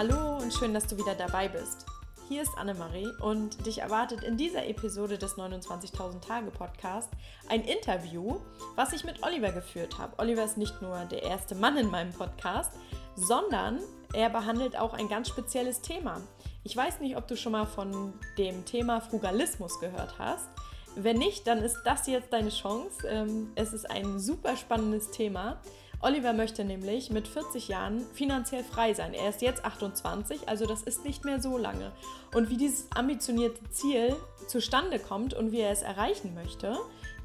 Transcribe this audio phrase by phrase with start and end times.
[0.00, 1.84] Hallo und schön, dass du wieder dabei bist.
[2.26, 7.10] Hier ist Annemarie und dich erwartet in dieser Episode des 29.000 Tage Podcast
[7.50, 8.40] ein Interview,
[8.76, 10.18] was ich mit Oliver geführt habe.
[10.18, 12.72] Oliver ist nicht nur der erste Mann in meinem Podcast,
[13.14, 13.78] sondern
[14.14, 16.22] er behandelt auch ein ganz spezielles Thema.
[16.64, 20.48] Ich weiß nicht, ob du schon mal von dem Thema Frugalismus gehört hast.
[20.96, 23.06] Wenn nicht, dann ist das jetzt deine Chance.
[23.06, 25.60] Ähm, es ist ein super spannendes Thema.
[26.02, 29.12] Oliver möchte nämlich mit 40 Jahren finanziell frei sein.
[29.12, 31.92] Er ist jetzt 28, also das ist nicht mehr so lange.
[32.34, 34.16] Und wie dieses ambitionierte Ziel
[34.48, 36.78] zustande kommt und wie er es erreichen möchte,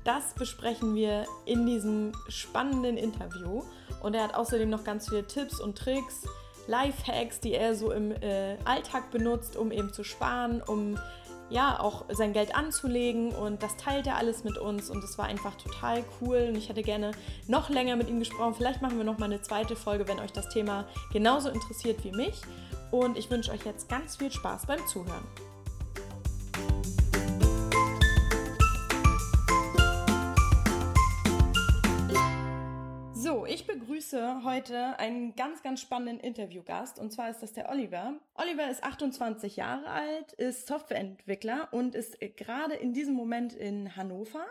[0.04, 3.64] das besprechen wir in diesem spannenden Interview.
[4.04, 6.24] Und er hat außerdem noch ganz viele Tipps und Tricks,
[6.68, 10.98] Lifehacks, die er so im äh, Alltag benutzt, um eben zu sparen, um
[11.50, 15.26] ja, auch sein Geld anzulegen und das teilt er alles mit uns und es war
[15.26, 17.12] einfach total cool und ich hätte gerne
[17.48, 18.56] noch länger mit ihm gesprochen.
[18.56, 22.12] Vielleicht machen wir noch mal eine zweite Folge, wenn euch das Thema genauso interessiert wie
[22.12, 22.42] mich
[22.92, 25.24] und ich wünsche euch jetzt ganz viel Spaß beim Zuhören.
[33.48, 38.14] Ich begrüße heute einen ganz, ganz spannenden Interviewgast und zwar ist das der Oliver.
[38.36, 44.46] Oliver ist 28 Jahre alt, ist Softwareentwickler und ist gerade in diesem Moment in Hannover.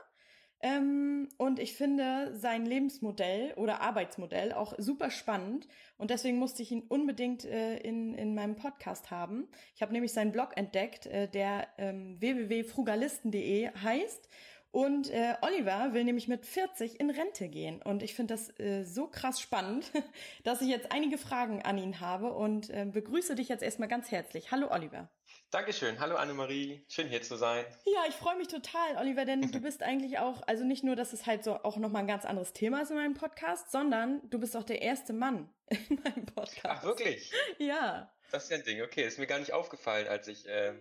[0.60, 6.72] Ähm, und ich finde sein Lebensmodell oder Arbeitsmodell auch super spannend und deswegen musste ich
[6.72, 9.46] ihn unbedingt äh, in, in meinem Podcast haben.
[9.76, 14.28] Ich habe nämlich seinen Blog entdeckt, äh, der ähm, www.frugalisten.de heißt
[14.74, 17.80] und äh, Oliver will nämlich mit 40 in Rente gehen.
[17.80, 19.88] Und ich finde das äh, so krass spannend,
[20.42, 24.10] dass ich jetzt einige Fragen an ihn habe und äh, begrüße dich jetzt erstmal ganz
[24.10, 24.50] herzlich.
[24.50, 25.08] Hallo Oliver.
[25.52, 26.00] Dankeschön.
[26.00, 26.84] Hallo Annemarie.
[26.88, 27.64] Schön hier zu sein.
[27.84, 31.12] Ja, ich freue mich total, Oliver, denn du bist eigentlich auch, also nicht nur, dass
[31.12, 34.40] es halt so auch nochmal ein ganz anderes Thema ist in meinem Podcast, sondern du
[34.40, 36.64] bist auch der erste Mann in meinem Podcast.
[36.64, 37.32] Ach, wirklich?
[37.58, 38.12] Ja.
[38.34, 38.82] Das ist ja ein Ding.
[38.82, 40.74] Okay, ist mir gar nicht aufgefallen, als ich äh, ja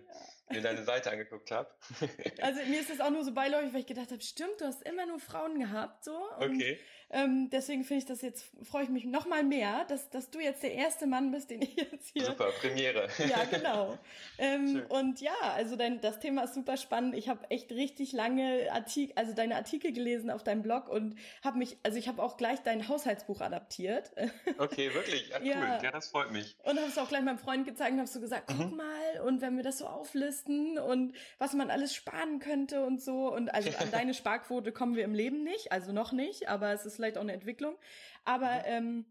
[0.50, 1.70] mir deine Seite angeguckt habe.
[2.42, 4.82] also mir ist das auch nur so beiläufig, weil ich gedacht habe, stimmt, du hast
[4.82, 6.16] immer nur Frauen gehabt, so.
[6.40, 6.80] Und, okay.
[7.10, 10.40] Ähm, deswegen finde ich das jetzt, freue ich mich noch mal mehr, dass, dass du
[10.40, 12.24] jetzt der erste Mann bist, den ich jetzt hier.
[12.24, 13.08] Super, Premiere.
[13.24, 13.96] Ja, genau.
[14.38, 17.14] ähm, und ja, also dein, das Thema ist super spannend.
[17.14, 21.58] Ich habe echt richtig lange Artikel, also deine Artikel gelesen auf deinem Blog und habe
[21.58, 24.10] mich, also ich habe auch gleich dein Haushaltsbuch adaptiert.
[24.58, 25.28] Okay, wirklich?
[25.34, 25.46] Ja, cool.
[25.46, 26.56] Ja, ja das freut mich.
[26.64, 28.76] Und habe es auch gleich meinem Freund gezeigt und habe so gesagt, guck mhm.
[28.76, 33.32] mal, und wenn wir das so auflisten und was man alles sparen könnte und so.
[33.32, 36.86] Und also an deine Sparquote kommen wir im Leben nicht, also noch nicht, aber es
[36.86, 37.76] ist vielleicht auch eine Entwicklung.
[38.24, 38.62] Aber mhm.
[38.64, 39.04] ähm,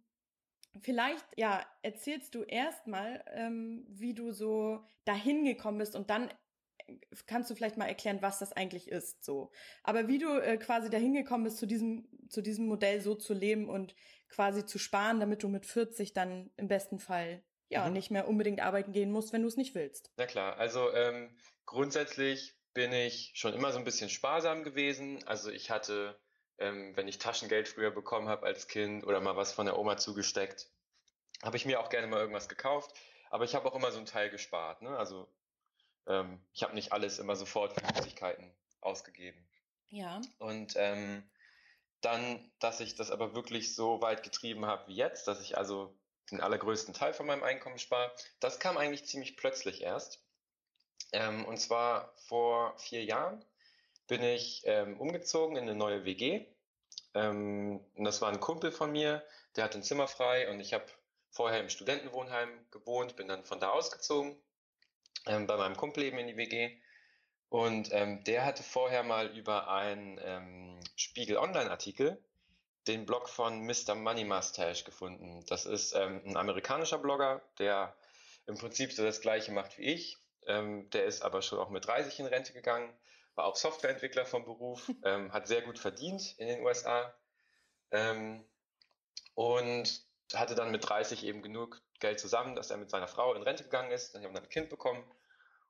[0.81, 6.29] vielleicht, ja, erzählst du erstmal, ähm, wie du so dahin gekommen bist und dann
[6.87, 6.95] äh,
[7.27, 9.51] kannst du vielleicht mal erklären, was das eigentlich ist, so.
[9.83, 13.33] Aber wie du äh, quasi dahin gekommen bist, zu diesem, zu diesem Modell so zu
[13.33, 13.95] leben und
[14.29, 17.93] quasi zu sparen, damit du mit 40 dann im besten Fall ja mhm.
[17.93, 20.11] nicht mehr unbedingt arbeiten gehen musst, wenn du es nicht willst.
[20.17, 21.35] Na klar, also ähm,
[21.65, 25.23] grundsätzlich bin ich schon immer so ein bisschen sparsam gewesen.
[25.25, 26.19] Also ich hatte
[26.59, 29.97] ähm, wenn ich Taschengeld früher bekommen habe als Kind oder mal was von der Oma
[29.97, 30.69] zugesteckt,
[31.43, 32.95] habe ich mir auch gerne mal irgendwas gekauft.
[33.29, 34.81] Aber ich habe auch immer so einen Teil gespart.
[34.81, 34.95] Ne?
[34.95, 35.27] Also
[36.07, 39.43] ähm, ich habe nicht alles immer sofort für Süßigkeiten ausgegeben.
[39.89, 40.21] Ja.
[40.37, 41.29] Und ähm,
[42.01, 45.97] dann, dass ich das aber wirklich so weit getrieben habe wie jetzt, dass ich also
[46.31, 50.23] den allergrößten Teil von meinem Einkommen spare, das kam eigentlich ziemlich plötzlich erst.
[51.11, 53.43] Ähm, und zwar vor vier Jahren
[54.07, 56.45] bin ich ähm, umgezogen in eine neue WG.
[57.13, 59.23] Ähm, und das war ein Kumpel von mir,
[59.55, 60.85] der hatte ein Zimmer frei und ich habe
[61.29, 64.35] vorher im Studentenwohnheim gewohnt, bin dann von da ausgezogen,
[65.25, 66.77] ähm, bei meinem Kumpel eben in die WG.
[67.49, 72.23] Und ähm, der hatte vorher mal über einen ähm, Spiegel Online-Artikel
[72.87, 73.95] den Blog von Mr.
[73.95, 75.45] Money Mustache gefunden.
[75.47, 77.95] Das ist ähm, ein amerikanischer Blogger, der
[78.45, 80.17] im Prinzip so das gleiche macht wie ich.
[80.47, 82.93] Ähm, der ist aber schon auch mit 30 in Rente gegangen
[83.35, 87.13] war auch Softwareentwickler vom Beruf, ähm, hat sehr gut verdient in den USA
[87.91, 88.43] ähm,
[89.35, 93.43] und hatte dann mit 30 eben genug Geld zusammen, dass er mit seiner Frau in
[93.43, 94.13] Rente gegangen ist.
[94.13, 95.03] Dann haben wir ein Kind bekommen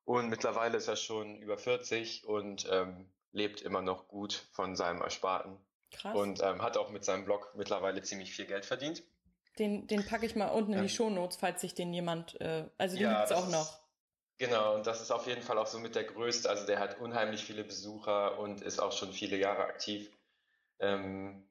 [0.06, 5.02] und mittlerweile ist er schon über 40 und ähm, lebt immer noch gut von seinem
[5.02, 5.58] Ersparten.
[5.94, 6.16] Krass.
[6.16, 9.04] Und ähm, hat auch mit seinem Blog mittlerweile ziemlich viel Geld verdient.
[9.60, 12.66] Den, den packe ich mal unten in die ähm, Shownotes, falls sich den jemand, äh,
[12.78, 13.80] also den ja, gibt es auch noch.
[14.40, 16.50] Genau, und das ist auf jeden Fall auch so mit der größte.
[16.50, 20.10] Also der hat unheimlich viele Besucher und ist auch schon viele Jahre aktiv.
[20.80, 21.48] Ähm,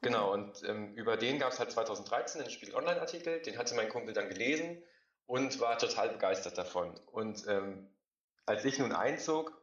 [0.00, 3.88] genau, und ähm, über den gab es halt 2013 einen Spiegel Online-Artikel, den hatte mein
[3.88, 4.82] Kumpel dann gelesen
[5.26, 6.94] und war total begeistert davon.
[7.10, 7.90] Und ähm,
[8.46, 9.60] als ich nun einzog,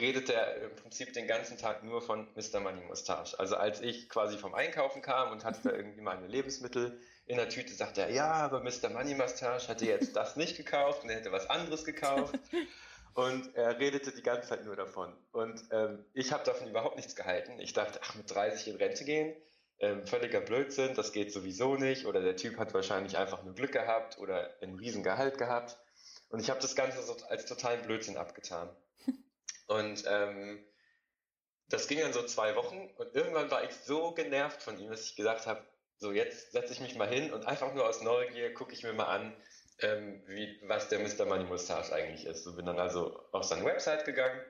[0.00, 2.60] redet er im Prinzip den ganzen Tag nur von Mr.
[2.60, 3.38] Money Mustache.
[3.38, 7.48] Also als ich quasi vom Einkaufen kam und hatte da irgendwie meine Lebensmittel in der
[7.48, 8.88] Tüte, sagte er, ja, aber Mr.
[8.90, 12.38] Money Mustache hatte jetzt das nicht gekauft und er hätte was anderes gekauft.
[13.14, 15.10] Und er redete die ganze Zeit nur davon.
[15.32, 17.58] Und ähm, ich habe davon überhaupt nichts gehalten.
[17.60, 19.34] Ich dachte, ach, mit 30 in Rente gehen,
[19.78, 22.04] ähm, völliger Blödsinn, das geht sowieso nicht.
[22.04, 25.78] Oder der Typ hat wahrscheinlich einfach nur Glück gehabt oder ein Riesengehalt gehabt.
[26.28, 28.68] Und ich habe das Ganze so als totalen Blödsinn abgetan.
[29.66, 30.64] Und ähm,
[31.68, 35.06] das ging dann so zwei Wochen und irgendwann war ich so genervt von ihm, dass
[35.06, 35.66] ich gesagt habe,
[35.98, 38.92] so jetzt setze ich mich mal hin und einfach nur aus Neugier gucke ich mir
[38.92, 39.36] mal an,
[39.80, 41.26] ähm, wie, was der Mr.
[41.26, 42.44] Money Mustache eigentlich ist.
[42.44, 44.40] So bin dann also auf seine Website gegangen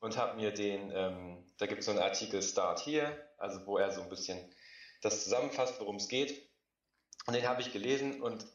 [0.00, 3.78] und habe mir den, ähm, da gibt es so einen Artikel Start Here, also wo
[3.78, 4.54] er so ein bisschen
[5.00, 6.48] das zusammenfasst, worum es geht.
[7.26, 8.46] Und den habe ich gelesen und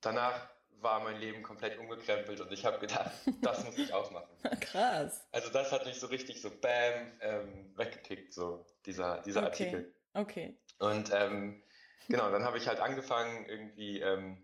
[0.00, 0.48] danach
[0.80, 3.10] war mein Leben komplett umgekrempelt und ich habe gedacht,
[3.42, 4.28] das muss ich auch machen.
[4.60, 5.26] Krass.
[5.32, 9.48] Also das hat mich so richtig so bam ähm, weggekickt, so dieser, dieser okay.
[9.48, 9.94] Artikel.
[10.14, 10.56] Okay.
[10.78, 11.62] Und ähm,
[12.08, 14.42] genau, dann habe ich halt angefangen, irgendwie ähm,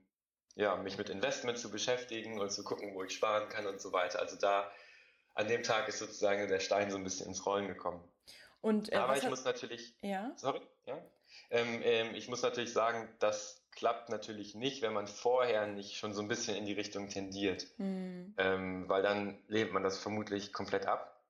[0.56, 3.92] ja, mich mit Investment zu beschäftigen und zu gucken, wo ich sparen kann und so
[3.92, 4.20] weiter.
[4.20, 4.70] Also da
[5.34, 8.02] an dem Tag ist sozusagen der Stein so ein bisschen ins Rollen gekommen.
[8.60, 9.30] Und, äh, Aber ich hat...
[9.30, 10.32] muss natürlich, ja?
[10.36, 10.98] sorry, ja,
[11.50, 16.12] ähm, ähm, ich muss natürlich sagen, das klappt natürlich nicht, wenn man vorher nicht schon
[16.14, 18.34] so ein bisschen in die Richtung tendiert, mhm.
[18.38, 21.20] ähm, weil dann lehnt man das vermutlich komplett ab.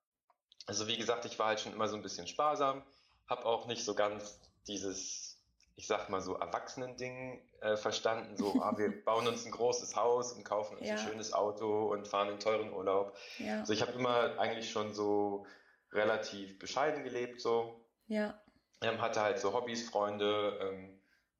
[0.66, 2.82] Also wie gesagt, ich war halt schon immer so ein bisschen sparsam,
[3.28, 5.38] habe auch nicht so ganz dieses,
[5.76, 10.32] ich sag mal so Erwachsenen-Ding äh, verstanden, so ah, wir bauen uns ein großes Haus
[10.32, 10.94] und kaufen uns Ja.
[10.94, 13.16] ein schönes Auto und fahren einen teuren Urlaub.
[13.38, 13.60] Ja.
[13.60, 15.46] Also ich habe immer eigentlich schon so
[15.92, 18.38] relativ bescheiden gelebt, so Ja.
[18.82, 20.93] ähm, hatte halt so Hobbys, Freunde ähm,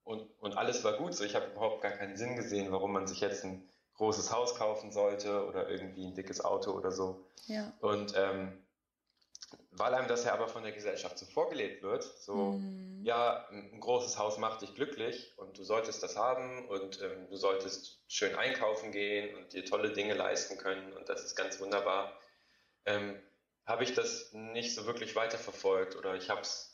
[0.04, 1.14] und, und alles war gut.
[1.14, 4.54] So, ich habe überhaupt gar keinen Sinn gesehen, warum man sich jetzt ein großes Haus
[4.56, 7.24] kaufen sollte oder irgendwie ein dickes Auto oder so.
[7.46, 7.72] Ja.
[7.80, 8.64] Und ähm,
[9.70, 13.04] weil einem das ja aber von der Gesellschaft so vorgelebt wird, so, Mhm.
[13.04, 17.36] ja, ein großes Haus macht dich glücklich und du solltest das haben und ähm, du
[17.36, 22.18] solltest schön einkaufen gehen und dir tolle Dinge leisten können und das ist ganz wunderbar,
[22.86, 23.20] ähm,
[23.66, 26.73] habe ich das nicht so wirklich weiterverfolgt oder ich habe es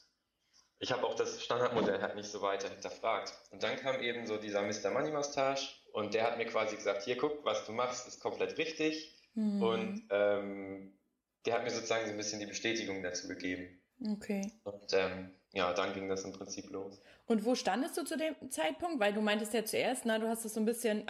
[0.81, 3.33] ich habe auch das Standardmodell halt nicht so weiter hinterfragt.
[3.51, 4.91] Und dann kam eben so dieser Mr.
[4.91, 8.57] Money Mustache und der hat mir quasi gesagt, hier guck, was du machst, ist komplett
[8.57, 9.15] richtig.
[9.35, 9.63] Mhm.
[9.63, 10.99] Und ähm,
[11.45, 13.79] der hat mir sozusagen so ein bisschen die Bestätigung dazu gegeben.
[14.11, 14.51] okay.
[14.65, 16.99] Und ähm, ja, dann ging das im Prinzip los.
[17.27, 19.01] Und wo standest du zu dem Zeitpunkt?
[19.01, 21.07] Weil du meintest ja zuerst, na, du hast es so ein bisschen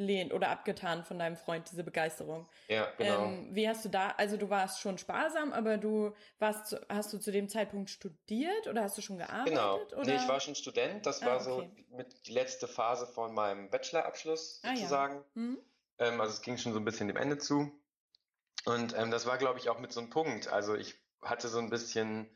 [0.00, 2.48] abgelehnt oder abgetan von deinem Freund, diese Begeisterung.
[2.68, 3.24] Ja, genau.
[3.26, 7.18] Ähm, wie hast du da, also du warst schon sparsam, aber du warst, hast du
[7.18, 9.48] zu dem Zeitpunkt studiert oder hast du schon gearbeitet?
[9.50, 9.78] Genau.
[9.92, 10.04] Oder?
[10.04, 11.04] Nee, ich war schon Student.
[11.04, 11.86] Das Ah, war so okay.
[11.90, 14.76] mit die letzte Phase von meinem Bachelorabschluss Ah, ja.
[14.76, 15.22] sozusagen.
[15.34, 15.58] Hm?
[15.98, 17.70] Ähm, also es ging schon so ein bisschen dem Ende zu.
[18.64, 20.48] Und ähm, das war, glaube ich, auch mit so einem Punkt.
[20.48, 22.34] Also ich hatte so ein bisschen,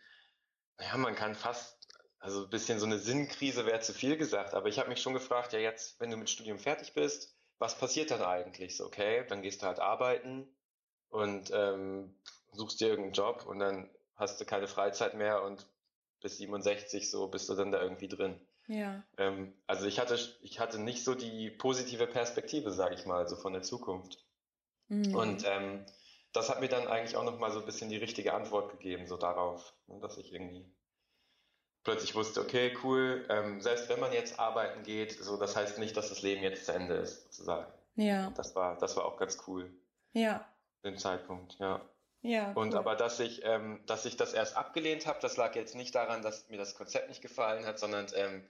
[0.79, 1.89] ja, man kann fast,
[2.19, 5.15] also ein bisschen so eine Sinnkrise wäre zu viel gesagt, aber ich habe mich schon
[5.15, 8.77] gefragt, ja jetzt, wenn du mit Studium fertig bist, was passiert dann eigentlich?
[8.77, 10.47] So, okay, dann gehst du halt arbeiten
[11.09, 12.15] und ähm,
[12.53, 15.67] suchst dir irgendeinen Job und dann hast du keine Freizeit mehr und
[16.21, 18.41] bis 67 so bist du dann da irgendwie drin.
[18.67, 19.03] Ja.
[19.19, 23.37] Ähm, also ich hatte, ich hatte nicht so die positive Perspektive, sage ich mal, so
[23.37, 24.25] von der Zukunft.
[24.89, 25.15] Mhm.
[25.15, 25.85] Und ähm,
[26.33, 29.17] das hat mir dann eigentlich auch nochmal so ein bisschen die richtige Antwort gegeben, so
[29.17, 30.67] darauf, ne, dass ich irgendwie
[31.85, 35.97] plötzlich wusste, okay, cool, ähm, selbst wenn man jetzt arbeiten geht, so das heißt nicht,
[35.97, 37.71] dass das Leben jetzt zu Ende ist, sozusagen.
[37.97, 38.31] ja.
[38.37, 39.71] Das war, das war auch ganz cool,
[40.13, 40.45] Ja.
[40.83, 41.81] den Zeitpunkt, ja.
[42.23, 42.53] Ja.
[42.53, 42.79] Und cool.
[42.79, 46.23] aber dass ich, ähm, dass ich das erst abgelehnt habe, das lag jetzt nicht daran,
[46.23, 48.43] dass mir das Konzept nicht gefallen hat, sondern ähm,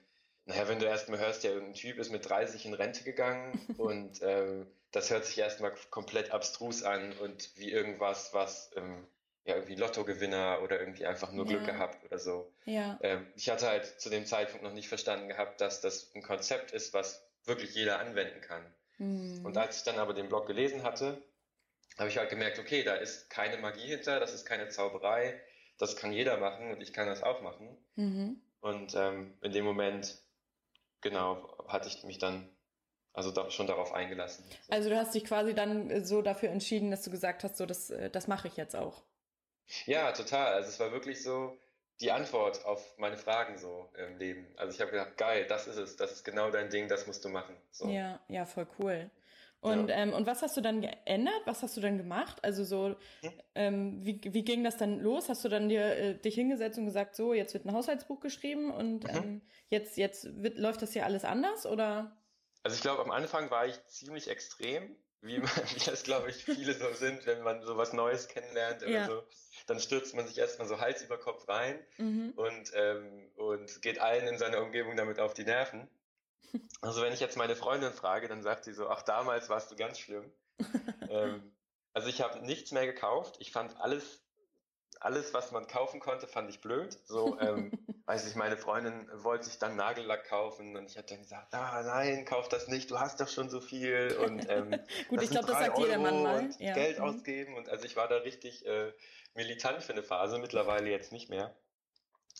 [0.45, 4.21] naja, wenn du erstmal hörst, ja, irgendein Typ ist mit 30 in Rente gegangen und
[4.21, 9.05] ähm, das hört sich erstmal komplett abstrus an und wie irgendwas, was ähm,
[9.45, 11.73] ja irgendwie Lottogewinner oder irgendwie einfach nur Glück Ja.
[11.73, 12.51] gehabt oder so.
[12.65, 12.99] Ja.
[13.01, 16.71] Ähm, ich hatte halt zu dem Zeitpunkt noch nicht verstanden gehabt, dass das ein Konzept
[16.71, 18.65] ist, was wirklich jeder anwenden kann.
[18.97, 19.45] Mhm.
[19.45, 21.21] Und als ich dann aber den Blog gelesen hatte,
[21.97, 25.39] habe ich halt gemerkt, okay, da ist keine Magie hinter, das ist keine Zauberei,
[25.77, 27.77] das kann jeder machen und ich kann das auch machen.
[27.95, 28.41] Mhm.
[28.61, 30.17] Und ähm, in dem Moment,
[31.01, 32.49] genau, hatte ich mich dann
[33.13, 34.43] also da, schon darauf eingelassen.
[34.69, 37.65] Also du hast dich quasi dann äh, so dafür entschieden, dass du gesagt hast, so
[37.65, 39.03] das, äh, das mache ich jetzt auch.
[39.85, 40.53] Ja, total.
[40.53, 41.57] Also es war wirklich so
[41.99, 44.53] die Antwort auf meine Fragen so im Leben.
[44.57, 47.23] Also ich habe gedacht, geil, das ist es, das ist genau dein Ding, das musst
[47.23, 47.55] du machen.
[47.71, 47.89] So.
[47.89, 49.09] Ja, ja, voll cool.
[49.61, 49.95] Und, Ja.
[49.95, 51.41] ähm, und was hast du dann geändert?
[51.45, 52.43] Was hast du dann gemacht?
[52.43, 53.31] Also so, Hm?
[53.55, 55.29] ähm, wie, wie ging das dann los?
[55.29, 58.71] Hast du dann dir äh, dich hingesetzt und gesagt, so, jetzt wird ein Haushaltsbuch geschrieben
[58.71, 59.09] und Mhm.
[59.09, 61.65] ähm, jetzt, jetzt wird, läuft das hier alles anders?
[61.65, 62.15] Oder?
[62.63, 64.95] Also ich glaube, am Anfang war ich ziemlich extrem,
[65.25, 68.83] wie, man, wie das, glaube ich, viele so sind, wenn man so was Neues kennenlernt
[68.83, 69.05] oder ja.
[69.07, 69.23] so.
[69.67, 72.33] Dann stürzt man sich erstmal so Hals über Kopf rein mhm.
[72.35, 75.87] und, ähm, und geht allen in seiner Umgebung damit auf die Nerven.
[76.79, 79.75] Also wenn ich jetzt meine Freundin frage, dann sagt sie so, ach damals warst du
[79.75, 80.31] ganz schlimm.
[81.09, 81.51] ähm,
[81.91, 83.35] also ich habe nichts mehr gekauft.
[83.39, 84.21] Ich fand alles
[84.99, 86.97] alles, was man kaufen konnte, fand ich blöd.
[87.05, 87.71] So, ähm,
[88.05, 91.81] weiß ich, meine Freundin wollte sich dann Nagellack kaufen und ich hatte dann gesagt, ah,
[91.83, 94.71] nein, kauf das nicht, du hast doch schon so viel und ähm,
[95.09, 96.49] gut, ich glaube, das sagt jeder Mann mal.
[96.59, 96.73] Ja.
[96.73, 97.05] Geld mhm.
[97.05, 98.93] ausgeben und also ich war da richtig äh,
[99.33, 101.55] militant für eine Phase, mittlerweile jetzt nicht mehr.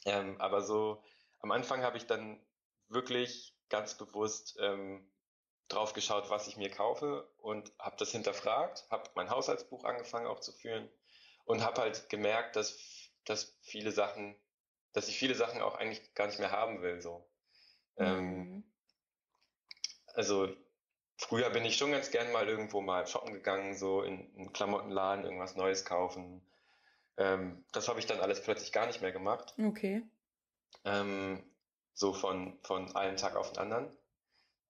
[0.05, 1.03] Ähm, aber so
[1.39, 2.39] am Anfang habe ich dann
[2.89, 5.12] wirklich ganz bewusst ähm,
[5.67, 10.39] drauf geschaut, was ich mir kaufe und habe das hinterfragt, habe mein Haushaltsbuch angefangen auch
[10.39, 10.88] zu führen
[11.45, 12.77] und habe halt gemerkt, dass,
[13.25, 14.36] dass viele Sachen,
[14.96, 17.02] dass ich viele Sachen auch eigentlich gar nicht mehr haben will.
[17.02, 17.28] So.
[17.98, 18.24] Ähm, mhm.
[18.24, 18.64] Ähm,
[20.14, 20.48] also
[21.18, 25.25] früher bin ich schon ganz gern mal irgendwo mal shoppen gegangen, so in einen Klamottenladen,
[25.25, 26.42] irgendwas Neues kaufen.
[27.18, 29.54] Ähm, das habe ich dann alles plötzlich gar nicht mehr gemacht.
[29.62, 30.02] Okay.
[30.86, 31.44] Ähm,
[31.94, 33.92] so von, von einem Tag auf den anderen.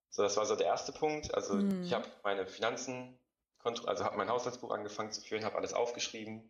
[0.10, 1.36] So, das war so der erste Punkt.
[1.36, 1.84] Also mhm.
[1.84, 3.20] ich habe meine Finanzen,
[3.64, 6.50] also habe mein Haushaltsbuch angefangen zu führen, habe alles aufgeschrieben,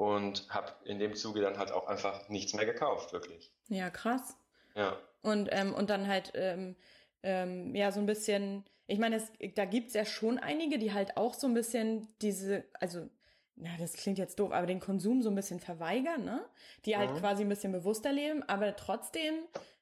[0.00, 3.52] und habe in dem Zuge dann halt auch einfach nichts mehr gekauft, wirklich.
[3.68, 4.34] Ja, krass.
[4.74, 4.96] Ja.
[5.20, 6.74] Und, ähm, und dann halt, ähm,
[7.22, 11.18] ähm, ja, so ein bisschen, ich meine, es, da gibt's ja schon einige, die halt
[11.18, 13.10] auch so ein bisschen diese, also,
[13.56, 16.46] na, das klingt jetzt doof, aber den Konsum so ein bisschen verweigern, ne?
[16.86, 17.18] Die halt mhm.
[17.18, 19.34] quasi ein bisschen bewusster leben, aber trotzdem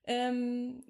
[0.08, 0.82] ähm,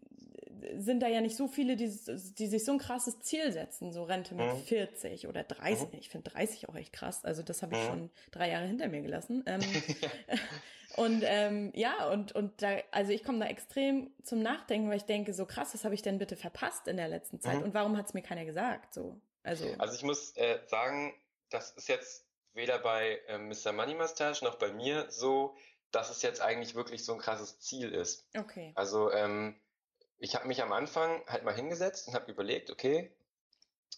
[0.76, 4.04] sind da ja nicht so viele, die, die sich so ein krasses Ziel setzen, so
[4.04, 4.58] Rente mit mhm.
[4.58, 5.92] 40 oder 30.
[5.92, 5.98] Mhm.
[5.98, 7.24] Ich finde 30 auch echt krass.
[7.24, 7.86] Also das habe ich mhm.
[7.86, 9.44] schon drei Jahre hinter mir gelassen.
[9.46, 9.60] Ähm,
[10.96, 15.04] und ähm, ja, und, und da, also ich komme da extrem zum Nachdenken, weil ich
[15.04, 17.58] denke, so krass, was habe ich denn bitte verpasst in der letzten Zeit?
[17.58, 17.64] Mhm.
[17.64, 18.94] Und warum hat es mir keiner gesagt?
[18.94, 19.66] So, also.
[19.78, 21.14] also ich muss äh, sagen,
[21.50, 23.72] das ist jetzt weder bei äh, Mr.
[23.72, 25.56] Money Mustache noch bei mir so,
[25.90, 28.26] dass es jetzt eigentlich wirklich so ein krasses Ziel ist.
[28.36, 28.72] Okay.
[28.74, 29.58] Also ähm,
[30.18, 33.10] ich habe mich am Anfang halt mal hingesetzt und habe überlegt, okay,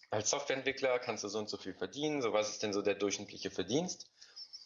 [0.09, 2.95] als Softwareentwickler kannst du so und so viel verdienen, so was ist denn so der
[2.95, 4.09] durchschnittliche Verdienst?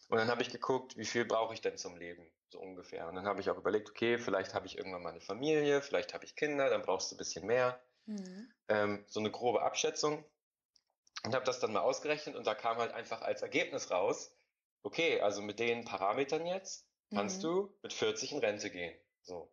[0.10, 3.08] Und dann habe ich geguckt, wie viel brauche ich denn zum Leben, so ungefähr.
[3.08, 6.14] Und dann habe ich auch überlegt, okay, vielleicht habe ich irgendwann mal eine Familie, vielleicht
[6.14, 7.82] habe ich Kinder, dann brauchst du ein bisschen mehr.
[8.06, 8.52] Mhm.
[8.68, 10.24] Ähm, so eine grobe Abschätzung.
[11.24, 14.32] Und habe das dann mal ausgerechnet und da kam halt einfach als Ergebnis raus,
[14.84, 17.48] okay, also mit den Parametern jetzt kannst mhm.
[17.48, 18.96] du mit 40 in Rente gehen.
[19.24, 19.50] So.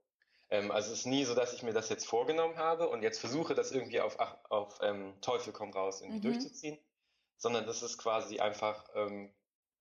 [0.52, 3.18] Ähm, also es ist nie so, dass ich mir das jetzt vorgenommen habe und jetzt
[3.18, 4.18] versuche, das irgendwie auf,
[4.50, 6.32] auf ähm, Teufel komm raus irgendwie mhm.
[6.34, 6.78] durchzuziehen,
[7.38, 9.32] sondern das ist quasi einfach ähm,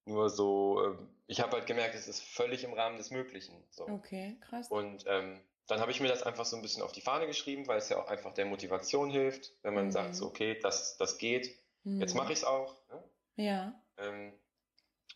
[0.05, 3.61] nur so, ähm, ich habe halt gemerkt, es ist völlig im Rahmen des Möglichen.
[3.69, 3.85] So.
[3.85, 4.69] Okay, krass.
[4.69, 7.67] Und ähm, dann habe ich mir das einfach so ein bisschen auf die Fahne geschrieben,
[7.67, 9.91] weil es ja auch einfach der Motivation hilft, wenn man mhm.
[9.91, 11.99] sagt, so, okay, das, das geht, mhm.
[11.99, 12.77] jetzt mache ich es auch.
[12.87, 13.03] Ne?
[13.35, 13.81] Ja.
[13.97, 14.31] Ähm,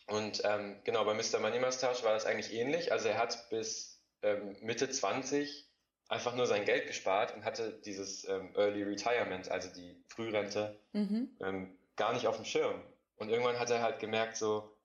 [0.08, 1.40] und ähm, genau, bei Mr.
[1.40, 2.92] Money Mustache war das eigentlich ähnlich.
[2.92, 5.66] Also er hat bis ähm, Mitte 20
[6.08, 11.30] einfach nur sein Geld gespart und hatte dieses ähm, Early Retirement, also die Frührente, mhm.
[11.40, 12.80] ähm, gar nicht auf dem Schirm.
[13.16, 14.76] Und irgendwann hat er halt gemerkt, so,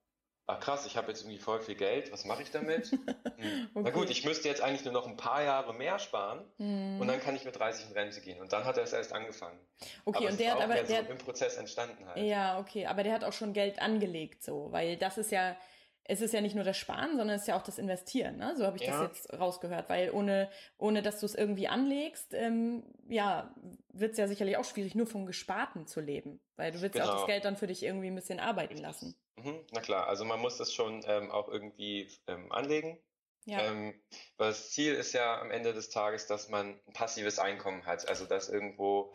[0.48, 2.92] ah krass, ich habe jetzt irgendwie voll viel Geld, was mache ich damit?
[3.42, 3.70] Hm.
[3.74, 3.84] okay.
[3.86, 7.02] Na gut, ich müsste jetzt eigentlich nur noch ein paar Jahre mehr sparen mhm.
[7.02, 8.40] und dann kann ich mit 30 in Rente gehen.
[8.40, 9.60] Und dann hat er es erst angefangen.
[10.06, 12.24] Okay, aber und der hat aber der so im Prozess entstanden halt.
[12.24, 15.58] Ja, okay, aber der hat auch schon Geld angelegt, so, weil das ist ja
[16.06, 18.38] es ist ja nicht nur das Sparen, sondern es ist ja auch das Investieren.
[18.38, 18.56] Ne?
[18.58, 18.92] So habe ich ja.
[18.92, 23.54] das jetzt rausgehört, weil ohne, ohne dass du es irgendwie anlegst, ähm, ja,
[23.90, 27.06] wird es ja sicherlich auch schwierig, nur vom Gesparten zu leben, weil du willst genau.
[27.06, 27.34] ja auch das genau.
[27.34, 29.16] Geld dann für dich irgendwie ein bisschen arbeiten lassen.
[29.38, 33.00] Mhm, na klar, also man muss das schon ähm, auch irgendwie ähm, anlegen.
[33.46, 33.62] Ja.
[33.62, 34.00] Ähm,
[34.38, 38.08] weil das Ziel ist ja am Ende des Tages, dass man ein passives Einkommen hat,
[38.08, 39.14] also dass irgendwo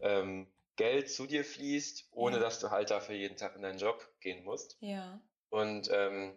[0.00, 2.42] ähm, Geld zu dir fließt, ohne ja.
[2.42, 4.76] dass du halt dafür jeden Tag in deinen Job gehen musst.
[4.80, 5.20] Ja.
[5.50, 6.34] Und ähm,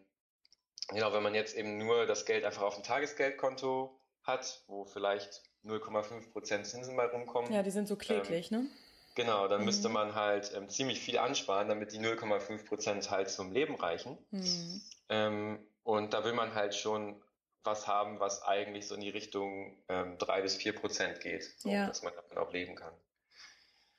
[0.90, 5.42] genau, wenn man jetzt eben nur das Geld einfach auf dem Tagesgeldkonto hat, wo vielleicht
[5.66, 7.52] 0,5% Zinsen mal rumkommen.
[7.52, 8.70] Ja, die sind so kläglich, ähm, ne?
[9.16, 9.66] Genau, dann mhm.
[9.66, 14.18] müsste man halt ähm, ziemlich viel ansparen, damit die 0,5% halt zum Leben reichen.
[14.30, 14.82] Mhm.
[15.10, 17.20] Ähm, und da will man halt schon
[17.64, 21.88] was haben, was eigentlich so in die Richtung ähm, 3 bis 4% geht, so, ja.
[21.88, 22.94] dass man damit auch leben kann.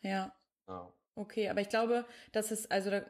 [0.00, 0.32] Ja.
[0.68, 0.92] ja.
[1.14, 3.02] Okay, aber ich glaube, das ist, also da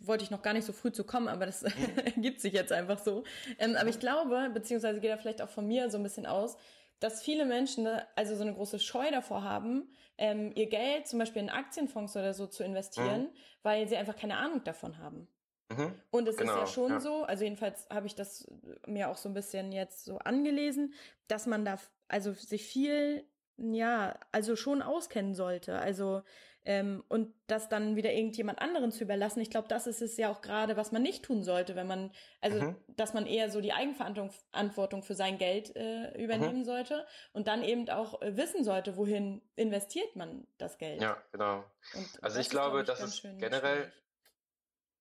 [0.00, 1.68] wollte ich noch gar nicht so früh zu kommen, aber das mhm.
[2.04, 3.24] ergibt sich jetzt einfach so.
[3.58, 6.56] Ähm, aber ich glaube, beziehungsweise geht da vielleicht auch von mir so ein bisschen aus,
[7.00, 11.42] dass viele Menschen also so eine große Scheu davor haben, ähm, ihr Geld zum Beispiel
[11.42, 13.30] in Aktienfonds oder so zu investieren, mhm.
[13.62, 15.28] weil sie einfach keine Ahnung davon haben.
[15.70, 15.92] Mhm.
[16.10, 17.00] Und es genau, ist ja schon ja.
[17.00, 18.50] so, also jedenfalls habe ich das
[18.86, 20.94] mir auch so ein bisschen jetzt so angelesen,
[21.28, 21.78] dass man da
[22.08, 23.24] also sich viel
[23.58, 25.78] ja, also schon auskennen sollte.
[25.78, 26.22] Also
[26.64, 29.40] ähm, und das dann wieder irgendjemand anderen zu überlassen.
[29.40, 32.12] Ich glaube, das ist es ja auch gerade, was man nicht tun sollte, wenn man,
[32.40, 32.76] also mhm.
[32.88, 36.64] dass man eher so die Eigenverantwortung für sein Geld äh, übernehmen mhm.
[36.64, 41.00] sollte und dann eben auch äh, wissen sollte, wohin investiert man das Geld.
[41.00, 41.64] Ja, genau.
[41.94, 43.78] Und also ich glaube, das ist generell.
[43.78, 43.92] Schwierig.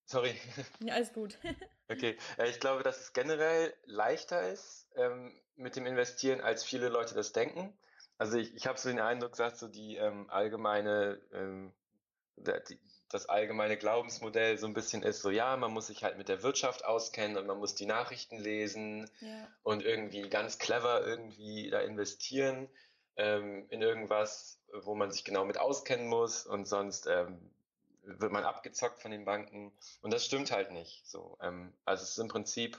[0.07, 0.39] Sorry.
[0.79, 1.37] Ja, alles gut.
[1.89, 7.13] okay, ich glaube, dass es generell leichter ist ähm, mit dem Investieren, als viele Leute
[7.13, 7.77] das denken.
[8.17, 11.73] Also ich, ich habe so den Eindruck, sagt so die ähm, allgemeine, ähm,
[12.35, 16.17] der, die, das allgemeine Glaubensmodell so ein bisschen ist so, ja, man muss sich halt
[16.17, 19.47] mit der Wirtschaft auskennen und man muss die Nachrichten lesen ja.
[19.63, 22.69] und irgendwie ganz clever irgendwie da investieren
[23.15, 27.51] ähm, in irgendwas, wo man sich genau mit auskennen muss und sonst ähm,
[28.03, 29.71] wird man abgezockt von den Banken
[30.01, 31.07] und das stimmt halt nicht.
[31.07, 32.77] So, ähm, also es ist im Prinzip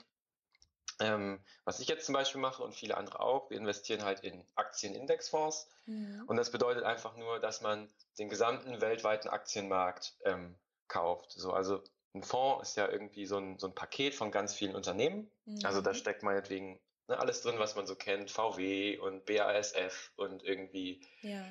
[0.99, 4.43] ähm, was ich jetzt zum Beispiel mache und viele andere auch, wir investieren halt in
[4.55, 5.69] Aktienindexfonds.
[5.85, 6.23] Mhm.
[6.27, 10.55] Und das bedeutet einfach nur, dass man den gesamten weltweiten Aktienmarkt ähm,
[10.87, 11.31] kauft.
[11.31, 11.81] So, also
[12.13, 15.31] ein Fonds ist ja irgendwie so ein, so ein Paket von ganz vielen Unternehmen.
[15.45, 15.59] Mhm.
[15.63, 20.43] Also da steckt meinetwegen ne, alles drin, was man so kennt, VW und BASF und
[20.43, 21.45] irgendwie ja.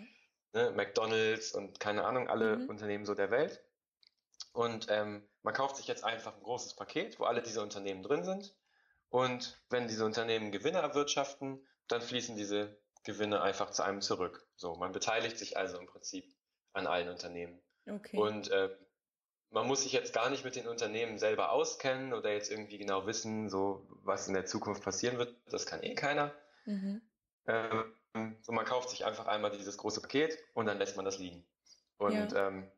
[0.52, 2.68] ne, McDonalds und keine Ahnung, alle mhm.
[2.68, 3.62] Unternehmen so der Welt.
[4.52, 8.24] Und ähm, man kauft sich jetzt einfach ein großes Paket, wo alle diese Unternehmen drin
[8.24, 8.54] sind.
[9.10, 14.46] Und wenn diese Unternehmen Gewinne erwirtschaften, dann fließen diese Gewinne einfach zu einem zurück.
[14.56, 16.24] So, man beteiligt sich also im Prinzip
[16.72, 17.58] an allen Unternehmen.
[17.88, 18.16] Okay.
[18.18, 18.70] Und äh,
[19.50, 23.06] man muss sich jetzt gar nicht mit den Unternehmen selber auskennen oder jetzt irgendwie genau
[23.06, 25.34] wissen, so was in der Zukunft passieren wird.
[25.50, 26.34] Das kann eh keiner.
[26.66, 27.00] Mhm.
[27.46, 31.18] Ähm, so, man kauft sich einfach einmal dieses große Paket und dann lässt man das
[31.18, 31.46] liegen.
[31.96, 32.48] Und ja.
[32.48, 32.70] ähm,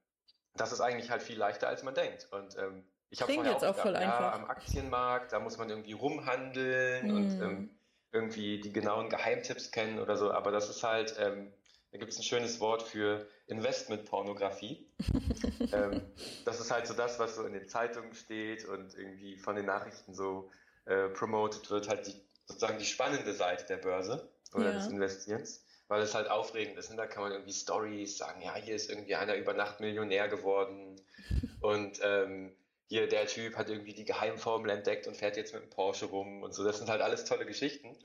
[0.55, 2.29] das ist eigentlich halt viel leichter, als man denkt.
[2.31, 5.59] Und ähm, ich habe vorher jetzt auch, auch voll gedacht, ja, am Aktienmarkt, da muss
[5.59, 7.17] man irgendwie rumhandeln mm.
[7.17, 7.71] und ähm,
[8.12, 10.31] irgendwie die genauen Geheimtipps kennen oder so.
[10.31, 11.52] Aber das ist halt, ähm,
[11.93, 14.87] da gibt es ein schönes Wort für Investmentpornografie.
[15.73, 16.02] ähm,
[16.45, 19.67] das ist halt so das, was so in den Zeitungen steht und irgendwie von den
[19.67, 20.50] Nachrichten so
[20.85, 22.14] äh, promoted wird, halt die,
[22.47, 24.73] sozusagen die spannende Seite der Börse oder ja.
[24.73, 26.93] des Investierens weil es halt aufregend ist.
[26.93, 30.29] Und da kann man irgendwie Stories sagen, ja, hier ist irgendwie einer über Nacht Millionär
[30.29, 30.94] geworden
[31.61, 32.53] und ähm,
[32.90, 36.42] hier der Typ hat irgendwie die Geheimformel entdeckt und fährt jetzt mit dem Porsche rum
[36.42, 36.64] und so.
[36.64, 37.96] Das sind halt alles tolle Geschichten.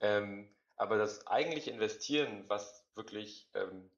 [0.00, 3.90] Ähm, aber das eigentliche Investieren, was wirklich ähm,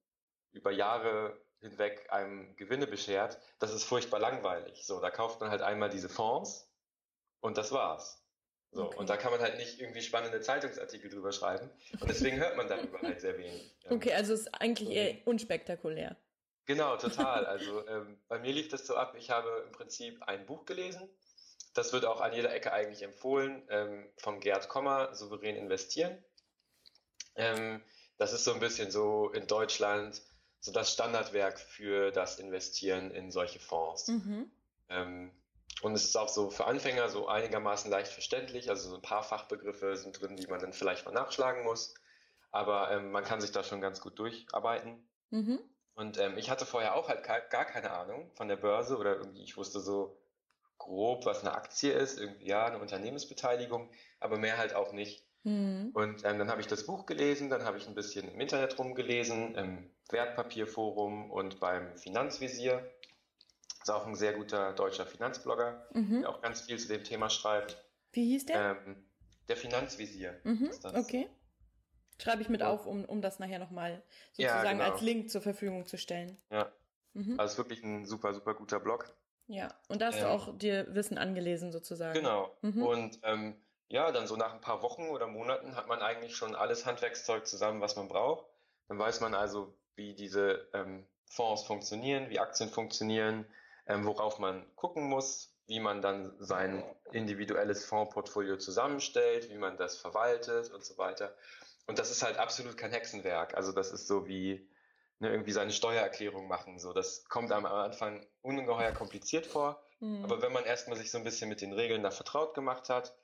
[0.50, 4.84] über Jahre hinweg einem Gewinne beschert, das ist furchtbar langweilig.
[4.84, 6.68] So, da kauft man halt einmal diese Fonds
[7.40, 8.20] und das war's.
[8.72, 8.96] So, okay.
[8.98, 11.70] und da kann man halt nicht irgendwie spannende Zeitungsartikel drüber schreiben.
[12.00, 13.70] Und deswegen hört man darüber halt sehr wenig.
[13.88, 16.16] Okay, also es ist eigentlich eher unspektakulär.
[16.66, 17.46] Genau, total.
[17.46, 21.08] Also ähm, bei mir lief das so ab, ich habe im Prinzip ein Buch gelesen.
[21.74, 26.22] Das wird auch an jeder Ecke eigentlich empfohlen, ähm, von Gerd Kommer, Souverän investieren.
[27.34, 27.82] Ähm,
[28.16, 30.22] das ist so ein bisschen so in Deutschland
[30.60, 34.08] so das Standardwerk für das Investieren in solche Fonds.
[34.08, 34.50] Mhm.
[34.88, 35.30] Ähm,
[35.82, 38.70] und es ist auch so für Anfänger so einigermaßen leicht verständlich.
[38.70, 41.94] Also so ein paar Fachbegriffe sind drin, die man dann vielleicht mal nachschlagen muss.
[42.50, 45.06] Aber ähm, man kann sich da schon ganz gut durcharbeiten.
[45.28, 45.58] Mhm.
[45.94, 49.42] Und ähm, ich hatte vorher auch halt gar keine Ahnung von der Börse oder irgendwie,
[49.42, 50.16] ich wusste so
[50.78, 53.88] grob, was eine Aktie ist, irgendwie ja, eine Unternehmensbeteiligung,
[54.20, 55.24] aber mehr halt auch nicht.
[55.44, 55.90] Mhm.
[55.94, 58.78] Und ähm, dann habe ich das Buch gelesen, dann habe ich ein bisschen im Internet
[58.78, 62.90] rumgelesen, im Wertpapierforum und beim Finanzvisier.
[63.82, 66.22] Ist auch ein sehr guter deutscher Finanzblogger, mhm.
[66.22, 67.84] der auch ganz viel zu dem Thema schreibt.
[68.12, 68.78] Wie hieß der?
[68.86, 68.96] Ähm,
[69.48, 70.40] der Finanzvisier.
[70.44, 70.70] Mhm.
[70.94, 71.28] Okay.
[72.20, 72.70] Schreibe ich mit ja.
[72.70, 74.84] auf, um, um das nachher nochmal sozusagen ja, genau.
[74.84, 76.36] als Link zur Verfügung zu stellen.
[76.50, 76.70] Ja.
[77.14, 77.38] Mhm.
[77.38, 79.14] Also wirklich ein super, super guter Blog.
[79.46, 82.14] Ja, und da hast ähm, du auch dir Wissen angelesen sozusagen.
[82.14, 82.56] Genau.
[82.62, 82.82] Mhm.
[82.82, 83.56] Und ähm,
[83.88, 87.46] ja, dann so nach ein paar Wochen oder Monaten hat man eigentlich schon alles Handwerkszeug
[87.46, 88.46] zusammen, was man braucht.
[88.88, 93.46] Dann weiß man also, wie diese ähm, Fonds funktionieren, wie Aktien funktionieren,
[93.86, 99.96] ähm, worauf man gucken muss, wie man dann sein individuelles Fondsportfolio zusammenstellt, wie man das
[99.96, 101.34] verwaltet und so weiter.
[101.86, 103.54] Und das ist halt absolut kein Hexenwerk.
[103.54, 104.68] Also das ist so wie
[105.18, 106.78] ne, irgendwie seine Steuererklärung machen.
[106.78, 109.82] So, das kommt am Anfang ungeheuer kompliziert vor.
[110.00, 110.24] Mhm.
[110.24, 113.16] Aber wenn man erstmal sich so ein bisschen mit den Regeln da vertraut gemacht hat,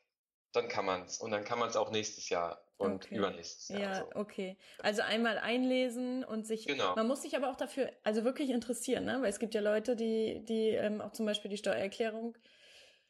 [0.53, 1.18] dann kann man es.
[1.18, 3.16] Und dann kann man es auch nächstes Jahr und okay.
[3.16, 3.81] übernächstes Jahr.
[3.81, 4.07] Ja, so.
[4.14, 4.57] okay.
[4.83, 6.66] Also einmal einlesen und sich.
[6.66, 6.96] Genau.
[6.96, 9.18] Man muss sich aber auch dafür, also wirklich interessieren, ne?
[9.23, 12.37] Weil es gibt ja Leute, die, die ähm, auch zum Beispiel die Steuererklärung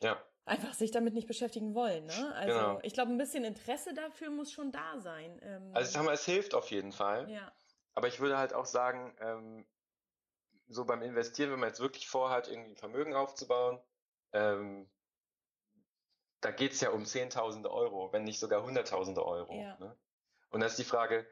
[0.02, 2.04] ja einfach sich damit nicht beschäftigen wollen.
[2.06, 2.34] Ne?
[2.34, 2.80] Also genau.
[2.82, 5.40] ich glaube, ein bisschen Interesse dafür muss schon da sein.
[5.42, 7.30] Ähm, also ich sag mal, es hilft auf jeden Fall.
[7.30, 7.52] Ja.
[7.94, 9.66] Aber ich würde halt auch sagen, ähm,
[10.68, 13.80] so beim Investieren, wenn man jetzt wirklich vorhat, irgendwie ein Vermögen aufzubauen,
[14.32, 14.90] ähm,
[16.40, 19.54] da geht es ja um Zehntausende Euro, wenn nicht sogar Hunderttausende Euro.
[19.54, 19.76] Ja.
[19.78, 19.96] Ne?
[20.50, 21.26] Und da ist die Frage,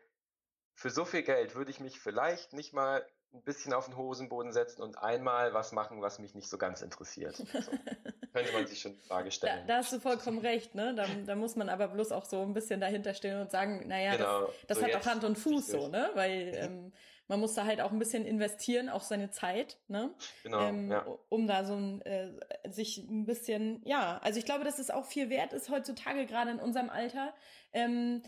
[0.75, 4.53] für so viel Geld würde ich mich vielleicht nicht mal ein bisschen auf den Hosenboden
[4.53, 7.37] setzen und einmal was machen, was mich nicht so ganz interessiert.
[7.37, 7.45] So.
[8.33, 9.67] Könnte man sich schon die Frage stellen.
[9.67, 10.95] Da, da hast du vollkommen recht, ne?
[10.95, 14.17] Da, da, muss man aber bloß auch so ein bisschen dahinter stehen und sagen, naja,
[14.17, 14.47] genau.
[14.47, 16.11] das, das so hat auch Hand und Fuß so, ne?
[16.15, 16.93] Weil ähm,
[17.29, 20.15] man muss da halt auch ein bisschen investieren, auch seine Zeit, ne?
[20.43, 21.07] Genau, ähm, ja.
[21.29, 22.31] Um da so ein, äh,
[22.71, 26.51] sich ein bisschen, ja, also ich glaube, dass es auch viel wert ist heutzutage, gerade
[26.51, 27.35] in unserem Alter,
[27.73, 28.23] ähm,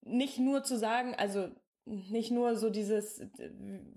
[0.00, 1.50] nicht nur zu sagen, also
[1.86, 3.22] nicht nur so dieses,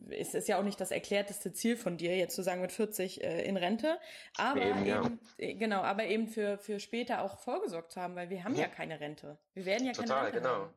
[0.10, 3.24] es ist ja auch nicht das erklärteste Ziel von dir, jetzt zu sagen mit 40
[3.24, 4.00] äh, in Rente,
[4.38, 5.04] aber eben, ja.
[5.04, 8.54] eben, äh, genau, aber eben für, für später auch vorgesorgt zu haben, weil wir haben
[8.54, 9.40] ja, ja keine Rente.
[9.54, 10.50] Wir werden ja Total, keine Rente genau.
[10.50, 10.74] haben.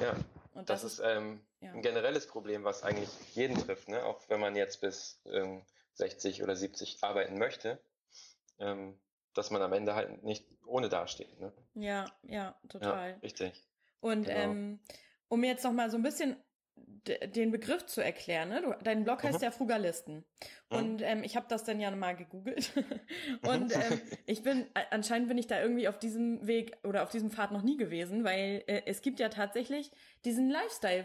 [0.00, 0.16] Ja.
[0.52, 1.72] Und das, das ist ähm, ja.
[1.72, 4.04] ein generelles Problem, was eigentlich jeden trifft, ne?
[4.04, 5.62] auch wenn man jetzt bis ähm,
[5.94, 7.80] 60 oder 70 arbeiten möchte,
[8.58, 8.98] ähm,
[9.32, 11.40] dass man am Ende halt nicht ohne dasteht.
[11.40, 11.52] Ne?
[11.74, 13.10] Ja, ja, total.
[13.12, 13.66] Ja, richtig.
[14.00, 14.38] Und genau.
[14.38, 14.80] ähm,
[15.28, 16.36] um jetzt noch mal so ein bisschen
[17.06, 18.48] den Begriff zu erklären.
[18.48, 18.62] Ne?
[18.62, 19.44] Du, dein Blog heißt mhm.
[19.44, 20.24] ja Frugalisten.
[20.70, 20.76] Mhm.
[20.76, 22.72] Und ähm, ich habe das dann ja mal gegoogelt.
[23.46, 27.30] und ähm, ich bin, anscheinend bin ich da irgendwie auf diesem Weg oder auf diesem
[27.30, 29.90] Pfad noch nie gewesen, weil äh, es gibt ja tatsächlich
[30.24, 31.04] diesen Lifestyle,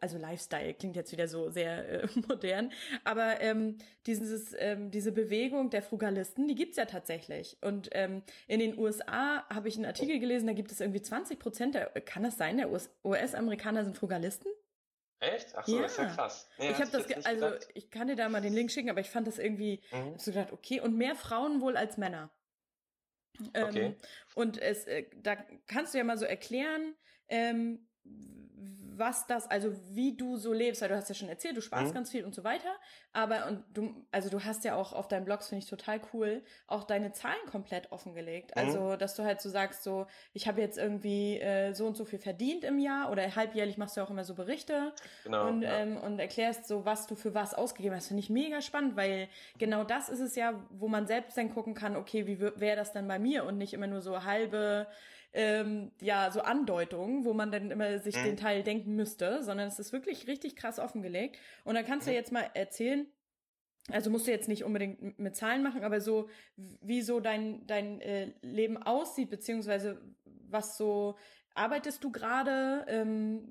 [0.00, 2.70] also Lifestyle klingt jetzt wieder so sehr äh, modern,
[3.02, 7.56] aber ähm, dieses, ähm, diese Bewegung der Frugalisten, die gibt's ja tatsächlich.
[7.60, 11.40] Und ähm, in den USA habe ich einen Artikel gelesen, da gibt es irgendwie 20
[11.40, 14.50] Prozent, der, kann das sein, der US-Amerikaner sind Frugalisten?
[15.32, 15.54] Echt?
[15.56, 15.86] Ach so, ja.
[15.86, 16.48] ist ja krass.
[16.58, 17.68] Nee, ich habe das, also gedacht.
[17.74, 20.18] ich kann dir da mal den Link schicken, aber ich fand das irgendwie, mhm.
[20.18, 22.30] so gedacht, okay, und mehr Frauen wohl als Männer.
[23.56, 23.86] Okay.
[23.86, 23.96] Ähm,
[24.34, 26.94] und es, äh, da kannst du ja mal so erklären,
[27.28, 27.88] ähm,
[28.98, 31.90] was das, also wie du so lebst, weil du hast ja schon erzählt, du sparst
[31.90, 31.94] mhm.
[31.94, 32.70] ganz viel und so weiter,
[33.12, 36.42] aber und du, also du hast ja auch auf deinen Blogs, finde ich total cool,
[36.66, 38.54] auch deine Zahlen komplett offengelegt.
[38.54, 38.62] Mhm.
[38.62, 42.04] Also, dass du halt so sagst, so, ich habe jetzt irgendwie äh, so und so
[42.04, 44.92] viel verdient im Jahr oder halbjährlich machst du auch immer so Berichte
[45.24, 45.78] genau, und, ja.
[45.78, 48.08] ähm, und erklärst so, was du für was ausgegeben hast.
[48.08, 49.28] Finde ich mega spannend, weil
[49.58, 52.92] genau das ist es ja, wo man selbst dann gucken kann, okay, wie wäre das
[52.92, 54.86] dann bei mir und nicht immer nur so halbe
[55.34, 58.24] ähm, ja, so Andeutungen, wo man dann immer sich mhm.
[58.24, 61.36] den Teil denken müsste, sondern es ist wirklich richtig krass offengelegt.
[61.64, 62.12] Und dann kannst mhm.
[62.12, 63.06] du jetzt mal erzählen,
[63.90, 68.00] also musst du jetzt nicht unbedingt mit Zahlen machen, aber so, wie so dein, dein
[68.00, 70.00] äh, Leben aussieht, beziehungsweise
[70.48, 71.16] was so,
[71.54, 73.42] arbeitest du gerade, ähm,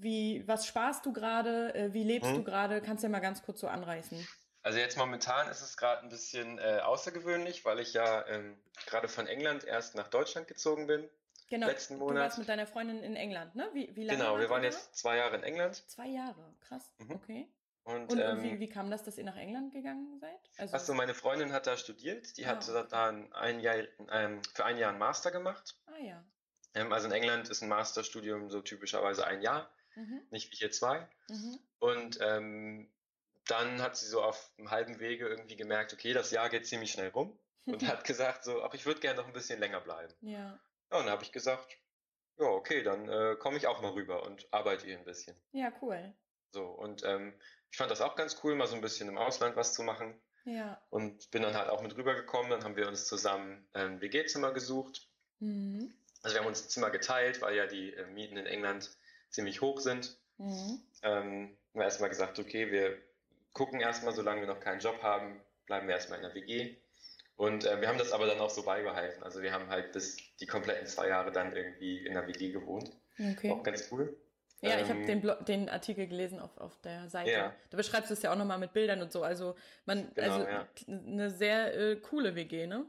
[0.00, 2.36] wie, was sparst du gerade, äh, wie lebst mhm.
[2.36, 4.18] du gerade, kannst du ja mal ganz kurz so anreißen.
[4.62, 9.08] Also jetzt momentan ist es gerade ein bisschen äh, außergewöhnlich, weil ich ja ähm, gerade
[9.08, 11.08] von England erst nach Deutschland gezogen bin.
[11.48, 11.66] Genau.
[11.66, 12.16] Letzten Monat.
[12.16, 13.70] Du warst mit deiner Freundin in England, ne?
[13.72, 14.18] Wie, wie lange?
[14.18, 15.82] Genau, wir waren jetzt zwei Jahre in England.
[15.88, 16.84] Zwei Jahre, krass.
[16.98, 17.12] Mhm.
[17.12, 17.48] Okay.
[17.84, 20.38] Und, und, ähm, wie, wie, kam das, dass ihr nach England gegangen seid?
[20.58, 22.36] Also, Achso, meine Freundin hat da studiert.
[22.36, 22.86] Die ah, hat okay.
[22.90, 23.08] da
[23.40, 23.76] ein Jahr,
[24.10, 25.74] ähm, für ein Jahr einen Master gemacht.
[25.86, 26.22] Ah ja.
[26.74, 30.20] Ähm, also in England ist ein Masterstudium so typischerweise ein Jahr, mhm.
[30.30, 31.08] nicht wie hier zwei.
[31.30, 31.58] Mhm.
[31.78, 32.90] Und ähm,
[33.50, 36.92] dann hat sie so auf einem halben Wege irgendwie gemerkt, okay, das Jahr geht ziemlich
[36.92, 40.14] schnell rum und hat gesagt so, ach, ich würde gerne noch ein bisschen länger bleiben.
[40.20, 40.58] Ja.
[40.90, 41.76] Ja, und dann habe ich gesagt,
[42.38, 45.36] ja, okay, dann äh, komme ich auch mal rüber und arbeite hier ein bisschen.
[45.52, 46.14] Ja, cool.
[46.52, 47.34] So, und ähm,
[47.70, 50.18] ich fand das auch ganz cool, mal so ein bisschen im Ausland was zu machen.
[50.44, 50.80] Ja.
[50.88, 55.08] Und bin dann halt auch mit rübergekommen, dann haben wir uns zusammen ein WG-Zimmer gesucht.
[55.40, 55.92] Mhm.
[56.22, 58.96] Also wir haben uns ein Zimmer geteilt, weil ja die äh, Mieten in England
[59.28, 60.18] ziemlich hoch sind.
[60.38, 60.82] Mhm.
[61.02, 62.98] Ähm, haben wir erstmal gesagt, okay, wir
[63.58, 66.76] gucken erstmal, solange wir noch keinen Job haben, bleiben wir erstmal in der WG.
[67.36, 69.22] Und äh, wir haben das aber dann auch so beibehalten.
[69.22, 72.90] Also wir haben halt bis die kompletten zwei Jahre dann irgendwie in der WG gewohnt.
[73.18, 73.50] Okay.
[73.50, 74.16] Auch ganz cool.
[74.60, 77.30] Ja, ähm, ich habe den, den Artikel gelesen auf, auf der Seite.
[77.30, 77.54] Ja.
[77.70, 79.22] Du beschreibst es ja auch nochmal mit Bildern und so.
[79.22, 80.68] Also man, genau, also ja.
[80.86, 82.86] eine sehr äh, coole WG, ne?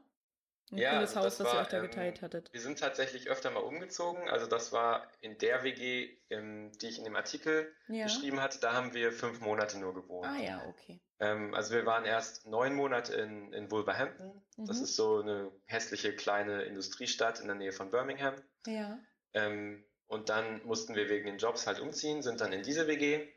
[0.71, 2.53] Ja, cooles also Haus, was war, ihr euch da ähm, geteilt hattet.
[2.53, 4.29] Wir sind tatsächlich öfter mal umgezogen.
[4.29, 8.03] Also das war in der WG, ähm, die ich in dem Artikel ja.
[8.03, 10.27] geschrieben hatte, da haben wir fünf Monate nur gewohnt.
[10.27, 10.99] Ah ja, okay.
[11.19, 14.41] Ähm, also wir waren erst neun Monate in, in Wolverhampton.
[14.57, 14.65] Mhm.
[14.65, 18.35] Das ist so eine hässliche kleine Industriestadt in der Nähe von Birmingham.
[18.65, 18.99] Ja.
[19.33, 23.27] Ähm, und dann mussten wir wegen den Jobs halt umziehen, sind dann in diese WG.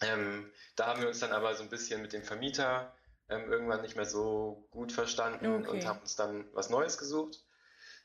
[0.00, 2.94] Ähm, da haben wir uns dann aber so ein bisschen mit dem Vermieter
[3.28, 5.70] ähm, irgendwann nicht mehr so gut verstanden okay.
[5.70, 7.44] und haben uns dann was Neues gesucht.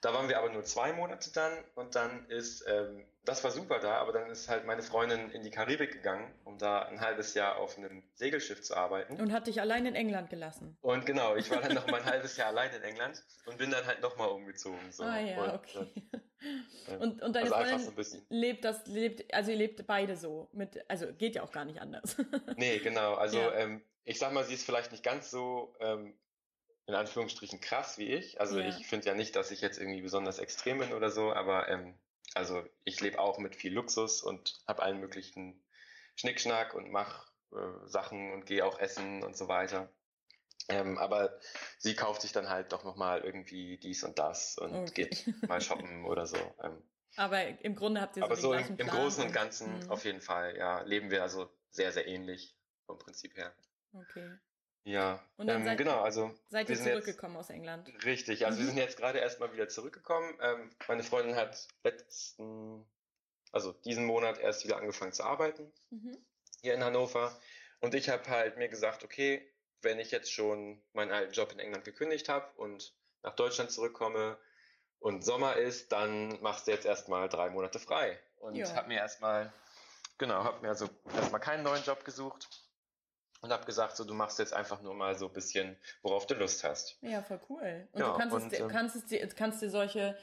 [0.03, 3.79] Da waren wir aber nur zwei Monate dann und dann ist, ähm, das war super
[3.79, 7.33] da, aber dann ist halt meine Freundin in die Karibik gegangen, um da ein halbes
[7.35, 9.15] Jahr auf einem Segelschiff zu arbeiten.
[9.15, 10.77] Und hat dich allein in England gelassen.
[10.81, 13.71] Und genau, ich war dann noch mal ein halbes Jahr allein in England und bin
[13.71, 14.91] dann halt nochmal umgezogen.
[14.91, 15.03] So.
[15.05, 15.87] Ah ja, und, okay.
[16.89, 20.49] Und, und, und deine also Freundin so lebt das, lebt, also ihr lebt beide so
[20.51, 22.17] mit, also geht ja auch gar nicht anders.
[22.57, 23.53] nee, genau, also ja.
[23.53, 26.13] ähm, ich sag mal, sie ist vielleicht nicht ganz so ähm,
[26.85, 28.39] in Anführungsstrichen krass wie ich.
[28.41, 28.67] Also ja.
[28.67, 31.97] ich finde ja nicht, dass ich jetzt irgendwie besonders extrem bin oder so, aber ähm,
[32.33, 35.63] also ich lebe auch mit viel Luxus und habe allen möglichen
[36.15, 39.89] Schnickschnack und mache äh, Sachen und gehe auch essen und so weiter.
[40.69, 41.39] Ähm, aber
[41.77, 45.09] sie kauft sich dann halt doch nochmal irgendwie dies und das und okay.
[45.09, 46.37] geht mal shoppen oder so.
[46.63, 46.81] Ähm,
[47.15, 50.05] aber im Grunde habt ihr so Aber so im, im Großen und Ganzen und, auf
[50.05, 53.53] jeden Fall, ja, leben wir also sehr, sehr ähnlich vom Prinzip her.
[53.93, 54.37] Okay.
[54.85, 57.89] Ja, und dann ähm, seid, genau, also seid ihr zurückgekommen jetzt, aus England.
[58.03, 58.61] Richtig, also mhm.
[58.61, 60.37] wir sind jetzt gerade erstmal wieder zurückgekommen.
[60.41, 62.85] Ähm, meine Freundin hat letzten,
[63.53, 66.17] also diesen Monat erst wieder angefangen zu arbeiten mhm.
[66.61, 67.37] hier in Hannover.
[67.79, 69.49] Und ich habe halt mir gesagt, okay,
[69.81, 74.37] wenn ich jetzt schon meinen alten Job in England gekündigt habe und nach Deutschland zurückkomme
[74.99, 78.19] und Sommer ist, dann machst du jetzt erstmal drei Monate frei.
[78.37, 79.53] Und habe mir erstmal,
[80.17, 82.49] genau, habe mir also erstmal keinen neuen Job gesucht
[83.43, 86.33] und habe gesagt, so du machst jetzt einfach nur mal so ein bisschen, worauf du
[86.33, 86.97] Lust hast.
[87.01, 87.87] Ja, voll cool.
[87.91, 90.17] Und ja, du kannst, und, es, ähm, kannst, es, kannst dir solche,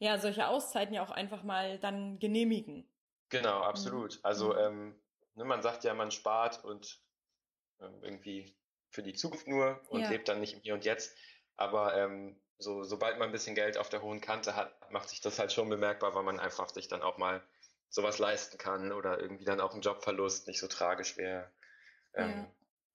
[0.00, 2.84] ja, solche Auszeiten ja auch einfach mal dann genehmigen.
[3.28, 4.16] Genau, absolut.
[4.16, 4.20] Mhm.
[4.24, 4.58] Also mhm.
[4.58, 4.94] ähm,
[5.36, 6.98] ne, man sagt ja, man spart und
[7.80, 8.52] ähm, irgendwie
[8.90, 10.10] für die Zukunft nur und ja.
[10.10, 11.16] lebt dann nicht im Hier und Jetzt.
[11.56, 15.20] Aber ähm, so, sobald man ein bisschen Geld auf der hohen Kante hat, macht sich
[15.20, 17.40] das halt schon bemerkbar, weil man einfach sich dann auch mal
[17.88, 21.48] sowas leisten kann oder irgendwie dann auch ein Jobverlust nicht so tragisch wäre.
[22.14, 22.46] Ähm, ja.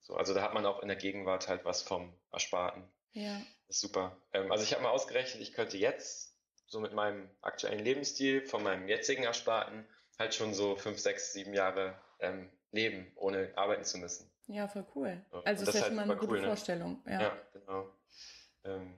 [0.02, 2.84] So, also da hat man auch in der Gegenwart halt was vom Ersparten.
[3.12, 3.40] Ja.
[3.66, 4.16] Das ist super.
[4.32, 6.34] Ähm, also ich habe mal ausgerechnet, ich könnte jetzt
[6.66, 9.86] so mit meinem aktuellen Lebensstil, von meinem jetzigen Ersparten,
[10.18, 14.30] halt schon so fünf, sechs, sieben Jahre ähm, leben, ohne arbeiten zu müssen.
[14.46, 15.24] Ja, voll cool.
[15.44, 16.46] Also das ist ja schon mal eine gute cool, ne?
[16.46, 17.02] Vorstellung.
[17.06, 17.88] Ja, ja genau.
[18.64, 18.94] Ähm,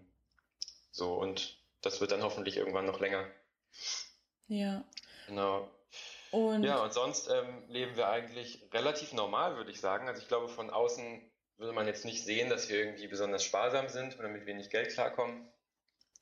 [0.90, 3.26] so, und das wird dann hoffentlich irgendwann noch länger.
[4.48, 4.84] Ja.
[5.26, 5.70] Genau.
[6.32, 10.08] Und ja, und sonst ähm, leben wir eigentlich relativ normal, würde ich sagen.
[10.08, 13.88] Also ich glaube, von außen würde man jetzt nicht sehen, dass wir irgendwie besonders sparsam
[13.88, 15.48] sind oder mit wenig Geld klarkommen.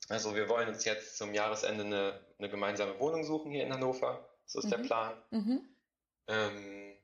[0.09, 4.27] Also wir wollen uns jetzt zum Jahresende eine, eine gemeinsame Wohnung suchen hier in Hannover.
[4.45, 4.69] So ist mhm.
[4.69, 5.23] der Plan.
[5.29, 5.61] Mhm.
[6.27, 6.97] Ähm,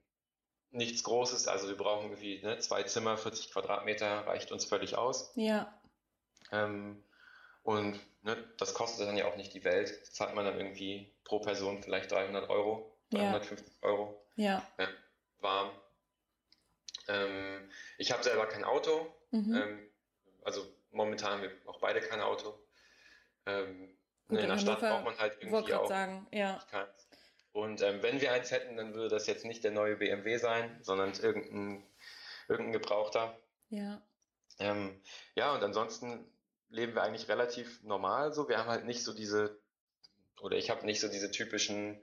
[0.72, 5.32] nichts Großes, also wir brauchen irgendwie ne, zwei Zimmer, 40 Quadratmeter, reicht uns völlig aus.
[5.36, 5.74] Ja.
[6.52, 7.04] Ähm,
[7.64, 9.98] und ne, das kostet dann ja auch nicht die Welt.
[10.02, 13.88] Das zahlt man dann irgendwie pro Person vielleicht 300 Euro, 350 ja.
[13.88, 14.26] Euro.
[14.36, 14.68] Ja.
[14.78, 14.88] ja
[15.40, 15.72] warm.
[17.08, 19.14] Ähm, ich habe selber kein Auto.
[19.32, 19.56] Mhm.
[19.56, 19.92] Ähm,
[20.44, 22.58] also momentan haben wir auch beide kein Auto.
[23.46, 25.88] Ähm, Gut, in der Stadt braucht man halt irgendwie auch.
[25.88, 26.62] Sagen, ja.
[26.70, 27.08] Keins.
[27.54, 30.78] Und ähm, wenn wir eins hätten, dann würde das jetzt nicht der neue BMW sein,
[30.82, 31.84] sondern irgendein,
[32.48, 33.40] irgendein Gebrauchter.
[33.70, 34.02] Ja.
[34.60, 35.02] Ähm,
[35.36, 36.30] ja, und ansonsten
[36.70, 38.50] leben wir eigentlich relativ normal so.
[38.50, 39.60] Wir haben halt nicht so diese,
[40.42, 42.02] oder ich habe nicht so diese typischen,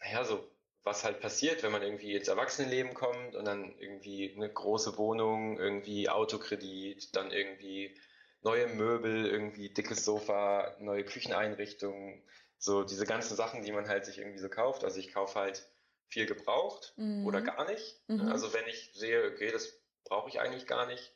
[0.00, 0.48] naja, so
[0.84, 5.58] was halt passiert, wenn man irgendwie ins Erwachsenenleben kommt und dann irgendwie eine große Wohnung,
[5.58, 7.94] irgendwie Autokredit, dann irgendwie
[8.40, 12.22] neue Möbel, irgendwie dickes Sofa, neue Kücheneinrichtungen,
[12.58, 14.84] so diese ganzen Sachen, die man halt sich irgendwie so kauft.
[14.84, 15.68] Also ich kaufe halt
[16.08, 17.26] viel gebraucht mhm.
[17.26, 18.00] oder gar nicht.
[18.08, 18.28] Mhm.
[18.32, 21.12] Also wenn ich sehe, okay, das brauche ich eigentlich gar nicht,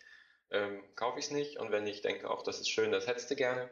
[0.50, 1.58] ähm, kaufe ich es nicht.
[1.58, 3.70] Und wenn ich denke, auch das ist schön, das hättest du gerne,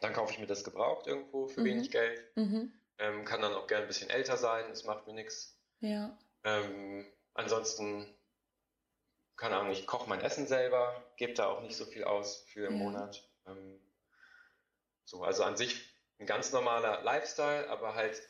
[0.00, 1.66] dann kaufe ich mir das gebraucht irgendwo für mhm.
[1.66, 2.22] wenig Geld.
[2.98, 5.60] Ähm, kann dann auch gerne ein bisschen älter sein, das macht mir nichts.
[5.80, 6.16] Ja.
[6.44, 8.06] Ähm, ansonsten,
[9.36, 12.68] keine Ahnung, ich koche mein Essen selber, gebe da auch nicht so viel aus für
[12.68, 12.84] einen ja.
[12.84, 13.28] Monat.
[13.46, 13.80] Ähm,
[15.04, 18.20] so, also an sich ein ganz normaler Lifestyle, aber halt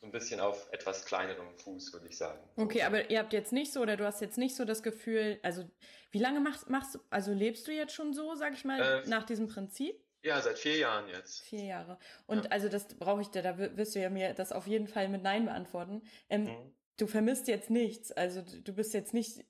[0.00, 2.38] so ein bisschen auf etwas kleinerem Fuß, würde ich sagen.
[2.56, 5.40] Okay, aber ihr habt jetzt nicht so, oder du hast jetzt nicht so das Gefühl,
[5.42, 5.68] also
[6.10, 9.24] wie lange machst, machst also lebst du jetzt schon so, sag ich mal, äh, nach
[9.24, 10.00] diesem Prinzip?
[10.22, 11.42] Ja, seit vier Jahren jetzt.
[11.42, 11.98] Vier Jahre.
[12.26, 12.50] Und ja.
[12.50, 15.22] also das brauche ich dir, da wirst du ja mir das auf jeden Fall mit
[15.22, 16.02] Nein beantworten.
[16.28, 16.74] Ähm, mhm.
[16.96, 19.44] Du vermisst jetzt nichts, also du bist jetzt nicht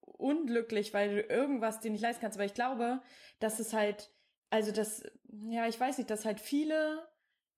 [0.00, 3.02] unglücklich, weil du irgendwas dir nicht leisten kannst, aber ich glaube,
[3.38, 4.10] dass es halt,
[4.48, 5.04] also das,
[5.50, 7.06] ja, ich weiß nicht, dass halt viele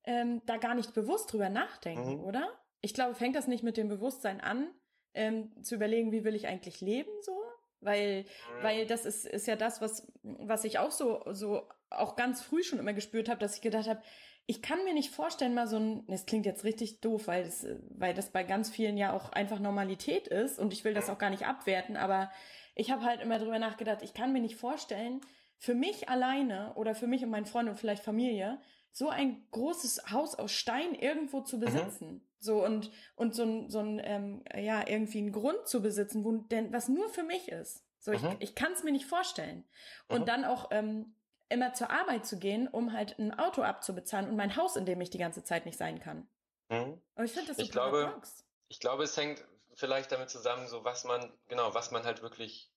[0.04, 2.24] ähm, da gar nicht bewusst drüber nachdenken, mhm.
[2.24, 2.48] oder?
[2.80, 4.68] Ich glaube, fängt das nicht mit dem Bewusstsein an,
[5.14, 7.40] ähm, zu überlegen, wie will ich eigentlich leben, so?
[7.80, 8.62] Weil, mhm.
[8.62, 12.62] weil das ist, ist ja das, was, was ich auch so, so auch ganz früh
[12.62, 14.02] schon immer gespürt habe, dass ich gedacht habe,
[14.46, 17.66] ich kann mir nicht vorstellen, mal so ein, das klingt jetzt richtig doof, weil das,
[17.90, 21.18] weil das bei ganz vielen ja auch einfach Normalität ist und ich will das auch
[21.18, 22.30] gar nicht abwerten, aber
[22.74, 25.20] ich habe halt immer drüber nachgedacht, ich kann mir nicht vorstellen,
[25.58, 28.58] für mich alleine oder für mich und meinen Freund und vielleicht Familie,
[28.90, 31.60] so ein großes Haus aus Stein irgendwo zu mhm.
[31.60, 32.08] besitzen.
[32.08, 32.22] Mhm.
[32.40, 36.32] So und, und so ein, so ein ähm, ja, irgendwie einen Grund zu besitzen, wo,
[36.32, 37.84] denn, was nur für mich ist.
[37.98, 38.16] So, mhm.
[38.16, 39.64] ich, ich kann es mir nicht vorstellen.
[40.08, 40.26] Und mhm.
[40.26, 41.16] dann auch ähm,
[41.48, 45.00] immer zur Arbeit zu gehen, um halt ein Auto abzubezahlen und mein Haus, in dem
[45.00, 46.28] ich die ganze Zeit nicht sein kann.
[46.68, 47.00] Mhm.
[47.14, 48.20] Aber ich finde das so ich glaube,
[48.68, 52.70] Ich glaube, es hängt vielleicht damit zusammen, so was man, genau, was man halt wirklich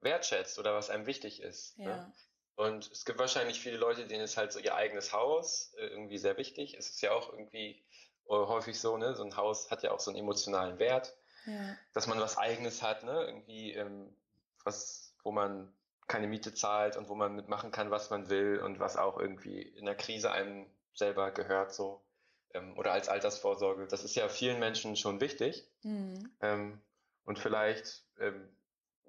[0.00, 1.78] wertschätzt oder was einem wichtig ist.
[1.78, 1.84] Ne?
[1.84, 1.96] Ja.
[1.96, 2.12] Ne?
[2.56, 6.18] Und es gibt wahrscheinlich viele Leute, denen ist halt so ihr eigenes Haus äh, irgendwie
[6.18, 6.74] sehr wichtig.
[6.74, 7.84] Es ist ja auch irgendwie
[8.28, 9.14] häufig so, ne?
[9.14, 11.76] So ein Haus hat ja auch so einen emotionalen Wert, ja.
[11.92, 13.24] dass man was Eigenes hat, ne?
[13.24, 14.16] Irgendwie ähm,
[14.64, 15.74] was, wo man
[16.06, 19.60] keine Miete zahlt und wo man mitmachen kann, was man will und was auch irgendwie
[19.62, 22.02] in der Krise einem selber gehört, so
[22.52, 23.86] ähm, oder als Altersvorsorge.
[23.86, 25.68] Das ist ja vielen Menschen schon wichtig.
[25.82, 26.30] Mhm.
[26.40, 26.80] Ähm,
[27.24, 28.48] und vielleicht, ähm,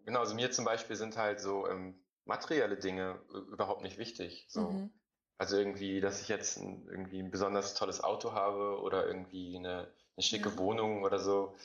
[0.05, 3.19] genau, also mir zum Beispiel sind halt so ähm, materielle Dinge
[3.51, 4.45] überhaupt nicht wichtig.
[4.49, 4.69] So.
[4.69, 4.91] Mhm.
[5.38, 9.91] Also irgendwie, dass ich jetzt ein, irgendwie ein besonders tolles Auto habe oder irgendwie eine,
[10.15, 10.58] eine schicke ja.
[10.58, 11.55] Wohnung oder so.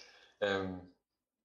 [0.41, 0.93] Ähm,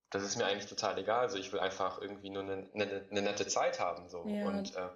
[0.10, 1.22] das ist mir eigentlich total egal.
[1.22, 4.10] Also ich will einfach irgendwie nur eine, eine, eine nette Zeit haben.
[4.10, 4.26] So.
[4.28, 4.48] Ja.
[4.48, 4.89] Und, äh,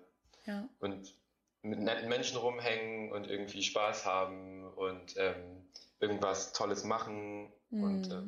[0.46, 0.70] ja.
[0.80, 1.14] und
[1.62, 5.68] mit netten Menschen rumhängen und irgendwie Spaß haben und ähm,
[6.00, 7.84] irgendwas Tolles machen mhm.
[7.84, 8.22] und äh,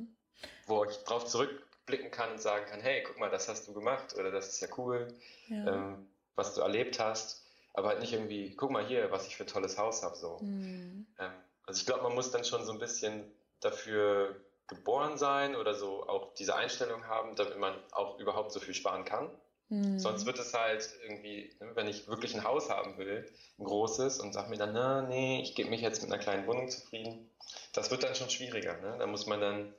[0.66, 4.16] wo ich drauf zurückblicken kann und sagen kann, hey, guck mal, das hast du gemacht
[4.18, 5.08] oder das ist ja cool,
[5.48, 5.68] ja.
[5.68, 9.44] Ähm, was du erlebt hast, aber halt nicht irgendwie, guck mal hier, was ich für
[9.44, 10.16] ein tolles Haus habe.
[10.16, 10.40] So.
[10.42, 11.06] Mhm.
[11.20, 11.32] Ähm,
[11.66, 14.36] also ich glaube, man muss dann schon so ein bisschen dafür
[14.68, 19.06] geboren sein oder so auch diese Einstellung haben, damit man auch überhaupt so viel sparen
[19.06, 19.30] kann.
[19.72, 20.00] Mhm.
[20.00, 24.20] Sonst wird es halt irgendwie, ne, wenn ich wirklich ein Haus haben will, ein großes,
[24.20, 27.30] und sage mir dann, na, nee, ich gebe mich jetzt mit einer kleinen Wohnung zufrieden,
[27.74, 28.78] das wird dann schon schwieriger.
[28.82, 28.98] Ne?
[29.00, 29.74] Da muss man dann,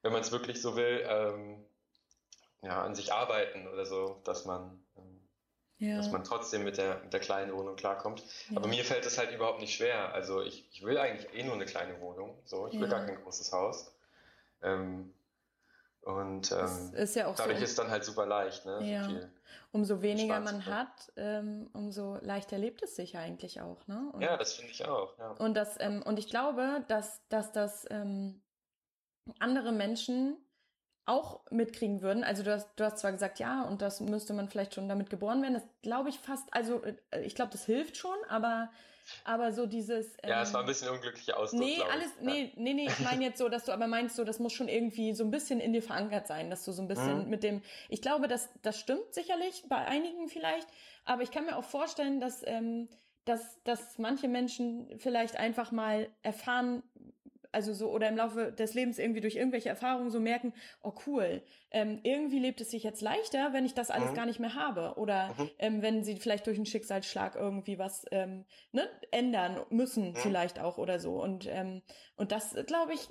[0.00, 1.64] wenn man es wirklich so will, ähm,
[2.62, 4.81] ja, an sich arbeiten oder so, dass man,
[5.82, 5.96] ja.
[5.96, 8.22] dass man trotzdem mit der, mit der kleinen Wohnung klarkommt.
[8.50, 8.56] Ja.
[8.56, 10.14] Aber mir fällt es halt überhaupt nicht schwer.
[10.14, 12.38] Also ich, ich will eigentlich eh nur eine kleine Wohnung.
[12.44, 13.92] So, ich will gar kein großes Haus.
[14.62, 15.12] Ähm,
[16.02, 18.64] und ähm, ist ja dadurch so, ist dann halt super leicht.
[18.64, 18.90] Ne?
[18.90, 19.08] Ja.
[19.08, 19.20] So
[19.72, 23.86] umso weniger man hat, ähm, umso leichter lebt es sich eigentlich auch.
[23.86, 24.10] Ne?
[24.12, 25.18] Und, ja, das finde ich auch.
[25.18, 25.30] Ja.
[25.32, 28.42] Und, das, ähm, und ich glaube, dass, dass das ähm,
[29.38, 30.36] andere Menschen
[31.04, 32.24] auch mitkriegen würden.
[32.24, 35.10] Also du hast, du hast zwar gesagt, ja, und das müsste man vielleicht schon damit
[35.10, 35.54] geboren werden.
[35.54, 38.70] Das glaube ich fast, also äh, ich glaube, das hilft schon, aber
[39.24, 40.06] aber so dieses.
[40.22, 41.60] Ähm, ja, es war ein ähm, bisschen unglücklicher Ausdruck.
[41.60, 42.24] Nee, alles, ich.
[42.24, 44.68] nee, nee, nee, ich meine jetzt so, dass du aber meinst so, das muss schon
[44.68, 47.30] irgendwie so ein bisschen in dir verankert sein, dass du so ein bisschen mhm.
[47.30, 47.62] mit dem.
[47.88, 50.68] Ich glaube, das, das stimmt sicherlich, bei einigen vielleicht,
[51.04, 52.88] aber ich kann mir auch vorstellen, dass, ähm,
[53.24, 56.82] dass, dass manche Menschen vielleicht einfach mal erfahren,
[57.52, 61.42] also so oder im Laufe des Lebens irgendwie durch irgendwelche Erfahrungen so merken, oh cool,
[61.70, 64.14] ähm, irgendwie lebt es sich jetzt leichter, wenn ich das alles mhm.
[64.14, 65.50] gar nicht mehr habe oder mhm.
[65.58, 70.16] ähm, wenn sie vielleicht durch einen Schicksalsschlag irgendwie was ähm, ne, ändern müssen mhm.
[70.16, 71.82] vielleicht auch oder so und ähm,
[72.16, 73.08] und das glaube ich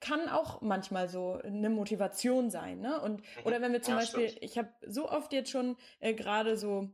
[0.00, 3.26] kann auch manchmal so eine Motivation sein, ne und mhm.
[3.44, 4.44] oder wenn wir zum ja, Beispiel, stimmt.
[4.44, 6.90] ich habe so oft jetzt schon äh, gerade so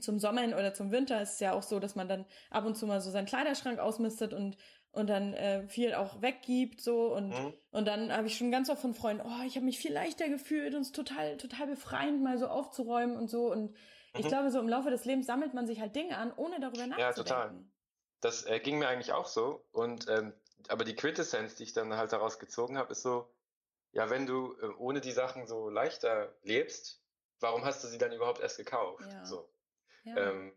[0.00, 2.64] zum Sommer hin oder zum Winter ist es ja auch so, dass man dann ab
[2.64, 4.56] und zu mal so seinen Kleiderschrank ausmistet und
[4.98, 7.54] und dann äh, viel auch weggibt so und mhm.
[7.70, 10.28] und dann habe ich schon ganz oft von Freunden, oh, ich habe mich viel leichter
[10.28, 13.76] gefühlt und es total total befreiend mal so aufzuräumen und so und mhm.
[14.18, 16.86] ich glaube so im Laufe des Lebens sammelt man sich halt Dinge an, ohne darüber
[16.86, 17.00] nachzudenken.
[17.00, 17.64] Ja, total.
[18.20, 20.32] Das äh, ging mir eigentlich auch so und ähm,
[20.66, 23.32] aber die Quintessenz, die ich dann halt daraus gezogen habe, ist so,
[23.92, 27.00] ja, wenn du äh, ohne die Sachen so leichter lebst,
[27.40, 29.06] warum hast du sie dann überhaupt erst gekauft?
[29.08, 29.24] Ja.
[29.24, 29.48] So.
[30.04, 30.16] Ja.
[30.16, 30.52] Ähm,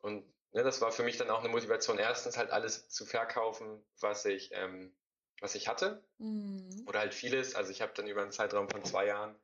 [0.00, 3.84] und ne, das war für mich dann auch eine Motivation, erstens halt alles zu verkaufen,
[4.00, 4.94] was ich, ähm,
[5.40, 6.02] was ich hatte.
[6.18, 6.84] Mhm.
[6.86, 7.54] Oder halt vieles.
[7.54, 9.34] Also ich habe dann über einen Zeitraum von zwei Jahren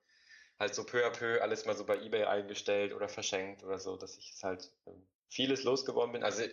[0.59, 3.97] halt so peu à peu alles mal so bei Ebay eingestellt oder verschenkt oder so,
[3.97, 6.23] dass ich es halt ähm, vieles losgeworden bin.
[6.23, 6.45] Also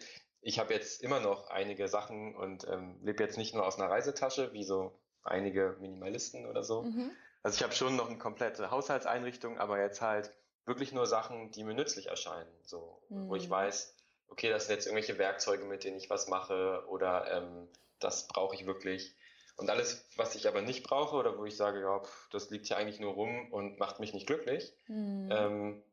[0.41, 3.89] ich habe jetzt immer noch einige Sachen und ähm, lebe jetzt nicht nur aus einer
[3.89, 6.83] Reisetasche, wie so einige Minimalisten oder so.
[6.83, 7.11] Mhm.
[7.43, 10.31] Also ich habe schon noch eine komplette Haushaltseinrichtung, aber jetzt halt
[10.65, 12.51] wirklich nur Sachen, die mir nützlich erscheinen.
[12.63, 13.29] So, mhm.
[13.29, 13.51] wo ich mhm.
[13.51, 13.95] weiß,
[14.29, 17.67] okay, das sind jetzt irgendwelche Werkzeuge, mit denen ich was mache oder ähm,
[17.99, 19.15] das brauche ich wirklich.
[19.57, 22.67] Und alles, was ich aber nicht brauche oder wo ich sage, ja, pff, das liegt
[22.67, 25.29] hier eigentlich nur rum und macht mich nicht glücklich, mhm.
[25.31, 25.83] ähm,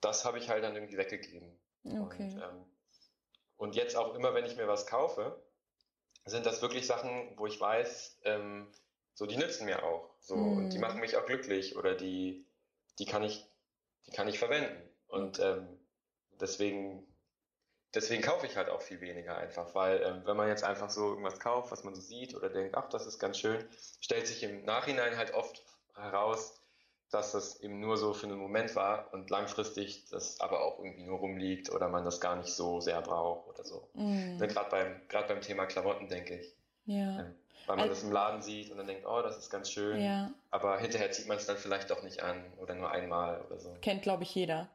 [0.00, 1.58] das habe ich halt dann irgendwie weggegeben.
[1.84, 2.24] Okay.
[2.24, 2.64] Und, ähm,
[3.56, 5.38] und, jetzt auch immer, wenn ich mir was kaufe,
[6.24, 8.68] sind das wirklich Sachen, wo ich weiß, ähm,
[9.14, 10.56] so die nützen mir auch, so mhm.
[10.56, 12.46] und die machen mich auch glücklich oder die,
[12.98, 13.46] die kann ich,
[14.06, 14.80] die kann ich verwenden.
[15.08, 15.78] Und ähm,
[16.40, 17.06] deswegen
[17.94, 21.10] deswegen kaufe ich halt auch viel weniger einfach, weil ähm, wenn man jetzt einfach so
[21.10, 23.64] irgendwas kauft, was man so sieht oder denkt, ach, das ist ganz schön,
[24.00, 25.62] stellt sich im Nachhinein halt oft
[25.94, 26.60] heraus,
[27.10, 31.02] dass das eben nur so für einen Moment war und langfristig das aber auch irgendwie
[31.02, 33.88] nur rumliegt oder man das gar nicht so sehr braucht oder so.
[33.94, 34.36] Mm.
[34.36, 36.54] Ne, Gerade beim, grad beim Thema Klamotten, denke ich.
[36.86, 37.20] Ja.
[37.20, 37.34] Ähm,
[37.66, 40.00] weil man also, das im Laden sieht und dann denkt, oh, das ist ganz schön.
[40.00, 40.30] Ja.
[40.50, 43.76] Aber hinterher zieht man es dann vielleicht doch nicht an oder nur einmal oder so.
[43.82, 44.68] Kennt, glaube ich, jeder.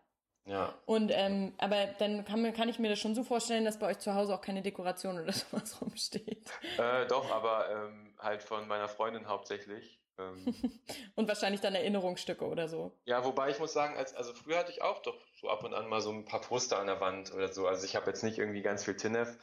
[0.46, 0.74] Ja.
[0.86, 4.00] Und ähm, aber dann kann, kann ich mir das schon so vorstellen, dass bei euch
[4.00, 6.46] zu Hause auch keine Dekoration oder sowas rumsteht.
[6.78, 10.00] Äh, doch, aber ähm, halt von meiner Freundin hauptsächlich.
[10.18, 10.56] Ähm,
[11.16, 12.92] und wahrscheinlich dann Erinnerungsstücke oder so.
[13.06, 15.74] Ja, wobei ich muss sagen, als, also früher hatte ich auch doch so ab und
[15.74, 17.68] an mal so ein paar Poster an der Wand oder so.
[17.68, 19.38] Also ich habe jetzt nicht irgendwie ganz viel Tinef,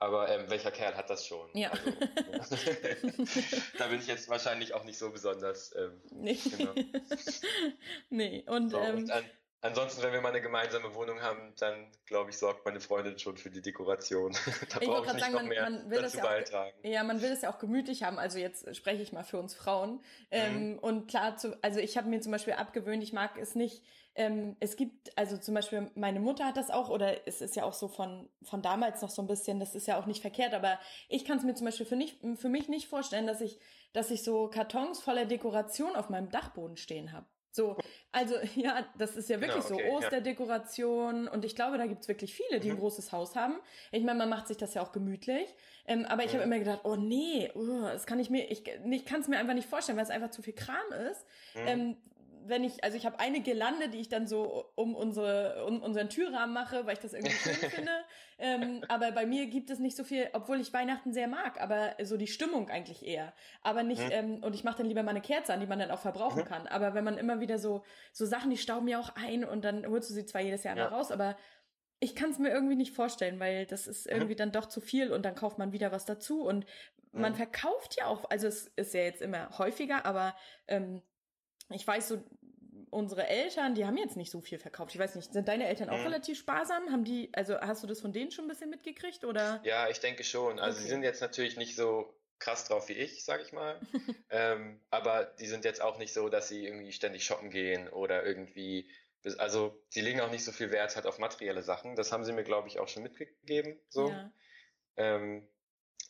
[0.00, 1.48] Aber ähm, welcher Kerl hat das schon?
[1.54, 1.70] Ja.
[2.38, 2.56] Also,
[3.78, 5.74] da bin ich jetzt wahrscheinlich auch nicht so besonders.
[5.76, 6.38] Ähm, nee.
[6.56, 6.74] Genau.
[8.10, 9.24] nee, und, So, ähm, und an,
[9.60, 13.36] ansonsten, wenn wir mal eine gemeinsame Wohnung haben, dann glaube ich, sorgt meine Freundin schon
[13.36, 14.32] für die Dekoration.
[14.70, 16.24] da Ich brauche wollte ich nicht sagen, noch man- mehr man will das dazu ja
[16.24, 16.78] auch- beitragen.
[16.82, 18.18] Ja, man will es ja auch gemütlich haben.
[18.18, 20.00] Also jetzt spreche ich mal für uns Frauen.
[20.30, 20.78] Ähm, Mhm.
[20.78, 23.82] Und klar, zu, also ich habe mir zum Beispiel abgewöhnt, ich mag es nicht.
[24.14, 27.62] Ähm, es gibt, also zum Beispiel meine Mutter hat das auch, oder es ist ja
[27.62, 30.54] auch so von, von damals noch so ein bisschen, das ist ja auch nicht verkehrt,
[30.54, 33.60] aber ich kann es mir zum Beispiel für, nicht, für mich nicht vorstellen, dass ich,
[33.92, 37.26] dass ich so Kartons voller Dekoration auf meinem Dachboden stehen habe.
[37.50, 37.78] So,
[38.12, 40.12] also ja, das ist ja wirklich Genau, okay, so ja.
[40.12, 42.78] Osterdekoration und ich glaube, da gibt's wirklich viele, die ein Mhm.
[42.78, 43.58] großes Haus haben.
[43.92, 45.54] Ich meine, man macht sich das ja auch gemütlich,
[45.86, 46.44] ähm, aber ich habe Mhm.
[46.44, 49.54] immer gedacht, oh nee, uh, das kann ich mir, ich, ich kann es mir einfach
[49.54, 51.26] nicht vorstellen, weil es einfach zu viel Kram ist.
[51.54, 51.62] Mhm.
[51.64, 51.96] Ähm,
[52.48, 56.08] wenn ich, also ich habe eine Girlande, die ich dann so um unsere, um unseren
[56.08, 57.90] Türrahmen mache, weil ich das irgendwie schön finde.
[58.38, 61.94] Ähm, aber bei mir gibt es nicht so viel, obwohl ich Weihnachten sehr mag, aber
[62.02, 63.32] so die Stimmung eigentlich eher.
[63.62, 64.12] Aber nicht, Mhm.
[64.12, 66.40] ähm, und ich mache dann lieber mal eine Kerze an, die man dann auch verbrauchen
[66.40, 66.44] Mhm.
[66.44, 66.66] kann.
[66.66, 69.86] Aber wenn man immer wieder so, so Sachen, die stauben ja auch ein und dann
[69.86, 70.86] holst du sie zwar jedes Jahr Ja.
[70.88, 71.36] raus, aber
[72.00, 74.12] ich kann es mir irgendwie nicht vorstellen, weil das ist Mhm.
[74.12, 76.64] irgendwie dann doch zu viel und dann kauft man wieder was dazu und
[77.12, 77.36] man Mhm.
[77.36, 80.36] verkauft ja auch, also es ist ja jetzt immer häufiger, aber
[80.68, 81.02] ähm,
[81.70, 82.22] ich weiß so,
[82.90, 84.94] unsere Eltern, die haben jetzt nicht so viel verkauft.
[84.94, 86.04] Ich weiß nicht, sind deine Eltern auch Mhm.
[86.04, 86.90] relativ sparsam?
[86.90, 89.60] Haben die, also hast du das von denen schon ein bisschen mitgekriegt oder?
[89.64, 90.58] Ja, ich denke schon.
[90.58, 90.84] Also Okay.
[90.84, 93.80] sie sind jetzt natürlich nicht so krass drauf wie ich, sage ich mal.
[94.30, 98.24] ähm, aber die sind jetzt auch nicht so, dass sie irgendwie ständig shoppen gehen oder
[98.24, 98.90] irgendwie,
[99.36, 101.94] also sie legen auch nicht so viel Wert halt auf materielle Sachen.
[101.96, 103.78] Das haben sie mir, glaube ich, auch schon mitgegeben.
[103.90, 104.08] So.
[104.08, 104.32] Ja.
[104.96, 105.46] Ähm,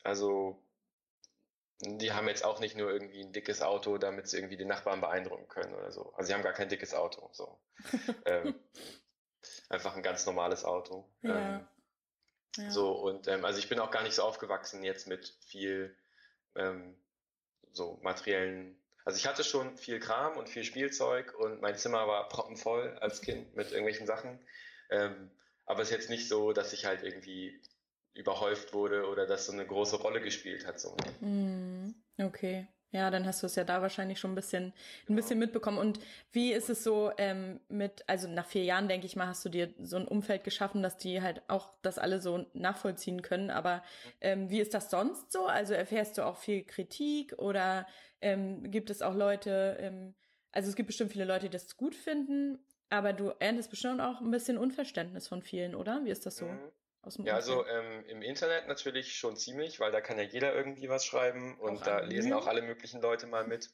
[0.04, 0.62] also
[1.80, 5.00] die haben jetzt auch nicht nur irgendwie ein dickes Auto, damit sie irgendwie den Nachbarn
[5.00, 6.12] beeindrucken können oder so.
[6.14, 7.30] Also sie haben gar kein dickes Auto.
[7.32, 7.58] So.
[8.24, 8.54] ähm,
[9.68, 11.08] einfach ein ganz normales Auto.
[11.22, 11.68] Ähm, Ja.
[12.56, 12.70] ja.
[12.70, 15.96] so, und ähm, also ich bin auch gar nicht so aufgewachsen jetzt mit viel
[16.56, 16.96] ähm,
[17.72, 18.76] so materiellen.
[19.04, 23.20] Also ich hatte schon viel Kram und viel Spielzeug und mein Zimmer war proppenvoll als
[23.20, 24.40] Kind mit irgendwelchen Sachen.
[24.90, 25.30] Ähm,
[25.64, 27.60] aber es ist jetzt nicht so, dass ich halt irgendwie
[28.18, 30.80] überhäuft wurde oder dass so eine große Rolle gespielt hat.
[30.80, 30.96] So.
[31.20, 31.67] Mm,
[32.18, 32.66] Okay.
[32.90, 34.72] Ja, dann hast du es ja da wahrscheinlich schon ein bisschen, ein
[35.08, 35.16] Genau.
[35.16, 35.76] bisschen mitbekommen.
[35.76, 36.00] Und
[36.32, 39.50] wie ist es so ähm, mit, also nach vier Jahren, denke ich mal, hast du
[39.50, 43.50] dir so ein Umfeld geschaffen, dass die halt auch das alle so nachvollziehen können.
[43.50, 43.82] Aber
[44.22, 45.44] ähm, wie ist das sonst so?
[45.46, 47.86] Also erfährst du auch viel Kritik oder
[48.22, 50.14] ähm, gibt es auch Leute, ähm,
[50.52, 52.58] also es gibt bestimmt viele Leute, die das gut finden,
[52.88, 56.06] aber du erntest bestimmt auch ein bisschen Unverständnis von vielen, oder?
[56.06, 56.46] Wie ist das so?
[56.46, 56.72] Mhm.
[57.02, 57.84] Aus dem Ja, also Umfeld?
[57.84, 61.78] ähm, im Internet natürlich schon ziemlich, weil da kann ja jeder irgendwie was schreiben und
[61.78, 62.10] Auch da anonym.
[62.16, 63.70] lesen auch alle möglichen Leute mal mit.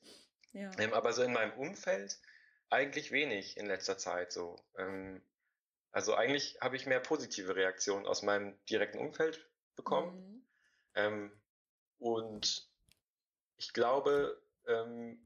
[0.53, 0.71] ja.
[0.79, 2.19] Ähm, aber so in meinem Umfeld
[2.71, 4.57] eigentlich wenig in letzter Zeit so.
[4.77, 5.23] Ähm,
[5.93, 10.17] also eigentlich habe ich mehr positive Reaktionen aus meinem direkten Umfeld bekommen.
[10.17, 10.45] Mhm.
[10.97, 11.33] Ähm,
[11.99, 12.69] und
[13.57, 15.19] ich glaube, ähm,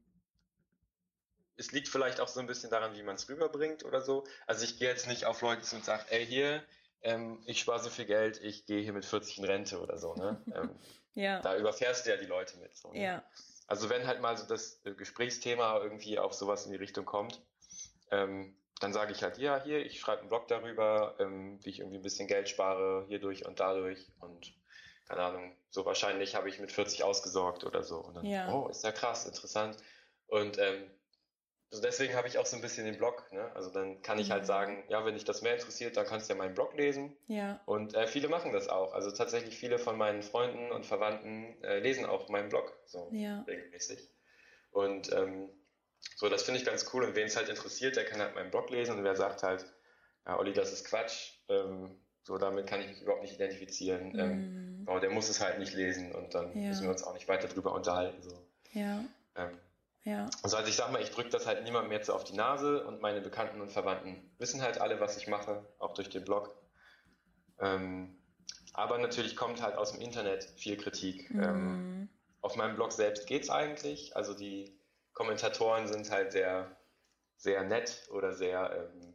[1.57, 4.25] es liegt vielleicht auch so ein bisschen daran, wie man es rüberbringt oder so.
[4.47, 6.63] Also ich gehe jetzt nicht auf Leute zu und sage, ey hier,
[7.01, 10.13] ähm, ich spare so viel Geld, ich gehe hier mit 40 in Rente oder so.
[10.15, 10.41] Ne?
[10.55, 10.75] ähm,
[11.15, 11.41] Ja.
[11.41, 12.75] da überfährst du ja die Leute mit.
[12.75, 13.01] So, ne?
[13.03, 13.23] Ja.
[13.67, 17.41] Also wenn halt mal so das äh, Gesprächsthema irgendwie auf sowas in die Richtung kommt,
[18.11, 21.79] ähm, dann sage ich halt, ja, hier, ich schreibe einen Blog darüber, ähm, wie ich
[21.79, 24.53] irgendwie ein bisschen Geld spare, hierdurch und dadurch und
[25.07, 27.97] keine Ahnung, so wahrscheinlich habe ich mit 40 ausgesorgt oder so.
[27.97, 28.53] Und dann, Ja.
[28.53, 29.75] oh, ist ja krass, interessant.
[30.27, 30.89] Und ähm,
[31.71, 33.51] so deswegen habe ich auch so ein bisschen den Blog, ne?
[33.55, 34.47] Also dann kann ich halt Mhm.
[34.47, 37.15] sagen, ja, wenn dich das mehr interessiert, dann kannst du ja meinen Blog lesen.
[37.27, 37.59] Ja.
[37.65, 38.93] Und äh, viele machen das auch.
[38.93, 43.41] Also tatsächlich viele von meinen Freunden und Verwandten äh, lesen auch meinen Blog so Ja.
[43.47, 44.09] regelmäßig.
[44.71, 45.51] Und ähm,
[46.15, 47.03] so, das finde ich ganz cool.
[47.03, 49.65] Und wen es halt interessiert, der kann halt meinen Blog lesen und wer sagt halt,
[50.25, 54.15] ja, Olli, das ist Quatsch, ähm, so damit kann ich mich überhaupt nicht identifizieren.
[54.17, 54.47] Ähm,
[54.81, 54.83] Mhm.
[54.87, 56.67] aber der muss es halt nicht lesen und dann Ja.
[56.67, 58.21] müssen wir uns auch nicht weiter drüber unterhalten.
[58.21, 58.43] So.
[58.73, 59.03] Ja.
[59.35, 59.59] Ähm,
[60.09, 60.27] Ja.
[60.41, 62.83] also, also ich sag mal, ich drücke das halt niemandem jetzt so auf die Nase
[62.87, 66.55] und meine Bekannten und Verwandten wissen halt alle, was ich mache, auch durch den Blog.
[67.59, 68.17] Ähm,
[68.73, 71.29] aber natürlich kommt halt aus dem Internet viel Kritik.
[71.31, 72.09] Ähm, Mhm.
[72.41, 74.15] auf meinem Blog selbst geht's eigentlich.
[74.15, 74.79] Also die
[75.13, 76.75] Kommentatoren sind halt sehr,
[77.37, 79.13] sehr nett oder sehr, ähm,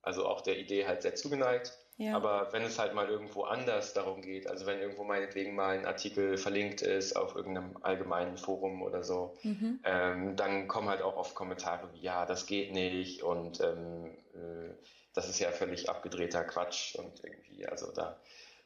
[0.00, 1.78] also auch der Idee halt sehr zugeneigt.
[2.02, 2.16] Ja.
[2.16, 5.86] Aber wenn es halt mal irgendwo anders darum geht, also wenn irgendwo meinetwegen mal ein
[5.86, 9.78] Artikel verlinkt ist auf irgendeinem allgemeinen Forum oder so, Mhm.
[9.84, 14.74] ähm, dann kommen halt auch oft Kommentare wie, ja, das geht nicht und ähm, äh,
[15.14, 18.18] das ist ja völlig abgedrehter Quatsch und irgendwie, also da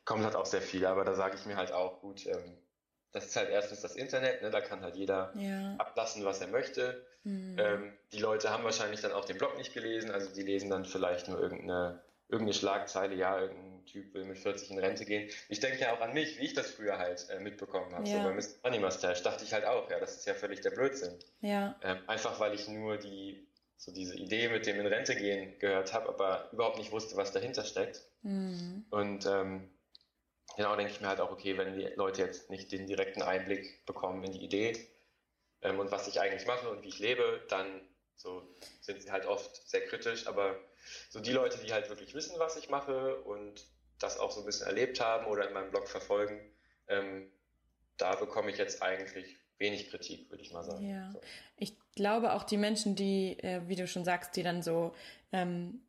[0.06, 2.56] kommt halt auch sehr viel, aber da sage ich mir halt auch, gut, ähm,
[3.12, 5.74] das ist halt erstens das Internet, ne, da kann halt jeder Ja.
[5.76, 7.04] ablassen, was er möchte.
[7.24, 7.56] Mhm.
[7.58, 10.84] Ähm, die Leute haben wahrscheinlich dann auch den Blog nicht gelesen, also die lesen dann
[10.86, 15.30] vielleicht nur irgendeine irgendeine Schlagzeile, ja, irgendein Typ will mit 40 in Rente gehen.
[15.48, 18.08] Ich denke ja auch an mich, wie ich das früher halt äh, mitbekommen habe.
[18.08, 18.22] Ja.
[18.22, 18.58] So bei Mr.
[18.64, 21.18] Money Mustache dachte ich halt auch, ja, das ist ja völlig der Blödsinn.
[21.40, 21.78] Ja.
[21.82, 23.46] Ähm, einfach weil ich nur die,
[23.76, 27.32] so diese Idee mit dem in Rente gehen gehört habe, aber überhaupt nicht wusste, was
[27.32, 28.02] dahinter steckt.
[28.22, 28.86] Mhm.
[28.90, 29.70] Und ähm,
[30.56, 33.86] genau denke ich mir halt auch, okay, wenn die Leute jetzt nicht den direkten Einblick
[33.86, 34.76] bekommen in die Idee
[35.62, 37.82] ähm, und was ich eigentlich mache und wie ich lebe, dann
[38.16, 38.42] so
[38.80, 40.58] sind sie halt oft sehr kritisch, aber
[41.08, 43.66] so die Leute, die halt wirklich wissen, was ich mache und
[43.98, 46.40] das auch so ein bisschen erlebt haben oder in meinem Blog verfolgen,
[46.88, 47.30] ähm,
[47.96, 50.86] da bekomme ich jetzt eigentlich wenig Kritik, würde ich mal sagen.
[50.86, 51.20] Ja, so.
[51.56, 54.94] ich glaube auch die Menschen, die, äh, wie du schon sagst, die dann so
[55.32, 55.80] ähm,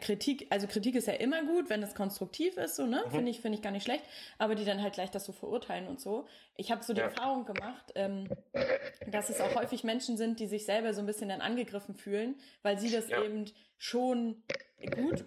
[0.00, 3.02] Kritik, also Kritik ist ja immer gut, wenn es konstruktiv ist, so, ne?
[3.06, 3.10] Mhm.
[3.10, 4.04] Finde ich, finde ich gar nicht schlecht,
[4.38, 6.26] aber die dann halt gleich das so verurteilen und so.
[6.56, 7.06] Ich habe so die ja.
[7.06, 8.28] Erfahrung gemacht, ähm,
[9.06, 12.36] dass es auch häufig Menschen sind, die sich selber so ein bisschen dann angegriffen fühlen,
[12.62, 13.22] weil sie das ja.
[13.22, 13.46] eben
[13.76, 14.42] schon
[14.94, 15.24] gut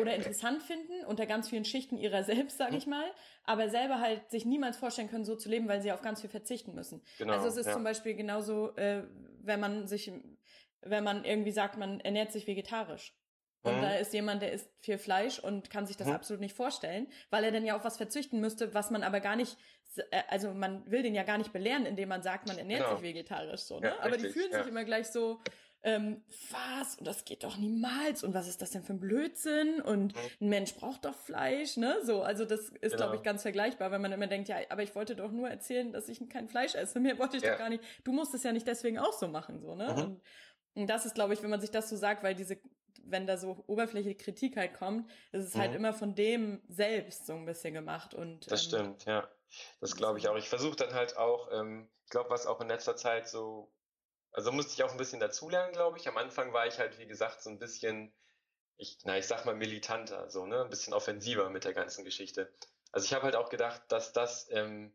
[0.00, 3.04] oder interessant finden unter ganz vielen Schichten ihrer selbst, sage ich mal,
[3.44, 6.30] aber selber halt sich niemals vorstellen können, so zu leben, weil sie auf ganz viel
[6.30, 7.02] verzichten müssen.
[7.18, 7.72] Genau, also es ist ja.
[7.72, 9.02] zum Beispiel genauso, äh,
[9.40, 10.12] wenn man sich,
[10.82, 13.14] wenn man irgendwie sagt, man ernährt sich vegetarisch.
[13.62, 13.82] Und mhm.
[13.82, 16.14] da ist jemand, der isst viel Fleisch und kann sich das mhm.
[16.14, 19.36] absolut nicht vorstellen, weil er dann ja auf was verzichten müsste, was man aber gar
[19.36, 19.56] nicht,
[20.10, 22.96] äh, also man will den ja gar nicht belehren, indem man sagt, man ernährt genau.
[22.96, 23.88] sich vegetarisch so, ne?
[23.88, 24.58] Ja, aber richtig, die fühlen ja.
[24.58, 25.40] sich immer gleich so,
[25.84, 26.96] ähm, was?
[26.96, 28.22] Und das geht doch niemals.
[28.22, 29.80] Und was ist das denn für ein Blödsinn?
[29.80, 30.20] Und mhm.
[30.40, 31.98] ein Mensch braucht doch Fleisch, ne?
[32.04, 32.96] So, also das ist, genau.
[32.96, 35.92] glaube ich, ganz vergleichbar, wenn man immer denkt, ja, aber ich wollte doch nur erzählen,
[35.92, 37.00] dass ich kein Fleisch esse.
[37.00, 37.52] Mehr wollte ich ja.
[37.52, 37.82] doch gar nicht.
[38.04, 39.92] Du musst es ja nicht deswegen auch so machen, so, ne?
[39.92, 40.02] Mhm.
[40.02, 40.20] Und,
[40.74, 42.58] und das ist, glaube ich, wenn man sich das so sagt, weil diese
[43.04, 45.60] wenn da so oberflächliche Kritik halt kommt, ist es halt mhm.
[45.60, 48.14] halt immer von dem selbst so ein bisschen gemacht.
[48.14, 49.28] Und, das ähm, stimmt, ja.
[49.80, 50.36] Das glaube ich auch.
[50.36, 53.70] Ich versuche dann halt auch, ähm, ich glaube, was auch in letzter Zeit so,
[54.32, 56.08] also musste ich auch ein bisschen dazulernen, glaube ich.
[56.08, 58.12] Am Anfang war ich halt, wie gesagt, so ein bisschen,
[58.76, 62.52] ich, na, ich sag mal militanter, so, ne, ein bisschen offensiver mit der ganzen Geschichte.
[62.92, 64.94] Also ich habe halt auch gedacht, dass das, ähm,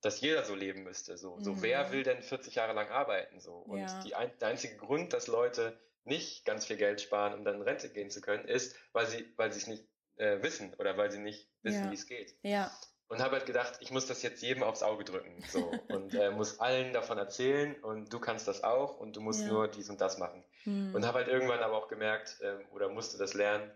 [0.00, 1.16] dass jeder so leben müsste.
[1.16, 1.44] So, mhm.
[1.44, 3.40] so wer will denn 40 Jahre lang arbeiten?
[3.40, 4.02] So und ja.
[4.02, 7.62] die ein, der einzige Grund, dass Leute nicht ganz viel Geld sparen, um dann in
[7.62, 9.84] Rente gehen zu können, ist, weil sie, weil sie es nicht
[10.16, 11.90] äh, wissen oder weil sie nicht wissen, ja.
[11.90, 12.34] wie es geht.
[12.42, 12.70] Ja.
[13.08, 15.42] Und habe halt gedacht, ich muss das jetzt jedem aufs Auge drücken.
[15.48, 15.70] So.
[15.88, 19.48] und äh, muss allen davon erzählen und du kannst das auch und du musst ja.
[19.48, 20.44] nur dies und das machen.
[20.64, 20.94] Hm.
[20.94, 23.70] Und habe halt irgendwann aber auch gemerkt ähm, oder musste das lernen,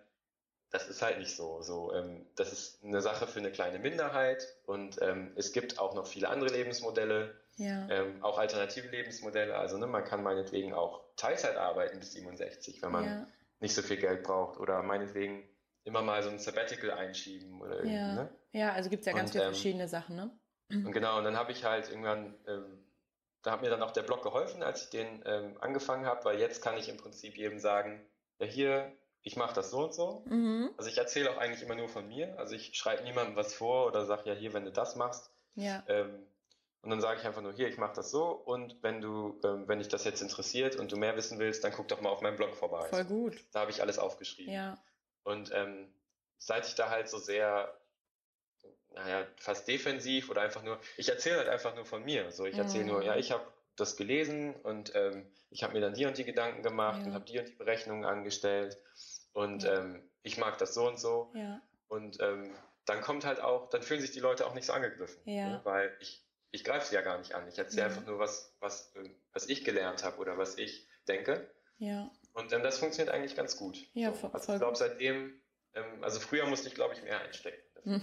[0.70, 1.62] das ist halt nicht so.
[1.62, 5.94] so ähm, das ist eine Sache für eine kleine Minderheit und ähm, es gibt auch
[5.94, 7.88] noch viele andere Lebensmodelle, ja.
[7.88, 9.56] ähm, auch alternative Lebensmodelle.
[9.56, 13.26] Also ne, man kann meinetwegen auch Teilzeit arbeiten bis 67, wenn man ja.
[13.60, 15.46] nicht so viel Geld braucht oder meinetwegen
[15.84, 18.14] immer mal so ein Sabbatical einschieben oder ja.
[18.14, 18.30] Ne?
[18.52, 20.30] Ja, also gibt es ja ganz und, viele ähm, verschiedene Sachen, ne?
[20.70, 22.84] Und genau, und dann habe ich halt irgendwann, ähm,
[23.42, 26.38] da hat mir dann auch der Blog geholfen, als ich den ähm, angefangen habe, weil
[26.38, 28.06] jetzt kann ich im Prinzip jedem sagen,
[28.38, 28.92] ja hier,
[29.22, 30.22] ich mache das so und so.
[30.26, 30.70] Mhm.
[30.76, 32.38] Also ich erzähle auch eigentlich immer nur von mir.
[32.38, 35.32] Also ich schreibe niemandem was vor oder sage ja hier, wenn du das machst.
[35.54, 35.82] Ja.
[35.88, 36.26] Ähm,
[36.88, 39.68] und dann sage ich einfach nur hier, ich mache das so und wenn du, ähm,
[39.68, 42.22] wenn dich das jetzt interessiert und du mehr wissen willst, dann guck doch mal auf
[42.22, 42.88] meinem Blog vorbei.
[42.88, 43.36] Voll gut.
[43.52, 44.54] Da habe ich alles aufgeschrieben.
[44.54, 44.82] Ja.
[45.22, 45.92] Und ähm,
[46.38, 47.78] seit ich da halt so sehr,
[48.94, 52.32] naja, fast defensiv oder einfach nur, ich erzähle halt einfach nur von mir.
[52.32, 52.90] So, ich erzähle mhm.
[52.90, 53.44] nur, ja, ich habe
[53.76, 57.08] das gelesen und ähm, ich habe mir dann die und die Gedanken gemacht ja.
[57.08, 58.78] und habe die und die Berechnungen angestellt
[59.34, 59.80] und ja.
[59.80, 61.30] ähm, ich mag das so und so.
[61.34, 61.60] Ja.
[61.88, 62.50] Und ähm,
[62.86, 65.20] dann kommt halt auch, dann fühlen sich die Leute auch nicht so angegriffen.
[65.26, 65.48] Ja.
[65.50, 65.60] Ne?
[65.64, 67.46] Weil ich, ich greife sie ja gar nicht an.
[67.48, 68.92] Ich erzähle einfach nur, was, was,
[69.32, 71.50] was ich gelernt habe oder was ich denke.
[71.78, 72.10] Ja.
[72.32, 73.78] Und ähm, das funktioniert eigentlich ganz gut.
[73.94, 74.28] Ja, so.
[74.32, 75.40] also ich glaube, seitdem,
[75.74, 77.62] ähm, also früher musste ich, glaube ich, mehr einstecken.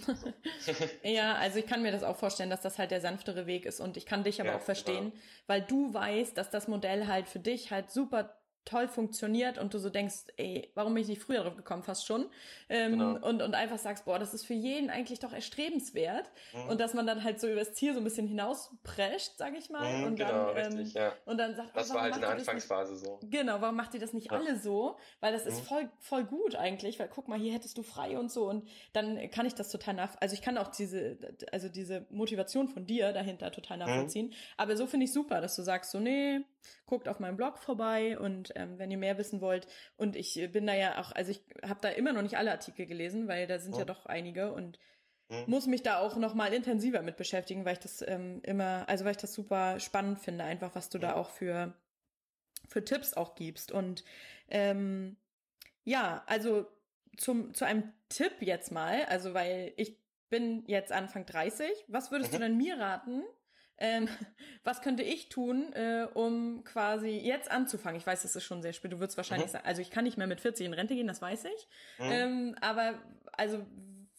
[1.04, 3.80] ja, also ich kann mir das auch vorstellen, dass das halt der sanftere Weg ist
[3.80, 5.24] und ich kann dich aber ja, auch verstehen, genau.
[5.48, 9.78] weil du weißt, dass das Modell halt für dich halt super toll funktioniert und du
[9.78, 12.26] so denkst, ey, warum bin ich nicht früher drauf gekommen, fast schon.
[12.68, 13.28] Ähm, genau.
[13.28, 16.32] und, und einfach sagst, boah, das ist für jeden eigentlich doch erstrebenswert.
[16.54, 16.70] Mhm.
[16.70, 20.00] Und dass man dann halt so übers Ziel so ein bisschen hinausprescht, sag ich mal.
[20.00, 21.14] Mhm, und genau, dann, richtig, ähm, ja.
[21.26, 23.20] Und dann sagt, das oh, war halt in der Anfangsphase nicht, so.
[23.30, 24.38] Genau, warum macht ihr das nicht ja.
[24.38, 24.98] alle so?
[25.20, 25.66] Weil das ist mhm.
[25.66, 28.50] voll, voll gut eigentlich, weil guck mal, hier hättest du frei und so.
[28.50, 31.18] Und dann kann ich das total nach, also ich kann auch diese,
[31.52, 33.86] also diese Motivation von dir dahinter total mhm.
[33.86, 34.34] nachvollziehen.
[34.58, 36.42] Aber so finde ich super, dass du sagst so, nee,
[36.86, 39.68] guckt auf meinem Blog vorbei und ähm, wenn ihr mehr wissen wollt.
[39.98, 42.86] Und ich bin da ja auch, also ich habe da immer noch nicht alle Artikel
[42.86, 43.80] gelesen, weil da sind oh.
[43.80, 44.80] ja doch einige und
[45.30, 45.44] mhm.
[45.48, 49.06] muss mich da auch noch mal intensiver mit beschäftigen, weil ich das ähm, immer, also
[49.06, 51.02] weil ich das super spannend finde, einfach was du mhm.
[51.02, 51.74] da auch für
[52.68, 53.72] für Tipps auch gibst.
[53.72, 54.04] Und
[54.50, 55.18] ähm,
[55.84, 56.66] ja, also
[57.18, 59.98] zum zu einem Tipp jetzt mal, also weil ich
[60.30, 61.70] bin jetzt Anfang 30.
[61.88, 62.38] Was würdest mhm.
[62.38, 63.24] du denn mir raten,
[63.78, 64.08] ähm,
[64.64, 67.98] was könnte ich tun, äh, um quasi jetzt anzufangen?
[67.98, 68.92] Ich weiß, es ist schon sehr spät.
[68.92, 69.54] Du würdest wahrscheinlich mhm.
[69.54, 71.68] sagen, also ich kann nicht mehr mit 40 in Rente gehen, das weiß ich.
[72.00, 72.12] Mhm.
[72.12, 72.96] Ähm, aber
[73.34, 73.66] also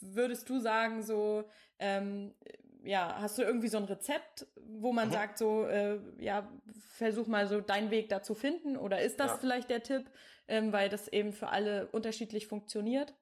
[0.00, 1.44] würdest du sagen, so,
[1.78, 2.34] ähm,
[2.82, 5.12] ja, hast du irgendwie so ein Rezept, wo man mhm.
[5.12, 6.50] sagt, so, äh, ja,
[6.92, 8.76] versuch mal so deinen Weg da zu finden?
[8.76, 9.36] Oder ist das ja.
[9.38, 10.10] vielleicht der Tipp,
[10.48, 13.14] ähm, weil das eben für alle unterschiedlich funktioniert?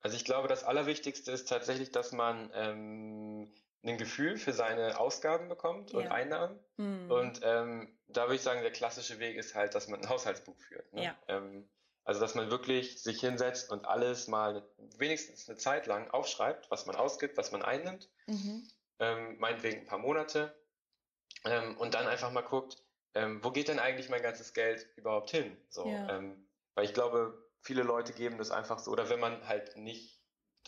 [0.00, 3.52] Also ich glaube, das Allerwichtigste ist tatsächlich, dass man ähm,
[3.82, 6.10] ein Gefühl für seine Ausgaben bekommt und ja.
[6.10, 6.58] Einnahmen.
[6.76, 7.10] Mhm.
[7.10, 10.58] Und ähm, da würde ich sagen, der klassische Weg ist halt, dass man ein Haushaltsbuch
[10.58, 10.92] führt.
[10.92, 11.04] Ne?
[11.04, 11.16] Ja.
[11.28, 11.68] Ähm,
[12.04, 14.66] also dass man wirklich sich hinsetzt und alles mal
[14.96, 18.08] wenigstens eine Zeit lang aufschreibt, was man ausgibt, was man einnimmt.
[18.26, 18.66] Mhm.
[18.98, 20.54] Ähm, meinetwegen ein paar Monate.
[21.44, 22.82] Ähm, und dann einfach mal guckt,
[23.14, 25.56] ähm, wo geht denn eigentlich mein ganzes Geld überhaupt hin?
[25.68, 26.16] So, ja.
[26.16, 30.17] Ähm, weil ich glaube, viele Leute geben das einfach so, oder wenn man halt nicht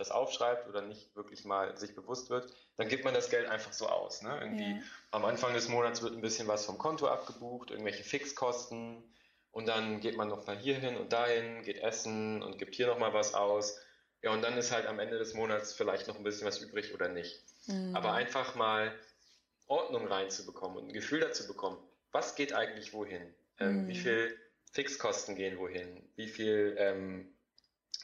[0.00, 3.72] das aufschreibt oder nicht wirklich mal sich bewusst wird, dann gibt man das Geld einfach
[3.72, 4.22] so aus.
[4.22, 4.36] Ne?
[4.40, 4.82] Irgendwie ja.
[5.12, 9.04] am Anfang des Monats wird ein bisschen was vom Konto abgebucht, irgendwelche Fixkosten
[9.52, 12.86] und dann geht man noch mal hier hin und dahin, geht essen und gibt hier
[12.86, 13.78] noch mal was aus.
[14.22, 16.94] Ja, und dann ist halt am Ende des Monats vielleicht noch ein bisschen was übrig
[16.94, 17.42] oder nicht.
[17.66, 17.96] Mhm.
[17.96, 18.94] Aber einfach mal
[19.66, 21.78] Ordnung reinzubekommen und ein Gefühl dazu bekommen,
[22.12, 23.34] was geht eigentlich wohin?
[23.58, 23.88] Ähm, mhm.
[23.88, 24.38] Wie viel
[24.72, 26.08] Fixkosten gehen wohin?
[26.16, 27.32] Wie viel, ähm,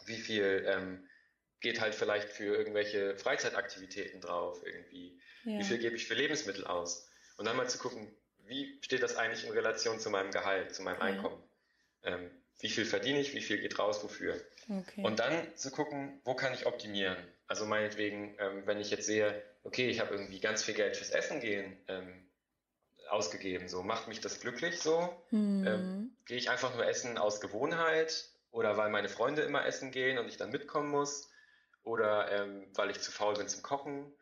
[0.07, 1.06] wie viel ähm,
[1.67, 5.19] geht halt vielleicht für irgendwelche Freizeitaktivitäten drauf irgendwie.
[5.43, 5.59] Ja.
[5.59, 7.09] Wie viel gebe ich für Lebensmittel aus?
[7.39, 8.09] Und dann mal zu gucken,
[8.45, 11.07] wie steht das eigentlich in Relation zu meinem Gehalt, zu meinem ja.
[11.07, 11.43] Einkommen?
[12.05, 14.41] Ähm, wie viel verdiene ich, wie viel geht raus, wofür?
[14.69, 15.03] Okay.
[15.03, 17.17] Und dann zu gucken, wo kann ich optimieren?
[17.49, 21.11] Also meinetwegen, ähm, wenn ich jetzt sehe, okay, ich habe irgendwie ganz viel Geld fürs
[21.11, 22.29] Essen gehen ähm,
[23.09, 25.13] ausgegeben, so macht mich das glücklich so?
[25.33, 26.13] Mhm.
[26.27, 30.29] Gehe ich einfach nur essen aus Gewohnheit oder weil meine Freunde immer essen gehen und
[30.29, 31.29] ich dann mitkommen muss?
[31.87, 34.13] Oder ähm, weil ich zu faul bin zum Kochen.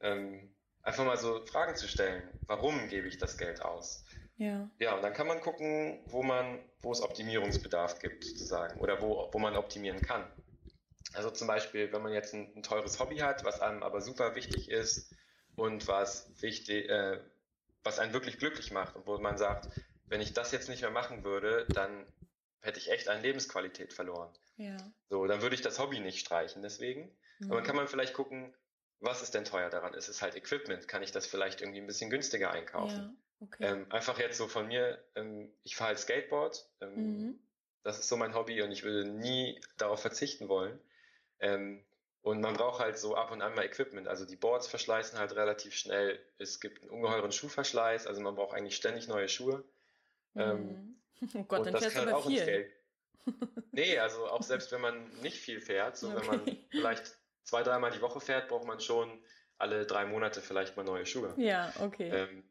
[0.00, 2.28] Ähm, einfach mal so Fragen zu stellen.
[2.46, 4.04] Warum gebe ich das Geld aus?
[4.36, 4.68] Ja.
[4.80, 9.30] Ja, und dann kann man gucken, wo man, wo es Optimierungsbedarf gibt, sozusagen, oder wo,
[9.32, 10.26] wo man optimieren kann.
[11.12, 14.34] Also zum Beispiel, wenn man jetzt ein, ein teures Hobby hat, was einem aber super
[14.34, 15.14] wichtig ist
[15.54, 17.20] und was wichtig, äh,
[17.84, 19.68] was einen wirklich glücklich macht und wo man sagt,
[20.08, 22.04] wenn ich das jetzt nicht mehr machen würde, dann
[22.62, 24.32] hätte ich echt an Lebensqualität verloren.
[24.56, 24.76] Ja.
[25.08, 27.14] So, dann würde ich das Hobby nicht streichen, deswegen.
[27.38, 27.46] Mhm.
[27.46, 28.54] Aber dann kann man vielleicht gucken,
[29.00, 29.94] was ist denn teuer daran?
[29.94, 30.86] Ist es halt Equipment?
[30.86, 33.18] Kann ich das vielleicht irgendwie ein bisschen günstiger einkaufen?
[33.40, 33.64] Ja, okay.
[33.64, 36.64] ähm, einfach jetzt so von mir, ähm, ich fahre halt Skateboard.
[36.80, 37.38] Ähm, mhm.
[37.82, 40.78] Das ist so mein Hobby und ich würde nie darauf verzichten wollen.
[41.40, 41.84] Ähm,
[42.22, 44.06] und man braucht halt so ab und an mal Equipment.
[44.06, 46.24] Also die Boards verschleißen halt relativ schnell.
[46.38, 49.64] Es gibt einen ungeheuren Schuhverschleiß, also man braucht eigentlich ständig neue Schuhe.
[50.36, 51.01] Ähm, mhm.
[51.34, 52.70] Oh Gott, dann fährst du aber viel.
[53.72, 56.16] nee, also auch selbst wenn man nicht viel fährt, so okay.
[56.16, 59.08] wenn man vielleicht zwei, dreimal die Woche fährt, braucht man schon
[59.58, 61.32] alle drei Monate vielleicht mal neue Schuhe.
[61.36, 62.08] Ja, okay.
[62.08, 62.44] Ähm,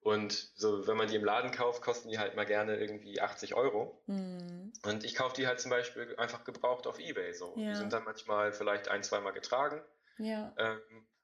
[0.00, 3.54] und so, wenn man die im Laden kauft, kosten die halt mal gerne irgendwie 80
[3.54, 4.00] Euro.
[4.06, 4.72] Mhm.
[4.84, 7.32] Und ich kaufe die halt zum Beispiel einfach gebraucht auf Ebay.
[7.32, 7.54] So.
[7.56, 7.70] Ja.
[7.70, 9.82] Die sind dann manchmal vielleicht ein, zweimal getragen.
[10.18, 10.54] Ja.
[10.58, 10.80] Ähm,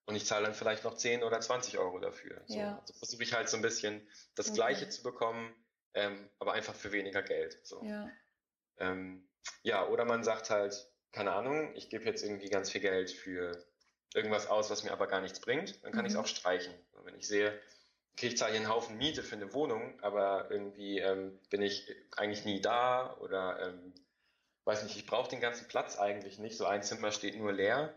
[0.07, 2.43] und ich zahle dann vielleicht noch 10 oder 20 Euro dafür.
[2.47, 2.59] So.
[2.59, 2.79] Ja.
[2.81, 4.57] Also versuche ich halt so ein bisschen das okay.
[4.57, 5.55] Gleiche zu bekommen,
[5.95, 7.59] ähm, aber einfach für weniger Geld.
[7.63, 7.83] So.
[7.85, 8.11] Ja.
[8.79, 9.29] Ähm,
[9.63, 13.65] ja, oder man sagt halt, keine Ahnung, ich gebe jetzt irgendwie ganz viel Geld für
[14.15, 16.07] irgendwas aus, was mir aber gar nichts bringt, dann kann mhm.
[16.07, 16.75] ich es auch streichen.
[16.93, 17.59] Und wenn ich sehe,
[18.13, 21.95] okay, ich zahle hier einen Haufen Miete für eine Wohnung, aber irgendwie ähm, bin ich
[22.17, 23.95] eigentlich nie da oder ähm,
[24.65, 27.95] weiß nicht, ich brauche den ganzen Platz eigentlich nicht, so ein Zimmer steht nur leer,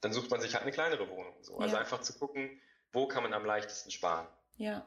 [0.00, 1.34] dann sucht man sich halt eine kleinere Wohnung.
[1.42, 1.58] So.
[1.58, 2.60] Also einfach zu gucken,
[2.92, 4.26] wo kann man am leichtesten sparen.
[4.56, 4.84] Ja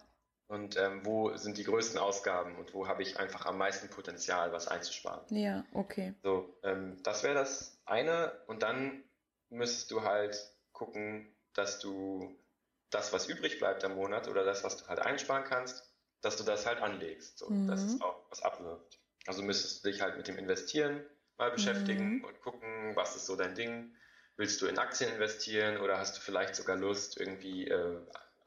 [0.49, 4.51] und ähm, wo sind die größten Ausgaben und wo habe ich einfach am meisten Potenzial,
[4.51, 5.21] was einzusparen.
[5.29, 6.15] Ja, okay.
[6.23, 9.03] So, ähm, das wäre das eine und dann
[9.49, 10.37] müsstest du halt
[10.73, 12.35] gucken, dass du
[12.89, 15.87] das, was übrig bleibt am Monat oder das, was du halt einsparen kannst,
[16.21, 17.67] dass du das halt anlegst, so, mhm.
[17.67, 18.99] dass es auch was abwirft.
[19.27, 21.05] Also müsstest du dich halt mit dem Investieren
[21.37, 22.23] mal beschäftigen mhm.
[22.23, 23.93] und gucken, was ist so dein Ding.
[24.35, 27.99] Willst du in Aktien investieren oder hast du vielleicht sogar Lust, irgendwie äh,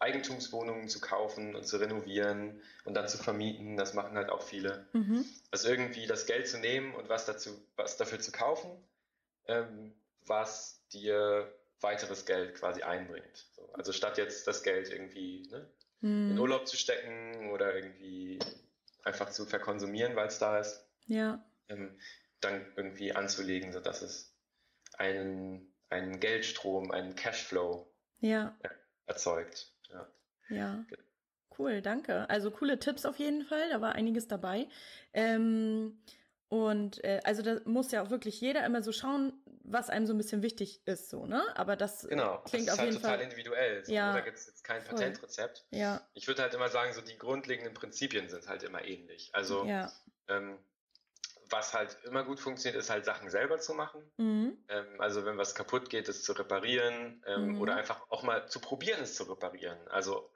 [0.02, 3.76] Eigentumswohnungen zu kaufen und zu renovieren und dann zu vermieten.
[3.76, 4.86] Das machen halt auch viele.
[4.92, 5.24] Mhm.
[5.50, 8.70] Also irgendwie das Geld zu nehmen und was dazu, was dafür zu kaufen,
[9.46, 9.94] ähm,
[10.26, 13.46] was dir weiteres Geld quasi einbringt.
[13.54, 15.68] So, also statt jetzt das Geld irgendwie ne,
[16.00, 16.32] mhm.
[16.32, 18.38] in Urlaub zu stecken oder irgendwie
[19.04, 21.44] einfach zu verkonsumieren, weil es da ist, ja.
[21.68, 21.96] ähm,
[22.40, 24.34] dann irgendwie anzulegen, sodass es
[24.98, 27.88] einen, einen Geldstrom, einen Cashflow
[28.20, 28.56] ja.
[29.06, 29.71] erzeugt.
[29.92, 30.08] Ja.
[30.48, 30.84] Ja.
[31.58, 32.28] Cool, danke.
[32.30, 34.68] Also coole Tipps auf jeden Fall, da war einiges dabei.
[35.12, 35.98] Ähm,
[36.48, 39.32] Und äh, also da muss ja auch wirklich jeder immer so schauen,
[39.64, 41.42] was einem so ein bisschen wichtig ist, so, ne?
[41.56, 43.84] Aber das genau, klingt das ist auf halt jeden total Fall individuell.
[43.86, 45.64] So, ja, da gibt es jetzt kein Patentrezept.
[45.70, 46.06] Ja.
[46.12, 49.30] Ich würde halt immer sagen, so die grundlegenden Prinzipien sind halt immer ähnlich.
[49.32, 49.90] Also ja.
[50.28, 50.58] ähm,
[51.52, 54.02] was halt immer gut funktioniert, ist halt Sachen selber zu machen.
[54.16, 54.58] Mhm.
[54.68, 57.60] Ähm, also wenn was kaputt geht, es zu reparieren ähm, mhm.
[57.60, 59.78] oder einfach auch mal zu probieren, es zu reparieren.
[59.88, 60.30] Also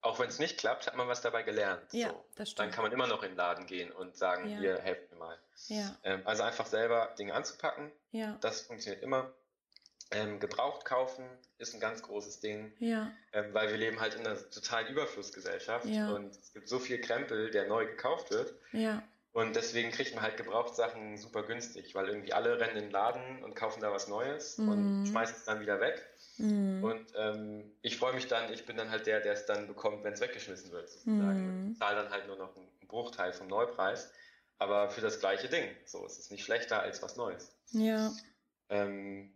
[0.00, 1.92] auch wenn es nicht klappt, hat man was dabei gelernt.
[1.92, 2.24] Ja, so.
[2.36, 2.58] das stimmt.
[2.66, 4.58] Dann kann man immer noch in den Laden gehen und sagen, ja.
[4.58, 5.38] hier, helft mir mal.
[5.68, 5.96] Ja.
[6.04, 7.90] Ähm, also einfach selber Dinge anzupacken.
[8.10, 8.36] Ja.
[8.40, 9.32] Das funktioniert immer.
[10.12, 11.24] Ähm, gebraucht kaufen
[11.58, 13.10] ist ein ganz großes Ding, ja.
[13.32, 16.10] ähm, weil wir leben halt in einer totalen Überflussgesellschaft ja.
[16.12, 18.54] und es gibt so viel Krempel, der neu gekauft wird.
[18.70, 19.02] Ja.
[19.36, 23.44] Und deswegen kriegt man halt Gebrauchtsachen super günstig, weil irgendwie alle rennen in den Laden
[23.44, 24.68] und kaufen da was Neues Mhm.
[24.70, 26.02] und schmeißen es dann wieder weg.
[26.38, 26.82] Mhm.
[26.82, 30.04] Und ähm, ich freue mich dann, ich bin dann halt der, der es dann bekommt,
[30.04, 31.64] wenn es weggeschmissen wird, sozusagen.
[31.66, 31.72] Mhm.
[31.72, 34.10] Ich zahle dann halt nur noch einen Bruchteil vom Neupreis,
[34.56, 35.68] aber für das gleiche Ding.
[35.84, 37.54] So, es ist nicht schlechter als was Neues.
[37.72, 38.10] Ja.
[38.70, 39.34] Ähm,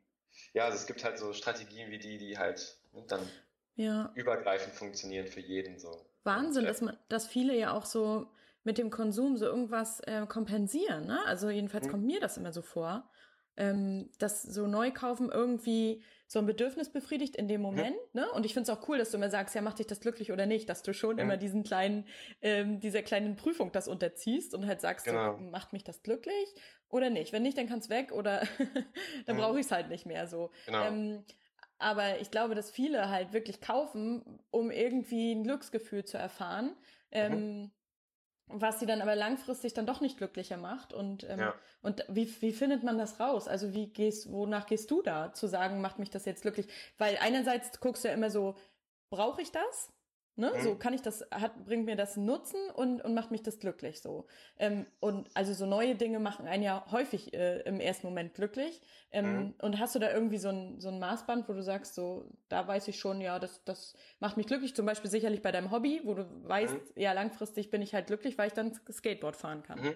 [0.54, 3.30] ja, also es gibt halt so Strategien wie die, die halt ne, dann
[3.76, 4.10] Ja.
[4.14, 6.06] übergreifend funktionieren für jeden so.
[6.24, 8.30] Wahnsinn, dass man, dass viele ja auch so
[8.64, 11.18] mit dem Konsum so irgendwas äh, kompensieren, ne?
[11.26, 11.88] Also jedenfalls Mhm.
[11.88, 13.10] kommt mir das immer so vor,
[13.56, 18.30] ähm, dass so Neukaufen irgendwie so ein Bedürfnis befriedigt in dem Moment, ne?
[18.32, 20.30] Und ich finde es auch cool, dass du immer sagst, ja, macht dich das glücklich
[20.32, 21.22] oder nicht, dass du schon Mhm.
[21.22, 22.06] immer diesen kleinen,
[22.42, 25.32] ähm, dieser kleinen Prüfung das unterziehst und halt sagst, Genau.
[25.36, 26.48] so, macht mich das glücklich
[26.88, 27.32] oder nicht?
[27.32, 28.42] Wenn nicht, dann kann's weg oder
[29.26, 29.36] dann Mhm.
[29.36, 30.50] brauche ich es halt nicht mehr so.
[30.66, 30.86] Genau.
[30.86, 31.24] Ähm,
[31.78, 36.76] aber ich glaube, dass viele halt wirklich kaufen, um irgendwie ein Glücksgefühl zu erfahren,
[37.10, 37.72] ähm,
[38.52, 40.92] was sie dann aber langfristig dann doch nicht glücklicher macht.
[40.92, 41.54] Und, ähm, Ja.
[41.82, 43.48] und wie, wie findet man das raus?
[43.48, 46.68] Also wie gehst, wonach gehst du da, zu sagen, macht mich das jetzt glücklich?
[46.98, 48.56] Weil einerseits guckst du ja immer so,
[49.10, 49.92] brauche ich das?
[50.36, 50.52] Ne?
[50.56, 50.60] Mhm.
[50.60, 54.00] So kann ich das, hat, bringt mir das Nutzen und, und macht mich das glücklich
[54.00, 54.26] so.
[54.58, 58.80] Ähm, und also so neue Dinge machen einen ja häufig äh, im ersten Moment glücklich.
[59.10, 59.54] Ähm, Mhm.
[59.60, 62.66] Und hast du da irgendwie so ein, so ein Maßband, wo du sagst, so, da
[62.66, 64.74] weiß ich schon, ja, das, das macht mich glücklich.
[64.74, 66.80] Zum Beispiel sicherlich bei deinem Hobby, wo du weißt, Mhm.
[66.94, 69.80] ja, langfristig bin ich halt glücklich, weil ich dann Skateboard fahren kann.
[69.80, 69.94] Mhm.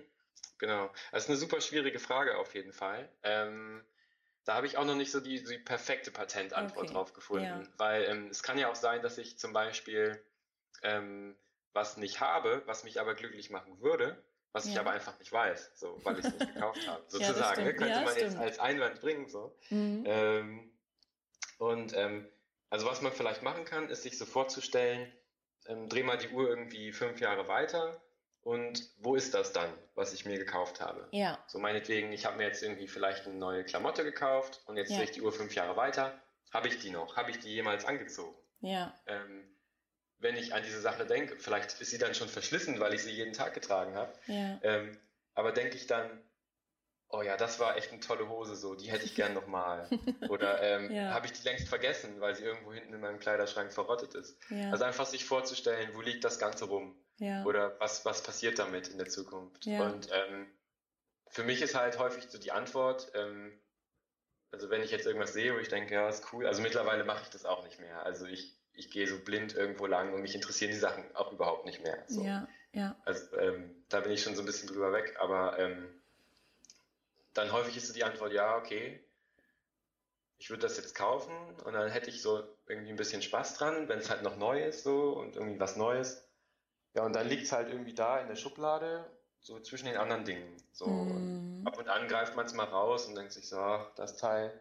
[0.58, 0.90] Genau.
[1.12, 3.08] Das ist eine super schwierige Frage auf jeden Fall.
[3.22, 3.82] Ähm,
[4.44, 6.92] da habe ich auch noch nicht so die, die perfekte Patentantwort Okay.
[6.94, 7.44] drauf gefunden.
[7.44, 7.62] Ja.
[7.78, 10.22] Weil ähm, es kann ja auch sein, dass ich zum Beispiel
[10.82, 11.36] ähm,
[11.72, 14.22] was nicht habe, was mich aber glücklich machen würde,
[14.52, 14.80] was ich Ja.
[14.82, 17.02] aber einfach nicht weiß, so, weil ich es nicht gekauft habe.
[17.08, 17.62] Sozusagen.
[17.64, 17.70] ne?
[17.70, 17.78] stimmt.
[17.78, 18.38] Könnte Ja, man jetzt stimmt.
[18.38, 19.28] als Einwand bringen.
[19.28, 19.56] So.
[19.70, 20.04] Mhm.
[20.06, 20.70] Ähm,
[21.58, 22.28] und ähm,
[22.70, 25.10] also was man vielleicht machen kann, ist sich so vorzustellen,
[25.66, 28.02] ähm, dreh mal die Uhr irgendwie fünf Jahre weiter
[28.44, 31.08] und wo ist das dann, was ich mir gekauft habe?
[31.12, 34.90] Ja, So meinetwegen, ich habe mir jetzt irgendwie vielleicht eine neue Klamotte gekauft und jetzt
[34.90, 34.96] Ja.
[34.98, 36.22] drehe ich die Uhr fünf Jahre weiter.
[36.52, 37.16] Habe ich die noch?
[37.16, 38.36] Habe ich die jemals angezogen?
[38.60, 39.50] ja, Ähm,
[40.18, 43.12] wenn ich an diese Sache denke, vielleicht ist sie dann schon verschlissen, weil ich sie
[43.12, 44.14] jeden Tag getragen habe.
[44.26, 45.00] ja, Ähm,
[45.34, 46.22] aber denke ich dann,
[47.08, 49.90] oh ja, das war echt eine tolle Hose, so, die hätte ich gern nochmal.
[50.28, 51.12] Oder ähm, Ja.
[51.12, 54.38] habe ich die längst vergessen, weil sie irgendwo hinten in meinem Kleiderschrank verrottet ist.
[54.48, 57.03] ja, Also einfach sich vorzustellen, wo liegt das Ganze rum?
[57.18, 59.66] Ja, Oder was, was passiert damit in der Zukunft?
[59.66, 59.82] Ja.
[59.86, 60.46] Und ähm,
[61.28, 63.52] für mich ist halt häufig so die Antwort, ähm,
[64.50, 67.22] also wenn ich jetzt irgendwas sehe, wo ich denke, ja, ist cool, also mittlerweile mache
[67.22, 68.04] ich das auch nicht mehr.
[68.04, 71.66] Also ich, ich gehe so blind irgendwo lang und mich interessieren die Sachen auch überhaupt
[71.66, 72.04] nicht mehr.
[72.06, 72.22] So.
[72.24, 75.88] ja, ja, Also ähm, da bin ich schon so ein bisschen drüber weg, aber ähm,
[77.32, 79.00] dann häufig ist so die Antwort, ja, okay,
[80.38, 81.32] ich würde das jetzt kaufen
[81.64, 84.64] und dann hätte ich so irgendwie ein bisschen Spaß dran, wenn es halt noch neu
[84.64, 86.28] ist so und irgendwie was Neues.
[86.94, 90.24] Ja, und dann liegt es halt irgendwie da in der Schublade, so zwischen den anderen
[90.24, 90.56] Dingen.
[90.72, 90.86] So.
[90.86, 91.64] Und Mhm.
[91.64, 94.60] ab und an greift man es mal raus und denkt sich so, ach, das Teil.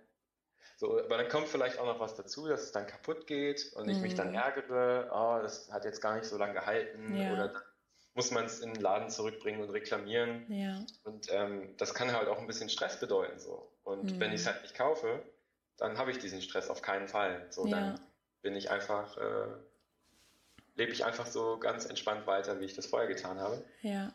[0.77, 3.89] So, aber dann kommt vielleicht auch noch was dazu, dass es dann kaputt geht und
[3.89, 4.33] ich mich dann Mhm.
[4.33, 7.21] ärgere, oh, das hat jetzt gar nicht so lange gehalten Ja.
[7.21, 7.63] oder dann
[8.15, 10.47] muss man es in den Laden zurückbringen und reklamieren.
[10.47, 13.39] ja, Und ähm, das kann halt auch ein bisschen Stress bedeuten.
[13.39, 13.77] So.
[13.83, 14.19] Und Mhm.
[14.19, 15.33] wenn ich es halt nicht kaufe,
[15.77, 17.47] dann habe ich diesen Stress auf keinen Fall.
[17.51, 17.69] So, Ja.
[17.69, 17.99] dann
[18.41, 19.57] bin ich einfach, äh,
[20.75, 23.63] lebe ich einfach so ganz entspannt weiter, wie ich das vorher getan habe.
[23.81, 24.13] ja.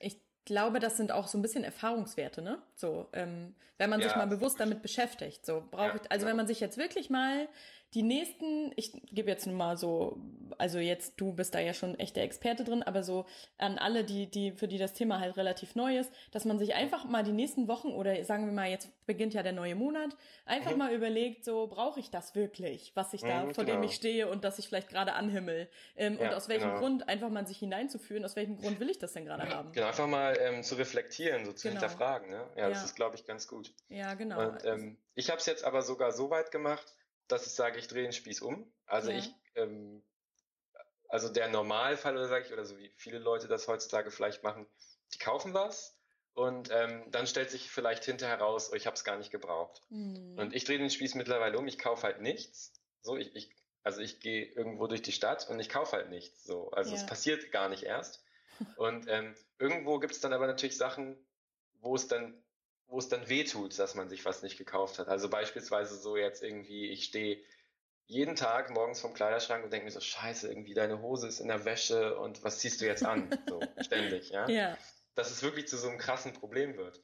[0.00, 2.62] Ich glaube, das sind auch so ein bisschen Erfahrungswerte, ne?
[2.74, 4.18] So, ähm, wenn man sich Ja.
[4.18, 5.44] mal bewusst damit beschäftigt.
[5.44, 6.30] So brauche Ja, ich, also genau.
[6.30, 7.48] wenn man sich jetzt wirklich mal
[7.94, 10.18] die nächsten, ich gebe jetzt nur mal so,
[10.58, 13.24] also jetzt du bist da ja schon echt der Experte drin, aber so
[13.56, 16.74] an alle, die, die, für die das Thema halt relativ neu ist, dass man sich
[16.74, 20.16] einfach mal die nächsten Wochen oder sagen wir mal, jetzt beginnt ja der neue Monat,
[20.44, 20.78] einfach Mhm.
[20.78, 23.86] mal überlegt, so brauche ich das wirklich, was ich da, Mhm, vor dem genau.
[23.86, 25.68] ich stehe und das ich vielleicht gerade anhimmel.
[25.96, 26.78] Ähm, und Ja, aus welchem genau.
[26.80, 29.72] Grund einfach mal sich hineinzuführen, aus welchem Grund will ich das denn gerade haben?
[29.72, 31.80] Genau, einfach mal ähm, zu reflektieren, so zu Genau.
[31.80, 32.28] hinterfragen.
[32.28, 32.46] Ne?
[32.56, 32.84] Ja, das Ja.
[32.84, 33.72] ist, glaube ich, ganz gut.
[33.88, 34.46] Ja, genau.
[34.46, 36.94] Und ähm, ich habe es jetzt aber sogar so weit gemacht,
[37.28, 38.72] dass ich sage, ich drehe den Spieß um.
[38.86, 39.18] Also Ja.
[39.18, 40.02] ich, ähm,
[41.08, 44.66] also der Normalfall, oder sage ich, oder so wie viele Leute das heutzutage vielleicht machen,
[45.14, 45.98] die kaufen was
[46.34, 49.82] und ähm, dann stellt sich vielleicht hinterher raus, oh, ich habe es gar nicht gebraucht.
[49.88, 50.38] Mhm.
[50.38, 52.72] Und ich drehe den Spieß mittlerweile um, ich kaufe halt nichts.
[53.02, 53.50] So, ich, ich,
[53.82, 56.44] also ich gehe irgendwo durch die Stadt und ich kaufe halt nichts.
[56.44, 56.96] So, also ja.
[56.96, 58.22] es passiert gar nicht erst.
[58.76, 61.16] Und ähm, irgendwo gibt es dann aber natürlich Sachen,
[61.80, 62.40] wo es dann,
[62.88, 65.08] wo es dann wehtut, dass man sich was nicht gekauft hat.
[65.08, 67.38] Also beispielsweise so jetzt irgendwie, ich stehe
[68.06, 71.48] jeden Tag morgens vom Kleiderschrank und denke mir so, scheiße, irgendwie deine Hose ist in
[71.48, 73.28] der Wäsche und was ziehst du jetzt an?
[73.46, 74.48] So, ständig, ja.
[74.48, 74.78] ja
[75.18, 77.02] dass es wirklich zu so einem krassen Problem wird.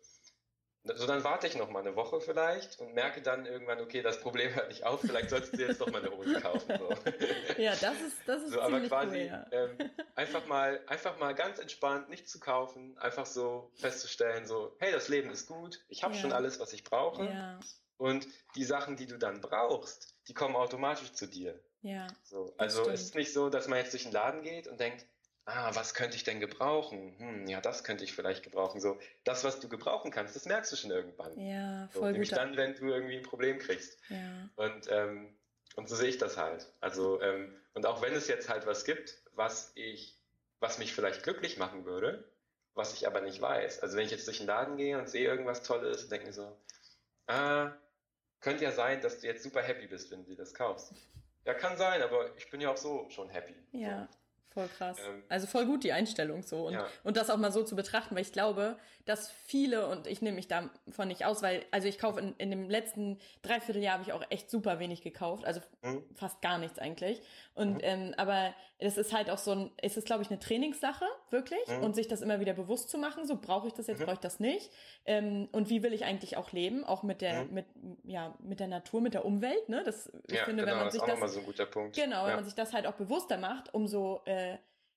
[0.87, 4.20] So, dann warte ich noch mal eine Woche vielleicht und merke dann irgendwann, okay, das
[4.20, 6.78] Problem hört nicht auf, vielleicht solltest du jetzt doch mal eine Hose kaufen.
[6.78, 6.89] So.
[7.57, 9.47] Ja, das ist, das ist so, aber quasi cool, ja.
[9.51, 9.78] ähm,
[10.14, 15.09] einfach mal, einfach mal ganz entspannt, nichts zu kaufen, einfach so festzustellen, so, hey, das
[15.09, 16.20] Leben ist gut, ich habe ja.
[16.20, 17.24] schon alles, was ich brauche.
[17.24, 17.59] Ja.
[17.97, 21.59] Und die Sachen, die du dann brauchst, die kommen automatisch zu dir.
[21.80, 22.09] Ja.
[22.24, 25.07] So, also es ist nicht so, dass man jetzt durch den Laden geht und denkt,
[25.47, 27.14] ah, was könnte ich denn gebrauchen?
[27.18, 28.80] Hm, ja, das könnte ich vielleicht gebrauchen.
[28.80, 31.38] So, das, was du gebrauchen kannst, das merkst du schon irgendwann.
[31.38, 33.99] Ja, voll so, Nämlich dann, wenn du irgendwie ein Problem kriegst.
[34.09, 34.49] Ja.
[34.57, 35.34] Und, ähm,
[35.76, 36.72] und so sehe ich das halt.
[36.80, 40.18] Also, ähm, und auch wenn es jetzt halt was gibt, was ich,
[40.61, 42.24] was mich vielleicht glücklich machen würde,
[42.74, 43.80] was ich aber nicht weiß.
[43.80, 46.32] Also wenn ich jetzt durch den Laden gehe und sehe irgendwas Tolles und denke mir
[46.32, 46.57] so,
[47.26, 47.72] ah,
[48.40, 50.92] könnte ja sein, dass du jetzt super happy bist, wenn du dir das kaufst.
[51.45, 53.55] Ja, kann sein, aber ich bin ja auch so schon happy.
[53.72, 54.09] Ja.
[54.11, 54.18] So.
[54.51, 54.99] Voll krass.
[55.05, 56.86] Ähm, also voll gut die Einstellung so und, ja.
[57.03, 60.36] und das auch mal so zu betrachten, weil ich glaube, dass viele, und ich nehme
[60.36, 64.12] mich davon nicht aus, weil, also ich kaufe in, in dem letzten Dreivierteljahr habe ich
[64.12, 66.05] auch echt super wenig gekauft, also mhm.
[66.14, 67.20] fast gar nichts eigentlich.
[67.55, 67.80] Und mhm.
[67.82, 71.66] ähm, aber es ist halt auch so ein, es ist, glaube ich, eine Trainingssache, wirklich,
[71.68, 71.82] mhm.
[71.82, 74.05] und sich das immer wieder bewusst zu machen, so brauche ich das jetzt, mhm.
[74.05, 74.70] brauche ich das nicht.
[75.05, 77.55] Ähm, und wie will ich eigentlich auch leben, auch mit der, mhm.
[77.55, 77.66] mit,
[78.05, 79.82] ja, mit der Natur, mit der Umwelt, ne?
[79.84, 81.20] Das, ich ja, finde, genau, wenn man sich das.
[81.20, 81.97] das so ein guter Punkt.
[81.97, 82.28] Genau, ja.
[82.28, 84.34] wenn man sich das halt auch bewusster macht, umso äh,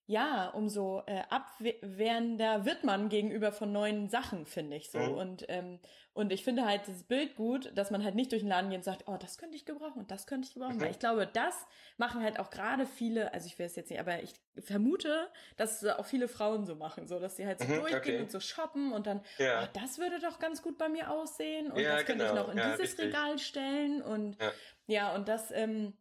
[0.10, 5.00] ja, umso äh, abwehrender wird man gegenüber von neuen Sachen, finde ich so.
[5.00, 5.14] Mhm.
[5.14, 5.80] Und, ähm,
[6.14, 8.78] und ich finde halt das Bild gut, dass man halt nicht durch den Laden geht
[8.78, 10.78] und sagt, oh, das könnte ich gebrauchen und das könnte ich gebrauchen.
[10.78, 10.82] Mhm.
[10.82, 11.68] Weil ich glaube, das
[11.98, 15.28] machen halt auch gerade viele, also ich will es jetzt nicht, aber ich vermute,
[15.58, 18.22] dass auch viele Frauen so machen, so dass sie halt so mhm, durchgehen okay.
[18.22, 19.64] und so shoppen und dann, ja.
[19.64, 22.42] oh, das würde doch ganz gut bei mir aussehen und ja, das könnte genau.
[22.42, 23.08] ich noch in ja, dieses richtig.
[23.08, 24.52] Regal stellen und ja,
[24.88, 25.98] ja und das, ähm,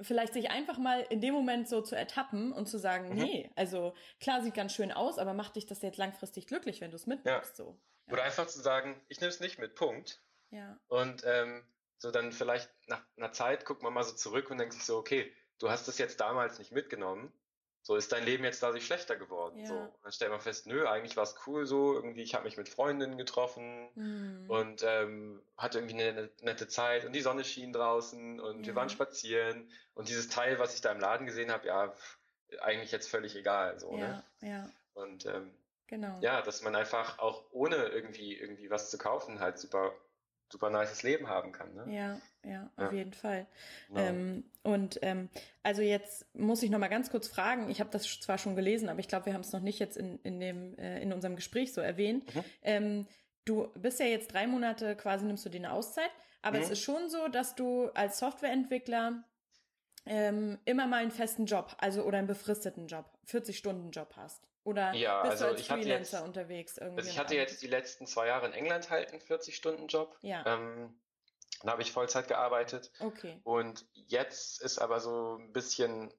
[0.00, 3.16] vielleicht sich einfach mal in dem Moment so zu ertappen und zu sagen, mhm.
[3.16, 6.90] nee, also klar sieht ganz schön aus, aber macht dich das jetzt langfristig glücklich, wenn
[6.90, 7.58] du es mitnimmst.
[7.58, 7.64] Ja.
[7.64, 7.78] So.
[8.06, 8.12] Ja.
[8.12, 10.20] Oder einfach zu sagen, ich nehme es nicht mit, Punkt.
[10.50, 10.78] Ja.
[10.88, 11.64] Und ähm,
[11.98, 14.96] so dann vielleicht nach einer Zeit guckt man mal so zurück und denkt sich so,
[14.96, 17.32] okay, du hast es jetzt damals nicht mitgenommen,
[17.82, 19.60] so ist dein Leben jetzt dadurch schlechter geworden.
[19.60, 19.66] Ja.
[19.66, 19.74] So.
[19.74, 22.56] Und dann stellt man fest, nö, eigentlich war es cool so, irgendwie, ich habe mich
[22.56, 24.44] mit Freundinnen getroffen mhm.
[24.48, 28.66] und ähm, hatte irgendwie eine nette Zeit und die Sonne schien draußen und ja.
[28.66, 31.92] wir waren spazieren und dieses Teil, was ich da im Laden gesehen habe, ja,
[32.60, 33.78] eigentlich jetzt völlig egal.
[33.78, 34.24] So, ja, ne?
[34.40, 34.70] ja.
[34.94, 35.54] Und ähm,
[35.86, 36.18] genau.
[36.20, 39.92] ja, dass man einfach auch ohne irgendwie irgendwie was zu kaufen halt super
[40.50, 41.74] super nices Leben haben kann.
[41.74, 41.84] Ne?
[41.94, 42.98] Ja, ja, auf ja.
[42.98, 43.46] jeden Fall.
[43.88, 44.00] Genau.
[44.00, 45.28] Ähm, und ähm,
[45.62, 47.70] also jetzt muss ich noch mal ganz kurz fragen.
[47.70, 49.96] Ich habe das zwar schon gelesen, aber ich glaube, wir haben es noch nicht jetzt
[49.96, 52.34] in in dem äh, in unserem Gespräch so erwähnt.
[52.34, 52.44] Mhm.
[52.62, 53.06] Ähm,
[53.44, 56.10] du bist ja jetzt drei Monate quasi nimmst du dir eine Auszeit,
[56.42, 56.64] aber mhm.
[56.64, 59.24] es ist schon so, dass du als Softwareentwickler
[60.06, 64.46] ähm, immer mal einen festen Job, also oder einen befristeten Job, 40 Stunden Job hast.
[64.62, 66.78] Oder ja, bist also du als Freelancer jetzt, unterwegs?
[66.78, 70.18] Irgendwie also ich hatte jetzt die letzten zwei Jahre in England halt einen 40-Stunden-Job.
[70.20, 70.44] Ja.
[70.46, 70.94] Ähm,
[71.62, 72.90] da habe ich Vollzeit gearbeitet.
[73.00, 73.40] Okay.
[73.44, 76.12] Und jetzt ist aber so ein bisschen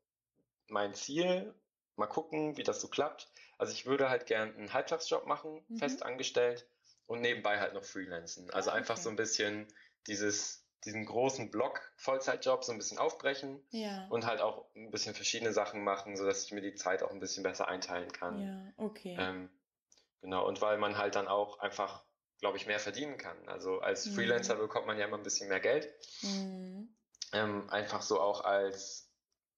[0.67, 1.53] mein Ziel,
[1.95, 3.29] mal gucken, wie das so klappt.
[3.57, 5.77] Also ich würde halt gern einen Halbtagsjob machen, mhm.
[5.77, 6.67] fest angestellt
[7.05, 8.49] und nebenbei halt noch freelancen.
[8.51, 8.79] Also ah, okay.
[8.79, 9.67] einfach so ein bisschen
[10.07, 14.07] dieses diesen großen Block Vollzeitjob so ein bisschen aufbrechen ja.
[14.09, 17.11] und halt auch ein bisschen verschiedene Sachen machen, so dass ich mir die Zeit auch
[17.11, 18.41] ein bisschen besser einteilen kann.
[18.41, 19.15] Ja, okay.
[19.19, 19.49] Ähm,
[20.21, 22.03] genau, und weil man halt dann auch einfach,
[22.39, 23.37] glaube ich, mehr verdienen kann.
[23.47, 24.13] Also als mhm.
[24.13, 25.93] Freelancer bekommt man ja immer ein bisschen mehr Geld.
[26.23, 26.95] Mhm.
[27.33, 29.09] Ähm, einfach so auch als,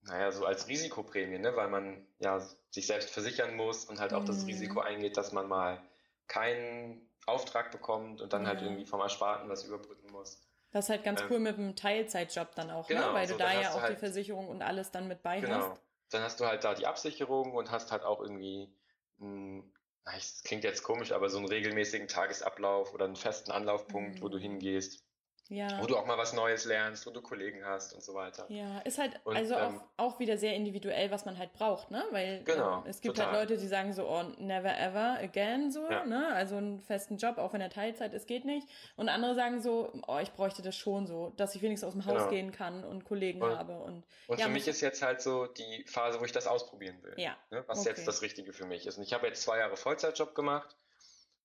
[0.01, 1.55] naja, so als Risikoprämie, ne?
[1.55, 4.27] weil man ja sich selbst versichern muss und halt auch mhm.
[4.27, 5.81] das Risiko eingeht, dass man mal
[6.27, 10.41] keinen Auftrag bekommt und dann halt irgendwie vom Ersparten was überbrücken muss.
[10.73, 12.95] Das ist halt ganz ähm, cool mit einem Teilzeitjob dann auch, ne?
[12.95, 13.13] genau, ne?
[13.13, 15.69] weil so, du da ja auch halt, die Versicherung und alles dann mit bei genau.
[15.69, 15.81] hast.
[16.09, 18.75] Dann hast du halt da die Absicherung und hast halt auch irgendwie,
[19.17, 19.63] mh,
[20.05, 24.21] das klingt jetzt komisch, aber so einen regelmäßigen Tagesablauf oder einen festen Anlaufpunkt, mhm.
[24.21, 24.41] wo du mhm.
[24.41, 25.02] hingehst.
[25.53, 25.79] Ja.
[25.79, 28.45] Wo du auch mal was Neues lernst, wo du Kollegen hast und so weiter.
[28.49, 31.91] Ja, ist halt und, also ähm, auch, auch wieder sehr individuell, was man halt braucht,
[31.91, 32.03] ne?
[32.09, 33.39] Weil genau, äh, es gibt halt total.
[33.39, 36.05] halt Leute, die sagen so, oh, never ever again, so, ja.
[36.05, 36.27] ne?
[36.33, 38.67] Also einen festen Job, auch wenn er Teilzeit ist, geht nicht.
[38.95, 42.05] Und andere sagen so, oh, ich bräuchte das schon so, dass ich wenigstens aus dem
[42.05, 42.29] Haus genau.
[42.29, 43.77] gehen kann und Kollegen und, habe.
[43.77, 46.97] Und, und ja, für mich ist jetzt halt so die Phase, wo ich das ausprobieren
[47.03, 47.13] will.
[47.17, 47.37] Ja.
[47.51, 47.63] Ne?
[47.67, 47.89] Was okay.
[47.89, 48.97] jetzt das Richtige für mich ist.
[48.97, 50.75] Und ich habe jetzt zwei Jahre Vollzeitjob gemacht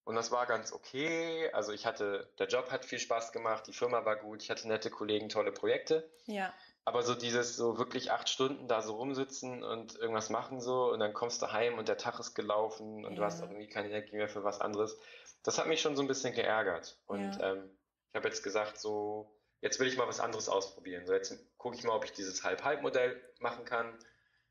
[0.08, 1.50] Und das war ganz okay.
[1.52, 4.66] Also ich hatte, der Job hat viel Spaß gemacht, die Firma war gut, ich hatte
[4.66, 6.10] nette Kollegen, tolle Projekte.
[6.24, 6.50] Ja.
[6.86, 11.00] Aber so dieses so wirklich acht Stunden da so rumsitzen und irgendwas machen so und
[11.00, 13.16] dann kommst du heim und der Tag ist gelaufen und ja.
[13.18, 14.98] du hast auch irgendwie keine Energie mehr für was anderes.
[15.42, 16.98] Das hat mich schon so ein bisschen geärgert.
[17.04, 17.52] Und ja.
[17.52, 17.70] ähm,
[18.08, 19.30] ich habe jetzt gesagt, so,
[19.60, 21.06] jetzt will ich mal was anderes ausprobieren.
[21.06, 23.92] So, jetzt gucke ich mal, ob ich dieses Halb-Halb-Modell machen kann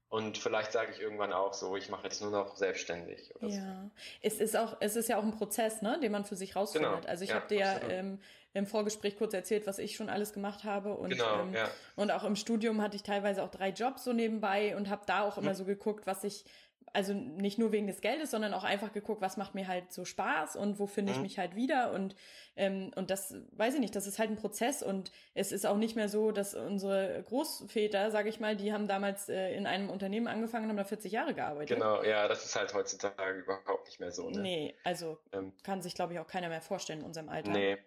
[0.09, 3.33] und vielleicht sage ich irgendwann auch so, ich mache jetzt nur noch selbstständig.
[3.41, 3.91] ja, so.
[4.21, 6.91] es ist auch, es ist ja auch ein Prozess, ne, den man für sich rausfindet.
[6.91, 7.07] Genau.
[7.07, 8.19] Also ich ja, habe dir ja ähm,
[8.53, 11.69] im Vorgespräch kurz erzählt, was ich schon alles gemacht habe und genau, ähm, ja.
[11.95, 15.23] und auch im Studium hatte ich teilweise auch drei Jobs so nebenbei und habe da
[15.23, 15.55] auch immer mhm.
[15.55, 16.45] so geguckt, was ich
[16.93, 20.05] also nicht nur wegen des Geldes, sondern auch einfach geguckt, was macht mir halt so
[20.05, 21.23] Spaß und wo finde ich mhm.
[21.23, 22.15] mich halt wieder und
[22.55, 25.77] ähm, und das weiß ich nicht, das ist halt ein Prozess und es ist auch
[25.77, 29.89] nicht mehr so, dass unsere Großväter, sage ich mal, die haben damals äh, in einem
[29.89, 31.77] Unternehmen angefangen und haben da 40 Jahre gearbeitet.
[31.77, 34.29] Genau, ja, das ist halt heutzutage überhaupt nicht mehr so.
[34.29, 34.39] Ne?
[34.39, 37.51] Nee, also ähm, kann sich glaube ich auch keiner mehr vorstellen in unserem Alter.
[37.51, 37.77] Nee,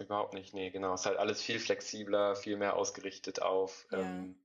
[0.00, 4.00] überhaupt nicht, nee, genau, es ist halt alles viel flexibler, viel mehr ausgerichtet auf ja.
[4.00, 4.36] ähm,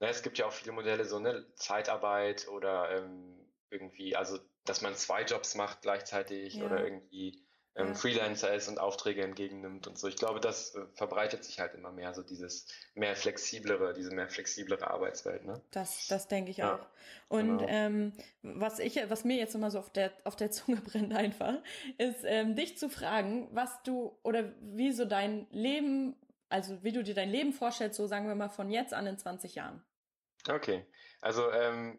[0.00, 3.34] na, es gibt ja auch viele Modelle, so eine Zeitarbeit oder ähm,
[3.70, 6.64] irgendwie, also dass man zwei Jobs macht gleichzeitig ja.
[6.64, 7.42] oder irgendwie
[7.76, 7.94] ähm, ja.
[7.94, 10.08] Freelancer ist und Aufträge entgegennimmt und so.
[10.08, 14.28] Ich glaube, das äh, verbreitet sich halt immer mehr, so dieses mehr flexiblere, diese mehr
[14.28, 15.44] flexiblere Arbeitswelt.
[15.44, 15.60] Ne?
[15.70, 16.86] Das, das denke ich ja, auch.
[17.28, 17.70] Und genau.
[17.70, 21.54] ähm, was ich, was mir jetzt immer so auf der auf der Zunge brennt einfach,
[21.98, 26.16] ist ähm, dich zu fragen, was du oder wie so dein Leben
[26.48, 29.18] also wie du dir dein Leben vorstellst, so sagen wir mal von jetzt an in
[29.18, 29.82] 20 Jahren.
[30.48, 30.86] Okay,
[31.20, 31.98] also ähm,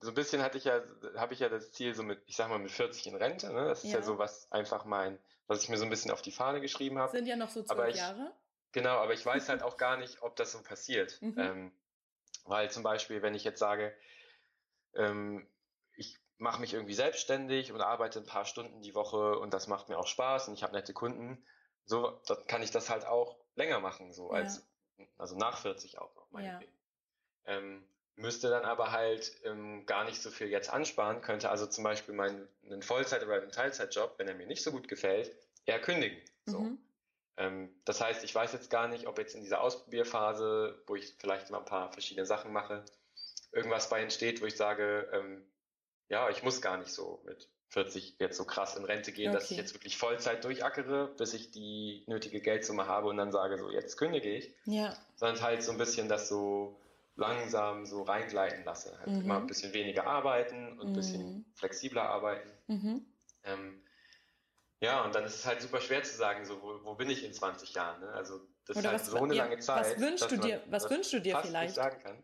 [0.00, 0.82] so ein bisschen hatte ich ja,
[1.16, 3.52] habe ich ja das Ziel so mit, ich sag mal mit 40 in Rente.
[3.52, 3.66] Ne?
[3.66, 3.98] Das ist ja.
[3.98, 6.98] ja so was einfach mein, was ich mir so ein bisschen auf die Fahne geschrieben
[6.98, 7.12] habe.
[7.12, 8.32] Sind ja noch so zwölf Jahre.
[8.72, 11.20] Genau, aber ich weiß halt auch gar nicht, ob das so passiert.
[11.20, 11.38] Mhm.
[11.38, 11.72] Ähm,
[12.44, 13.94] weil zum Beispiel, wenn ich jetzt sage,
[14.94, 15.46] ähm,
[15.96, 19.90] ich mache mich irgendwie selbstständig und arbeite ein paar Stunden die Woche und das macht
[19.90, 21.44] mir auch Spaß und ich habe nette Kunden,
[21.84, 24.38] so dann kann ich das halt auch länger machen, so ja.
[24.38, 24.66] als
[25.18, 26.72] also nach 40 auch noch meinetwegen.
[26.72, 26.79] Ja.
[27.46, 27.84] Ähm,
[28.16, 32.14] müsste dann aber halt ähm, gar nicht so viel jetzt ansparen, könnte also zum Beispiel
[32.14, 35.34] meinen einen Vollzeit- oder einen Teilzeitjob, wenn er mir nicht so gut gefällt,
[35.64, 36.18] eher kündigen.
[36.46, 36.60] So.
[36.60, 36.78] Mhm.
[37.36, 41.14] Ähm, das heißt, ich weiß jetzt gar nicht, ob jetzt in dieser Ausprobierphase, wo ich
[41.18, 42.84] vielleicht mal ein paar verschiedene Sachen mache,
[43.52, 45.42] irgendwas bei entsteht, wo ich sage, ähm,
[46.08, 49.38] ja, ich muss gar nicht so mit 40 jetzt so krass in Rente gehen, okay.
[49.38, 53.58] dass ich jetzt wirklich Vollzeit durchackere, bis ich die nötige Geldsumme habe und dann sage,
[53.58, 54.52] so jetzt kündige ich.
[54.64, 54.96] Ja.
[55.14, 56.79] Sondern halt so ein bisschen das so
[57.20, 58.98] langsam so reingleiten lasse.
[58.98, 59.20] Halt mhm.
[59.20, 60.96] immer ein bisschen weniger arbeiten und ein mhm.
[60.96, 62.50] bisschen flexibler arbeiten.
[62.66, 63.06] Mhm.
[63.44, 63.82] Ähm,
[64.80, 67.22] ja, und dann ist es halt super schwer zu sagen, so, wo, wo bin ich
[67.22, 68.00] in 20 Jahren?
[68.00, 68.08] Ne?
[68.12, 69.96] Also das Oder ist halt was, so eine ja, lange Zeit.
[69.96, 71.74] Was wünschst du dir, was wünschst du dir vielleicht?
[71.74, 72.22] sagen kann.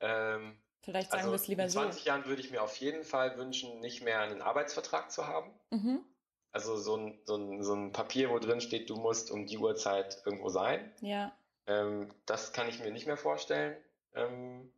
[0.00, 1.78] Ähm, Vielleicht sagen also wir es lieber so.
[1.80, 2.08] In 20 so.
[2.08, 5.52] Jahren würde ich mir auf jeden Fall wünschen, nicht mehr einen Arbeitsvertrag zu haben.
[5.70, 6.04] Mhm.
[6.50, 9.58] Also so ein, so, ein, so ein Papier, wo drin steht, du musst um die
[9.58, 10.92] Uhrzeit irgendwo sein.
[11.00, 11.32] Ja.
[11.66, 13.76] Ähm, das kann ich mir nicht mehr vorstellen.
[14.14, 14.72] Ähm,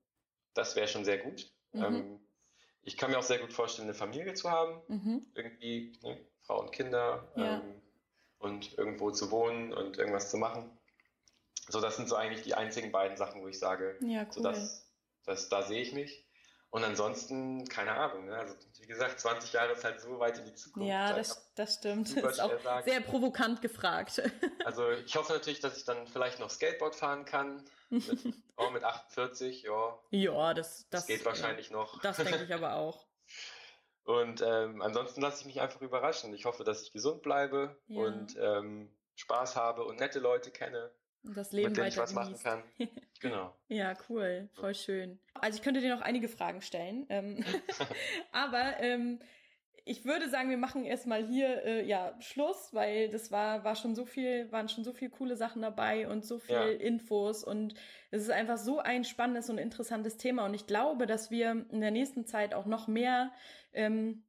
[0.55, 1.51] das wäre schon sehr gut.
[1.73, 1.83] Mhm.
[1.83, 2.21] Ähm,
[2.83, 4.83] ich kann mir auch sehr gut vorstellen, eine Familie zu haben.
[4.89, 5.27] Mhm.
[5.35, 6.19] Irgendwie, ne?
[6.43, 7.33] Frau und Kinder.
[7.37, 7.61] Ja.
[7.61, 7.81] Ähm,
[8.39, 10.71] und irgendwo zu wohnen und irgendwas zu machen.
[11.69, 14.33] So, das sind so eigentlich die einzigen beiden Sachen, wo ich sage, ja, cool.
[14.33, 14.85] so das
[15.25, 16.24] das, da sehe ich mich.
[16.75, 18.37] Und ansonsten, keine Ahnung, ne?
[18.37, 20.89] also wie gesagt, 20 Jahre ist halt so weit in die Zukunft.
[20.89, 22.17] Ja, das, das stimmt.
[22.21, 22.85] Das ist auch sagen.
[22.85, 24.21] sehr provokant gefragt.
[24.65, 27.63] Also ich hoffe natürlich, dass ich dann vielleicht noch Skateboard fahren kann.
[27.91, 28.19] Mit,
[28.57, 29.99] oh, mit 48, ja.
[30.11, 32.01] Ja, das, das, das geht wahrscheinlich ja, noch.
[32.01, 33.07] Das denke ich aber auch.
[34.03, 36.35] Und ähm, ansonsten lasse ich mich einfach überraschen.
[36.35, 38.01] Ich hoffe, dass ich gesund bleibe ja.
[38.01, 40.91] und ähm, Spaß habe und nette Leute kenne
[41.25, 42.63] das Leben mit dem ich was machen kann.
[43.21, 43.55] Genau.
[43.69, 45.19] ja, cool, voll schön.
[45.33, 47.43] Also ich könnte dir noch einige Fragen stellen, ähm,
[48.33, 49.19] aber ähm,
[49.87, 53.95] ich würde sagen, wir machen erstmal hier äh, ja Schluss, weil das war war schon
[53.95, 56.67] so viel, waren schon so viel coole Sachen dabei und so viel ja.
[56.67, 57.75] Infos und
[58.11, 61.81] es ist einfach so ein spannendes und interessantes Thema und ich glaube, dass wir in
[61.81, 63.33] der nächsten Zeit auch noch mehr
[63.73, 64.25] ähm,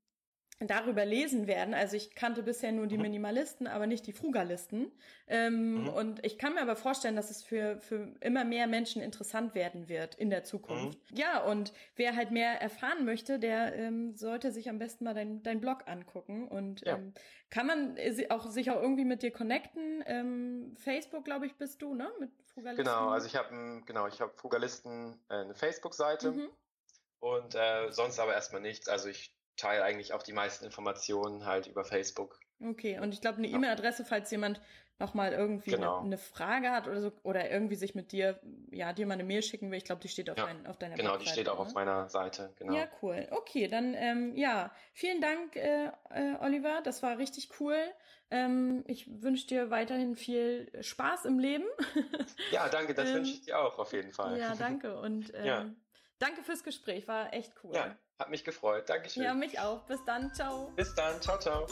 [0.60, 1.74] darüber lesen werden.
[1.74, 3.04] Also ich kannte bisher nur die mhm.
[3.04, 4.92] Minimalisten, aber nicht die Frugalisten.
[5.28, 5.90] Ähm, mhm.
[5.90, 9.90] Und ich kann mir aber vorstellen, dass es für, für immer mehr Menschen interessant werden
[9.90, 11.00] wird in der Zukunft.
[11.12, 11.18] Mhm.
[11.18, 15.44] Ja, und wer halt mehr erfahren möchte, der ähm, sollte sich am besten mal dein,
[15.44, 16.48] dein Blog angucken.
[16.48, 16.96] Und ja.
[16.96, 17.14] ähm,
[17.50, 17.98] kann man
[18.30, 20.04] auch sich auch irgendwie mit dir connecten?
[20.08, 22.10] Ähm, Facebook, glaube ich, bist du, ne?
[22.20, 22.86] Mit Frugalisten.
[22.86, 26.32] Genau, also ich habe genau, ich habe Frugalisten äh, eine Facebook-Seite.
[26.32, 26.50] Mhm.
[27.20, 28.88] Und äh, sonst aber erstmal nichts.
[28.88, 32.40] Also ich teile eigentlich auch die meisten Informationen halt über Facebook.
[32.64, 34.62] Okay, und ich glaube, eine E-Mail-Adresse, falls jemand
[34.98, 35.98] nochmal irgendwie genau.
[35.98, 38.40] eine, eine, Frage hat oder so, oder irgendwie sich mit dir,
[38.72, 40.78] ja, dir mal eine Mail schicken will, ich glaube, die steht auf, ja, dein, auf
[40.78, 41.66] deiner Genau, Webseite, die steht auch ne?
[41.66, 42.74] auf meiner Seite, genau.
[42.74, 43.28] Ja, cool.
[43.32, 47.78] Okay, dann, ähm, ja, vielen Dank, äh, äh, Oliver, das war richtig cool.
[48.32, 51.66] Ähm, ich wünsche dir weiterhin viel Spaß im Leben.
[52.52, 54.40] ja, danke, das ähm, wünsche ich dir auch auf jeden Fall.
[54.40, 55.66] Ja, danke und ähm, ja.
[56.20, 57.76] danke fürs Gespräch, war echt cool.
[57.76, 58.90] Ja, hat mich gefreut.
[58.90, 59.24] Dankeschön.
[59.24, 59.82] Ja, mich auch.
[59.84, 60.72] Bis dann, ciao.
[60.76, 61.68] Bis dann, ciao, ciao.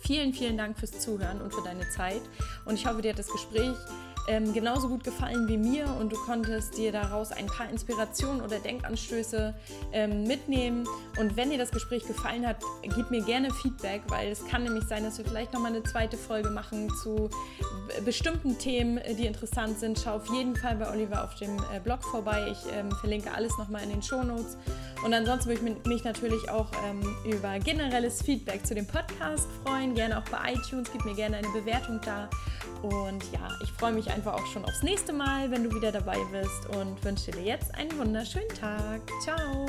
[0.00, 2.22] Vielen, vielen Dank fürs Zuhören und für deine Zeit.
[2.66, 3.76] Und ich hoffe, dir hat das Gespräch
[4.28, 8.58] ähm, genauso gut gefallen wie mir und du konntest dir daraus ein paar Inspirationen oder
[8.58, 9.54] Denkanstöße
[9.92, 10.86] ähm, mitnehmen.
[11.18, 14.84] Und wenn dir das Gespräch gefallen hat, gib mir gerne Feedback, weil es kann nämlich
[14.84, 17.28] sein, dass wir vielleicht nochmal eine zweite Folge machen zu
[18.04, 20.00] bestimmten Themen, die interessant sind.
[20.02, 22.48] Schau auf jeden Fall bei Oliver auf dem äh, Blog vorbei.
[22.50, 24.56] Ich ähm, verlinke alles nochmal in den Shownotes.
[25.04, 29.94] Und ansonsten würde ich mich natürlich auch ähm, über generelles Feedback zu dem Podcast freuen.
[29.94, 30.90] Gerne auch bei iTunes.
[30.92, 32.28] Gib mir gerne eine Bewertung da.
[32.82, 36.18] Und ja, ich freue mich einfach auch schon aufs nächste Mal, wenn du wieder dabei
[36.30, 39.00] bist und wünsche dir jetzt einen wunderschönen Tag.
[39.22, 39.66] Ciao!